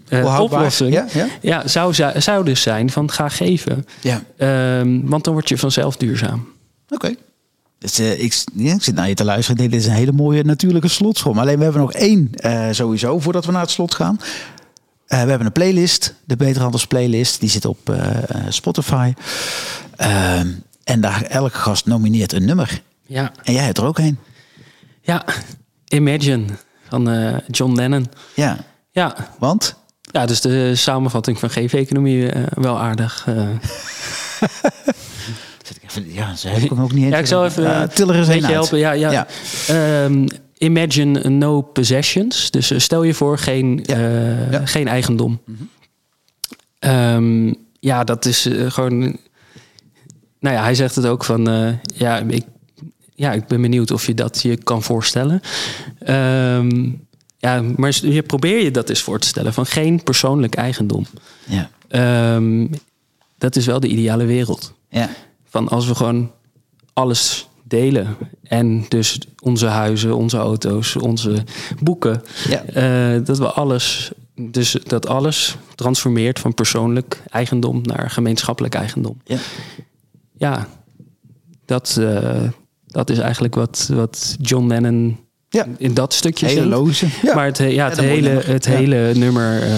eh, 0.09 0.21
Hoe 0.21 0.30
houdbaar? 0.30 0.59
oplossing 0.59 0.93
Ja, 0.93 1.05
ja. 1.13 1.28
Ja, 1.41 1.67
zou, 1.67 1.93
zou, 2.17 2.45
dus 2.45 2.61
zijn 2.61 2.89
van 2.89 3.11
ga 3.11 3.30
geven. 3.30 3.86
Ja. 4.01 4.23
Ehm, 4.38 4.99
want 5.03 5.23
dan 5.23 5.34
word 5.34 5.49
je 5.49 5.57
vanzelf 5.57 5.97
duurzaam. 5.97 6.47
Oké. 6.89 7.15
Dus, 7.80 7.99
eh, 7.99 8.23
ik, 8.23 8.43
ja, 8.53 8.73
ik 8.73 8.84
zit 8.84 8.95
naar 8.95 9.07
je 9.07 9.13
te 9.13 9.23
luisteren. 9.25 9.69
Dit 9.69 9.73
is 9.80 9.86
een 9.86 9.93
hele 9.93 10.11
mooie 10.11 10.43
natuurlijke 10.43 10.88
slotsom. 10.88 11.39
Alleen 11.39 11.57
we 11.57 11.63
hebben 11.63 11.82
nog 11.82 11.93
één 11.93 12.30
eh, 12.34 12.67
sowieso 12.71 13.19
voordat 13.19 13.45
we 13.45 13.51
naar 13.51 13.61
het 13.61 13.69
slot 13.71 13.93
gaan. 13.93 14.19
Eh, 15.07 15.21
we 15.23 15.30
hebben 15.30 15.45
een 15.45 15.51
playlist, 15.51 16.13
de 16.25 16.36
Beterhandels 16.36 16.88
playlist. 16.88 17.39
Die 17.39 17.49
zit 17.49 17.65
op 17.65 17.89
eh, 17.89 18.07
eh, 18.30 18.41
Spotify. 18.49 19.13
Ehm, 19.95 20.47
en 20.84 21.01
daar 21.01 21.21
elke 21.21 21.57
gast 21.57 21.86
nomineert 21.86 22.34
een 22.34 22.45
nummer. 22.45 22.82
Ja, 23.05 23.32
En 23.43 23.53
jij 23.53 23.63
hebt 23.63 23.78
er 23.78 23.86
ook 23.86 23.97
een. 23.97 24.17
ja. 25.01 25.25
Imagine 25.88 26.45
van 26.89 27.09
eh, 27.09 27.35
John 27.51 27.73
Lennon. 27.75 28.07
Ja, 28.33 28.57
Ja. 28.91 29.15
want? 29.39 29.75
ja, 30.11 30.25
dus 30.25 30.41
de 30.41 30.75
samenvatting 30.75 31.39
van 31.39 31.49
geef-economie 31.49 32.31
eh, 32.31 32.43
wel 32.55 32.79
aardig. 32.79 33.23
eh. 33.27 33.47
Ja, 36.05 36.35
ze 36.35 36.47
heb 36.47 36.61
ik 36.63 36.69
hem 36.69 36.81
ook 36.81 36.91
niet 36.93 37.03
eens. 37.03 37.13
Ja, 37.13 37.19
ik 37.19 37.25
zal 37.25 37.45
even 37.45 37.65
Eh, 37.65 37.81
eh, 37.81 37.89
til 37.89 38.09
er 38.09 38.15
eens 38.15 38.27
een 38.27 38.43
helpen. 38.45 38.77
Ja, 38.77 38.91
ja. 38.91 39.11
Ja. 39.11 39.27
Ehm, 39.67 40.27
imagine 40.57 41.29
no 41.29 41.61
possessions. 41.61 42.51
Dus 42.51 42.83
stel 42.83 43.03
je 43.03 43.13
voor 43.13 43.38
geen, 43.38 43.79
Ja. 43.85 43.97
Ja. 44.51 44.65
geen 44.65 44.88
eigendom. 44.88 45.39
Ehm, 46.79 47.53
ja, 47.79 48.03
dat 48.03 48.25
is 48.25 48.49
gewoon... 48.67 48.99
Nou 50.39 50.55
ja, 50.55 50.61
hij 50.63 50.75
zegt 50.75 50.95
het 50.95 51.05
ook 51.05 51.23
van... 51.23 51.75
ja, 51.95 52.17
ik, 52.27 52.45
ja, 53.18 53.34
ik 53.34 53.47
ben 53.47 53.61
benieuwd 53.61 53.91
of 53.91 54.07
je 54.07 54.13
dat 54.13 54.41
je 54.41 54.57
kan 54.57 54.84
voorstellen. 54.84 55.41
Ehm, 55.99 56.91
ja, 57.38 57.61
maar 57.76 57.99
je 58.01 58.24
probeer 58.24 58.63
je 58.63 58.72
dat 58.72 58.89
eens 58.89 59.01
voor 59.01 59.20
te 59.20 59.28
stellen. 59.28 59.53
Van 59.53 59.65
geen 59.65 60.03
persoonlijk 60.03 60.55
eigendom. 60.55 61.05
Ja. 61.47 61.70
Ehm, 61.88 62.68
dat 63.38 63.55
is 63.55 63.65
wel 63.65 63.80
de 63.80 63.88
ideale 63.88 64.26
wereld. 64.26 64.74
Ja. 64.89 65.09
Van 65.45 65.68
als 65.68 65.88
we 65.88 65.95
gewoon 65.95 66.32
alles 66.93 67.47
delen. 67.63 68.15
En 68.43 68.86
dus 68.88 69.20
onze 69.41 69.65
huizen, 69.65 70.15
onze 70.15 70.38
auto's, 70.38 70.95
onze 70.95 71.43
boeken. 71.80 72.24
Ja. 72.49 72.63
eh, 72.63 73.26
dat 73.26 73.38
we 73.38 73.51
alles, 73.51 74.11
dus 74.36 74.72
dat 74.84 75.07
alles 75.07 75.57
transformeert 75.76 76.39
van 76.39 76.53
persoonlijk 76.53 77.24
eigendom 77.30 77.82
naar 77.84 78.09
gemeenschappelijk 78.09 78.74
eigendom. 78.74 79.22
Ja. 79.24 79.38
Ja, 80.38 80.68
dat, 81.65 81.97
eh, 81.99 82.43
dat 82.88 83.09
is 83.09 83.17
eigenlijk 83.19 83.55
wat, 83.55 83.89
wat 83.93 84.35
John 84.41 84.67
Lennon 84.67 85.19
Ja. 85.49 85.65
in 85.77 85.93
dat 85.93 86.13
stukje 86.13 86.45
Hele 86.45 86.59
zingt. 86.61 86.75
loze. 86.75 87.07
Ja. 87.21 87.35
Maar 87.35 87.45
het, 87.45 87.57
he- 87.57 87.65
ja, 87.65 87.89
het 87.89 87.99
hele, 87.99 88.21
nummer. 88.27 88.47
het 88.47 88.65
Ja. 88.65 88.71
hele 88.71 89.13
nummer 89.15 89.61
eh, 89.61 89.69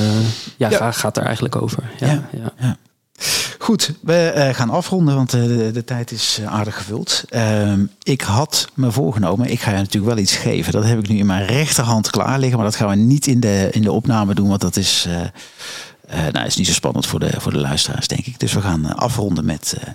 ja, 0.58 0.70
Ja. 0.70 0.78
Gaat, 0.78 0.96
gaat 0.96 1.18
er 1.18 1.24
eigenlijk 1.24 1.56
over. 1.62 1.84
Ja, 2.00 2.08
Ja. 2.08 2.30
ja. 2.32 2.54
Ja. 2.60 2.78
Goed, 3.60 3.94
we 4.02 4.14
eh, 4.16 4.54
gaan 4.56 4.70
afronden, 4.70 5.16
want 5.16 5.34
eh, 5.34 5.44
de, 5.44 5.72
de 5.72 5.84
tijd 5.84 6.12
is 6.12 6.40
aardig 6.46 6.78
gevuld. 6.78 7.24
Ehm, 7.30 7.86
ik 8.04 8.22
had 8.22 8.68
me 8.74 8.92
voorgenomen, 8.92 9.52
ik 9.52 9.60
ga 9.60 9.72
je 9.72 9.78
natuurlijk 9.78 10.14
wel 10.14 10.24
iets 10.24 10.36
geven. 10.36 10.72
Dat 10.74 10.84
heb 10.86 11.00
ik 11.00 11.08
nu 11.10 11.18
in 11.18 11.26
mijn 11.26 11.46
rechterhand 11.46 12.10
klaar 12.10 12.40
liggen, 12.40 12.58
maar 12.58 12.68
dat 12.68 12.76
gaan 12.76 12.90
we 12.90 12.96
niet 12.96 13.28
in 13.28 13.40
de, 13.40 13.68
in 13.72 13.82
de 13.82 13.92
opname 13.92 14.34
doen, 14.34 14.48
want 14.48 14.62
dat 14.62 14.76
is, 14.76 15.08
eh, 16.10 16.28
eh, 16.28 16.34
nou, 16.34 16.46
is 16.46 16.56
niet 16.56 16.68
zo 16.68 16.74
spannend 16.74 17.06
voor 17.06 17.20
de, 17.20 17.32
voor 17.38 17.52
de 17.52 17.58
luisteraars, 17.60 18.08
denk 18.08 18.26
ik. 18.26 18.40
Dus 18.40 18.54
we 18.54 18.62
gaan 18.62 18.86
eh, 18.90 18.96
afronden 18.96 19.46
met 19.46 19.76
eh 19.80 19.94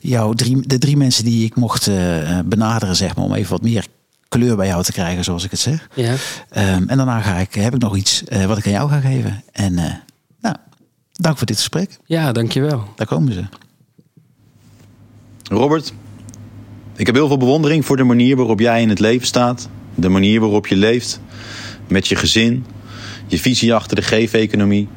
jou 0.00 0.34
drie, 0.36 0.66
de 0.66 0.78
drie 0.78 0.96
mensen 0.96 1.24
die 1.24 1.44
ik 1.44 1.56
mocht 1.56 1.86
eh, 1.86 2.38
benaderen, 2.44 2.96
zeg 2.96 3.16
maar, 3.16 3.24
om 3.24 3.34
even 3.34 3.50
wat 3.50 3.62
meer 3.62 3.86
kleur 4.30 4.56
bij 4.56 4.66
jou 4.66 4.82
te 4.82 4.92
krijgen, 4.92 5.24
zoals 5.24 5.44
ik 5.44 5.50
het 5.50 5.60
zeg. 5.60 5.88
Ja. 5.94 6.14
Ehm, 6.50 6.88
en 6.88 6.96
daarna 6.96 7.20
ga 7.20 7.36
ik, 7.36 7.54
heb 7.54 7.74
ik 7.74 7.80
nog 7.80 7.96
iets 7.96 8.24
eh, 8.24 8.44
wat 8.44 8.58
ik 8.58 8.66
aan 8.66 8.72
jou 8.72 8.88
ga 8.88 9.00
geven. 9.00 9.42
En 9.52 9.78
eh, 9.78 9.92
nou, 10.40 10.56
dank 11.12 11.36
voor 11.36 11.46
dit 11.46 11.56
gesprek. 11.56 11.98
ja, 12.06 12.32
dankjewel. 12.32 12.84
Daar 12.96 13.06
komen 13.06 13.32
ze. 13.32 13.44
Robert, 15.42 15.92
ik 16.96 17.06
heb 17.06 17.14
heel 17.14 17.26
veel 17.26 17.36
bewondering 17.36 17.84
voor 17.86 17.96
de 17.96 18.04
manier 18.04 18.36
waarop 18.36 18.60
jij 18.60 18.82
in 18.82 18.88
het 18.88 18.98
leven 18.98 19.26
staat. 19.26 19.68
De 19.94 20.08
manier 20.08 20.40
waarop 20.40 20.66
je 20.66 20.76
leeft 20.76 21.20
met 21.88 22.08
je 22.08 22.16
gezin. 22.16 22.66
Je 23.26 23.38
visie 23.38 23.74
achter 23.74 23.96
de 23.96 24.02
geef-economie. 24.02 24.88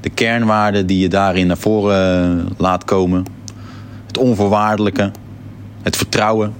De 0.00 0.10
kernwaarden 0.10 0.86
die 0.86 0.98
je 0.98 1.08
daarin 1.08 1.46
naar 1.46 1.58
voren 1.58 2.40
eh, 2.40 2.46
laat 2.56 2.84
komen. 2.84 3.24
het 4.06 4.18
onvoorwaardelijke, 4.18 5.10
het 5.82 5.96
vertrouwen. 5.96 6.54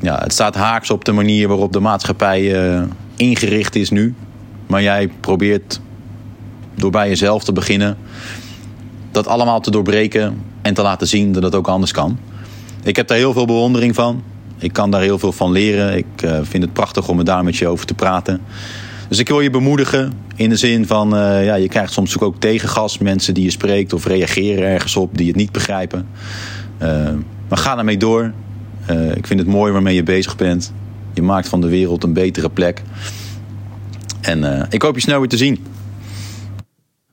Ja, 0.00 0.18
het 0.18 0.32
staat 0.32 0.54
haaks 0.54 0.90
op 0.90 1.04
de 1.04 1.12
manier 1.12 1.48
waarop 1.48 1.72
de 1.72 1.80
maatschappij 1.80 2.72
uh, 2.72 2.82
ingericht 3.16 3.74
is 3.74 3.90
nu. 3.90 4.14
Maar 4.66 4.82
jij 4.82 5.08
probeert 5.20 5.80
door 6.74 6.90
bij 6.90 7.08
jezelf 7.08 7.44
te 7.44 7.52
beginnen 7.52 7.96
dat 9.10 9.26
allemaal 9.26 9.60
te 9.60 9.70
doorbreken 9.70 10.42
en 10.62 10.74
te 10.74 10.82
laten 10.82 11.06
zien 11.06 11.32
dat 11.32 11.42
het 11.42 11.54
ook 11.54 11.68
anders 11.68 11.92
kan. 11.92 12.18
Ik 12.82 12.96
heb 12.96 13.08
daar 13.08 13.18
heel 13.18 13.32
veel 13.32 13.46
bewondering 13.46 13.94
van. 13.94 14.22
Ik 14.58 14.72
kan 14.72 14.90
daar 14.90 15.00
heel 15.00 15.18
veel 15.18 15.32
van 15.32 15.52
leren. 15.52 15.96
Ik 15.96 16.22
uh, 16.24 16.38
vind 16.42 16.62
het 16.62 16.72
prachtig 16.72 17.08
om 17.08 17.18
er 17.18 17.24
daar 17.24 17.44
met 17.44 17.56
je 17.56 17.68
over 17.68 17.86
te 17.86 17.94
praten. 17.94 18.40
Dus 19.08 19.18
ik 19.18 19.28
wil 19.28 19.40
je 19.40 19.50
bemoedigen 19.50 20.12
in 20.36 20.48
de 20.48 20.56
zin 20.56 20.86
van, 20.86 21.14
uh, 21.14 21.44
ja, 21.44 21.54
je 21.54 21.68
krijgt 21.68 21.92
soms 21.92 22.18
ook 22.18 22.36
tegengas. 22.38 22.98
Mensen 22.98 23.34
die 23.34 23.44
je 23.44 23.50
spreekt 23.50 23.92
of 23.92 24.06
reageren 24.06 24.64
ergens 24.64 24.96
op 24.96 25.16
die 25.16 25.26
het 25.26 25.36
niet 25.36 25.52
begrijpen. 25.52 26.08
Uh, 26.82 27.10
maar 27.48 27.58
ga 27.58 27.74
daarmee 27.74 27.96
door. 27.96 28.32
ik 29.14 29.26
vind 29.26 29.40
het 29.40 29.48
mooi 29.48 29.72
waarmee 29.72 29.94
je 29.94 30.02
bezig 30.02 30.36
bent. 30.36 30.72
Je 31.14 31.22
maakt 31.22 31.48
van 31.48 31.60
de 31.60 31.68
wereld 31.68 32.04
een 32.04 32.12
betere 32.12 32.50
plek. 32.50 32.82
En 34.20 34.66
ik 34.70 34.82
hoop 34.82 34.94
je 34.94 35.00
snel 35.00 35.18
weer 35.18 35.28
te 35.28 35.36
zien. 35.36 35.64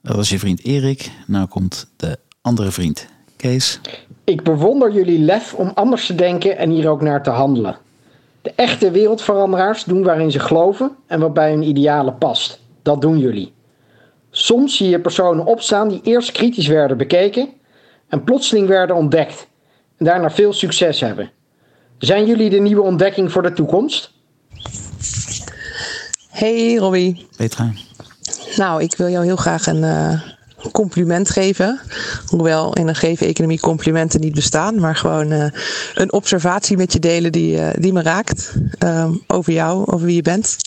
Dat 0.02 0.16
was 0.16 0.30
je 0.30 0.40
vriend 0.40 0.66
Erik. 0.66 1.12
Nou 1.28 1.48
komt 1.48 1.88
de 1.98 2.18
andere 2.42 2.72
vriend, 2.72 3.08
Kees. 3.36 3.80
Ik 4.24 4.44
bewonder 4.44 4.94
jullie 4.94 5.20
lef 5.20 5.54
om 5.54 5.72
anders 5.74 6.06
te 6.06 6.16
denken 6.16 6.58
en 6.58 6.70
hier 6.70 6.90
ook 6.90 7.02
naar 7.02 7.24
te 7.24 7.30
handelen. 7.30 7.78
De 8.46 8.54
echte 8.56 8.92
wereldveranderaars 8.92 9.84
doen 9.84 10.04
waarin 10.04 10.32
ze 10.32 10.40
geloven 10.40 10.96
en 11.08 11.20
wat 11.20 11.34
bij 11.34 11.52
hun 11.52 11.64
idealen 11.64 12.18
past. 12.18 12.60
Dat 12.82 13.02
doen 13.02 13.20
jullie. 13.20 13.54
Soms 14.30 14.78
zie 14.78 14.90
je 14.90 15.00
personen 15.00 15.46
opstaan 15.46 15.88
die 15.88 16.02
eerst 16.04 16.32
kritisch 16.32 16.68
werden 16.68 16.98
bekeken 16.98 17.50
en 18.08 18.24
plotseling 18.24 18.68
werden 18.68 18.96
ontdekt 18.96 19.48
en 19.98 20.06
daarna 20.06 20.30
veel 20.30 20.54
succes 20.54 21.00
hebben. 21.00 21.32
Zijn 21.98 22.26
jullie 22.26 22.50
de 22.50 22.60
nieuwe 22.60 22.82
ontdekking 22.82 23.32
voor 23.32 23.42
de 23.42 23.54
toekomst? 23.54 24.14
Hey 26.30 26.76
Robbie. 26.76 27.28
Petra. 27.38 27.72
Nou, 28.56 28.84
ik 28.84 28.96
wil 28.98 29.10
jou 29.10 29.26
heel 29.26 29.36
graag 29.36 29.68
een 29.68 29.84
uh, 29.84 30.22
compliment 30.72 31.30
geven. 31.30 31.80
Hoewel 32.26 32.74
in 32.74 32.88
een 32.88 32.96
geven-economie 32.96 33.60
complimenten 33.60 34.20
niet 34.20 34.36
bestaan. 34.36 34.80
Maar 34.80 34.96
gewoon 34.96 35.32
uh, 35.32 35.46
een 35.94 36.14
observatie 36.14 36.78
met 36.78 36.94
je 36.94 37.00
delen 37.00 37.32
die, 37.32 37.56
uh, 37.56 37.68
die 37.80 37.94
me 37.94 38.02
raakt. 38.02 38.54
Um, 38.80 39.24
over 39.28 39.54
jou, 39.54 39.86
over 39.92 40.06
wie 40.06 40.16
je 40.16 40.22
bent. 40.22 40.58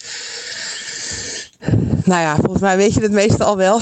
Nou 2.05 2.21
ja, 2.21 2.37
volgens 2.37 2.61
mij 2.61 2.77
weet 2.77 2.95
je 2.95 3.01
het 3.01 3.13
meestal 3.13 3.47
al 3.47 3.57
wel. 3.57 3.81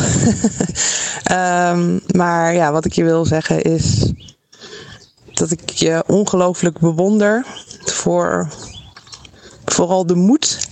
um, 1.72 2.00
maar 2.20 2.54
ja, 2.54 2.72
wat 2.72 2.84
ik 2.84 2.92
je 2.92 3.04
wil 3.04 3.24
zeggen 3.24 3.62
is 3.62 4.12
dat 5.32 5.50
ik 5.50 5.70
je 5.70 6.04
ongelooflijk 6.06 6.78
bewonder 6.78 7.46
voor 7.84 8.48
vooral 9.64 10.06
de 10.06 10.14
moed 10.14 10.68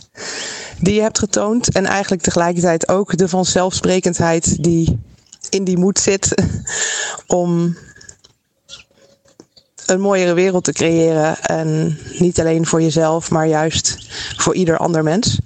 die 0.81 0.95
je 0.95 1.01
hebt 1.01 1.19
getoond. 1.19 1.73
En 1.73 1.85
eigenlijk 1.85 2.23
tegelijkertijd 2.23 2.89
ook 2.89 3.17
de 3.17 3.29
vanzelfsprekendheid 3.29 4.63
die 4.63 4.99
in 5.55 5.65
die 5.65 5.79
moed 5.79 5.99
zit 5.99 6.35
om 7.27 7.77
een 9.87 10.01
mooiere 10.01 10.35
wereld 10.35 10.65
te 10.65 10.73
creëren. 10.73 11.39
En 11.41 11.99
niet 12.19 12.41
alleen 12.41 12.67
voor 12.67 12.83
jezelf, 12.83 13.31
maar 13.31 13.47
juist 13.47 13.99
voor 14.37 14.55
ieder 14.55 14.77
ander 14.79 15.03
mens. 15.03 15.39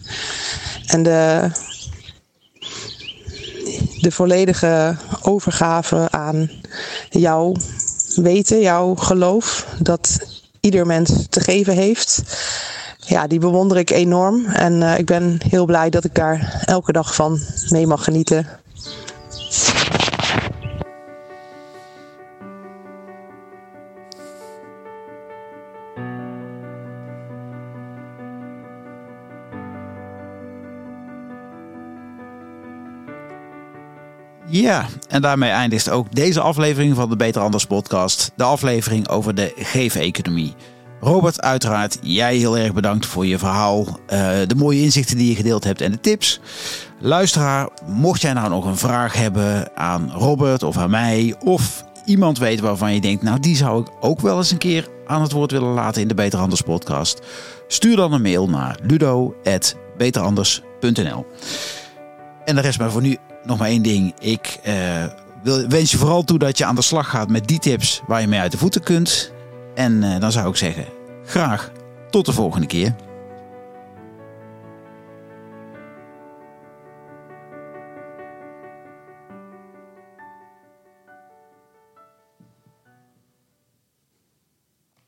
En 0.87 1.03
de, 1.03 1.51
de 4.01 4.11
volledige 4.11 4.97
overgave 5.23 6.09
aan 6.11 6.51
jouw 7.11 7.55
weten, 8.15 8.61
jouw 8.61 8.95
geloof 8.95 9.67
dat 9.79 10.19
ieder 10.61 10.87
mens 10.87 11.27
te 11.29 11.41
geven 11.41 11.75
heeft 11.75 12.23
ja, 13.09 13.27
die 13.27 13.39
bewonder 13.39 13.77
ik 13.77 13.91
enorm. 13.91 14.47
En 14.47 14.73
uh, 14.73 14.99
ik 14.99 15.07
ben 15.07 15.41
heel 15.49 15.65
blij 15.65 15.91
dat 15.91 16.05
ik 16.05 16.15
daar 16.15 16.63
elke 16.65 16.93
dag 16.93 17.15
van 17.15 17.39
mee 17.69 17.87
mag 17.87 18.05
genieten. 18.05 18.47
Ja, 34.61 34.87
en 35.09 35.23
daarmee 35.23 35.51
eindigt 35.51 35.91
ook 35.91 36.15
deze 36.15 36.41
aflevering 36.41 36.95
van 36.95 37.09
de 37.09 37.17
Beter 37.17 37.43
Anders 37.43 37.67
podcast. 37.67 38.33
De 38.37 38.45
aflevering 38.45 39.09
over 39.09 39.35
de 39.35 39.53
geef-economie. 39.57 40.55
Robert, 41.01 41.41
uiteraard, 41.41 41.99
jij 42.03 42.37
heel 42.37 42.59
erg 42.59 42.73
bedankt 42.73 43.07
voor 43.07 43.27
je 43.27 43.39
verhaal. 43.39 43.85
Uh, 43.85 43.91
de 44.47 44.55
mooie 44.57 44.83
inzichten 44.83 45.17
die 45.17 45.29
je 45.29 45.35
gedeeld 45.35 45.65
hebt 45.65 45.81
en 45.81 45.93
de 45.93 46.01
tips. 46.01 46.41
Luisteraar, 47.01 47.69
mocht 47.87 48.21
jij 48.21 48.33
nou 48.33 48.49
nog 48.49 48.65
een 48.65 48.77
vraag 48.77 49.15
hebben 49.15 49.77
aan 49.77 50.13
Robert 50.13 50.63
of 50.63 50.77
aan 50.77 50.91
mij... 50.91 51.35
of 51.45 51.85
iemand 52.05 52.39
weet 52.39 52.61
waarvan 52.61 52.95
je 52.95 53.01
denkt... 53.01 53.23
nou, 53.23 53.41
die 53.41 53.57
zou 53.57 53.81
ik 53.81 53.89
ook 54.01 54.21
wel 54.21 54.37
eens 54.37 54.51
een 54.51 54.59
keer 54.59 54.89
aan 55.07 55.23
het 55.23 55.33
woord 55.33 55.51
willen 55.51 55.73
laten 55.73 56.03
in 56.03 56.09
de 56.09 56.15
Beter 56.15 56.39
Anders 56.39 56.63
podcast... 56.63 57.21
stuur 57.69 57.97
dan 57.97 58.13
een 58.13 58.23
mail 58.23 58.49
naar 58.49 58.79
ludo.beteranders.nl 58.83 61.27
En 62.45 62.57
er 62.57 62.63
rest 62.63 62.79
maar 62.79 62.91
voor 62.91 63.03
nu 63.03 63.17
nog 63.49 63.59
maar 63.59 63.69
één 63.69 63.83
ding. 63.83 64.15
Ik 64.21 64.59
uh, 64.67 64.75
wil, 65.43 65.69
wens 65.69 65.91
je 65.91 65.99
vooral 65.99 66.25
toe 66.25 66.39
dat 66.39 66.59
je 66.59 66.65
aan 66.65 66.75
de 66.75 66.83
slag 66.83 67.11
gaat 67.11 67.29
met 67.29 67.49
die 67.49 67.59
tips 67.59 68.03
waar 68.07 68.21
je 68.21 68.27
mee 68.27 68.41
uit 68.41 68.53
de 68.53 68.59
voeten 68.59 68.83
kunt... 68.83 69.37
En 69.75 70.03
uh, 70.03 70.19
dan 70.19 70.33
zou 70.33 70.49
ik 70.49 70.57
zeggen, 70.57 70.85
graag 71.25 71.71
tot 72.11 72.27
de 72.27 72.33
volgende 72.33 72.67
keer. 72.67 72.95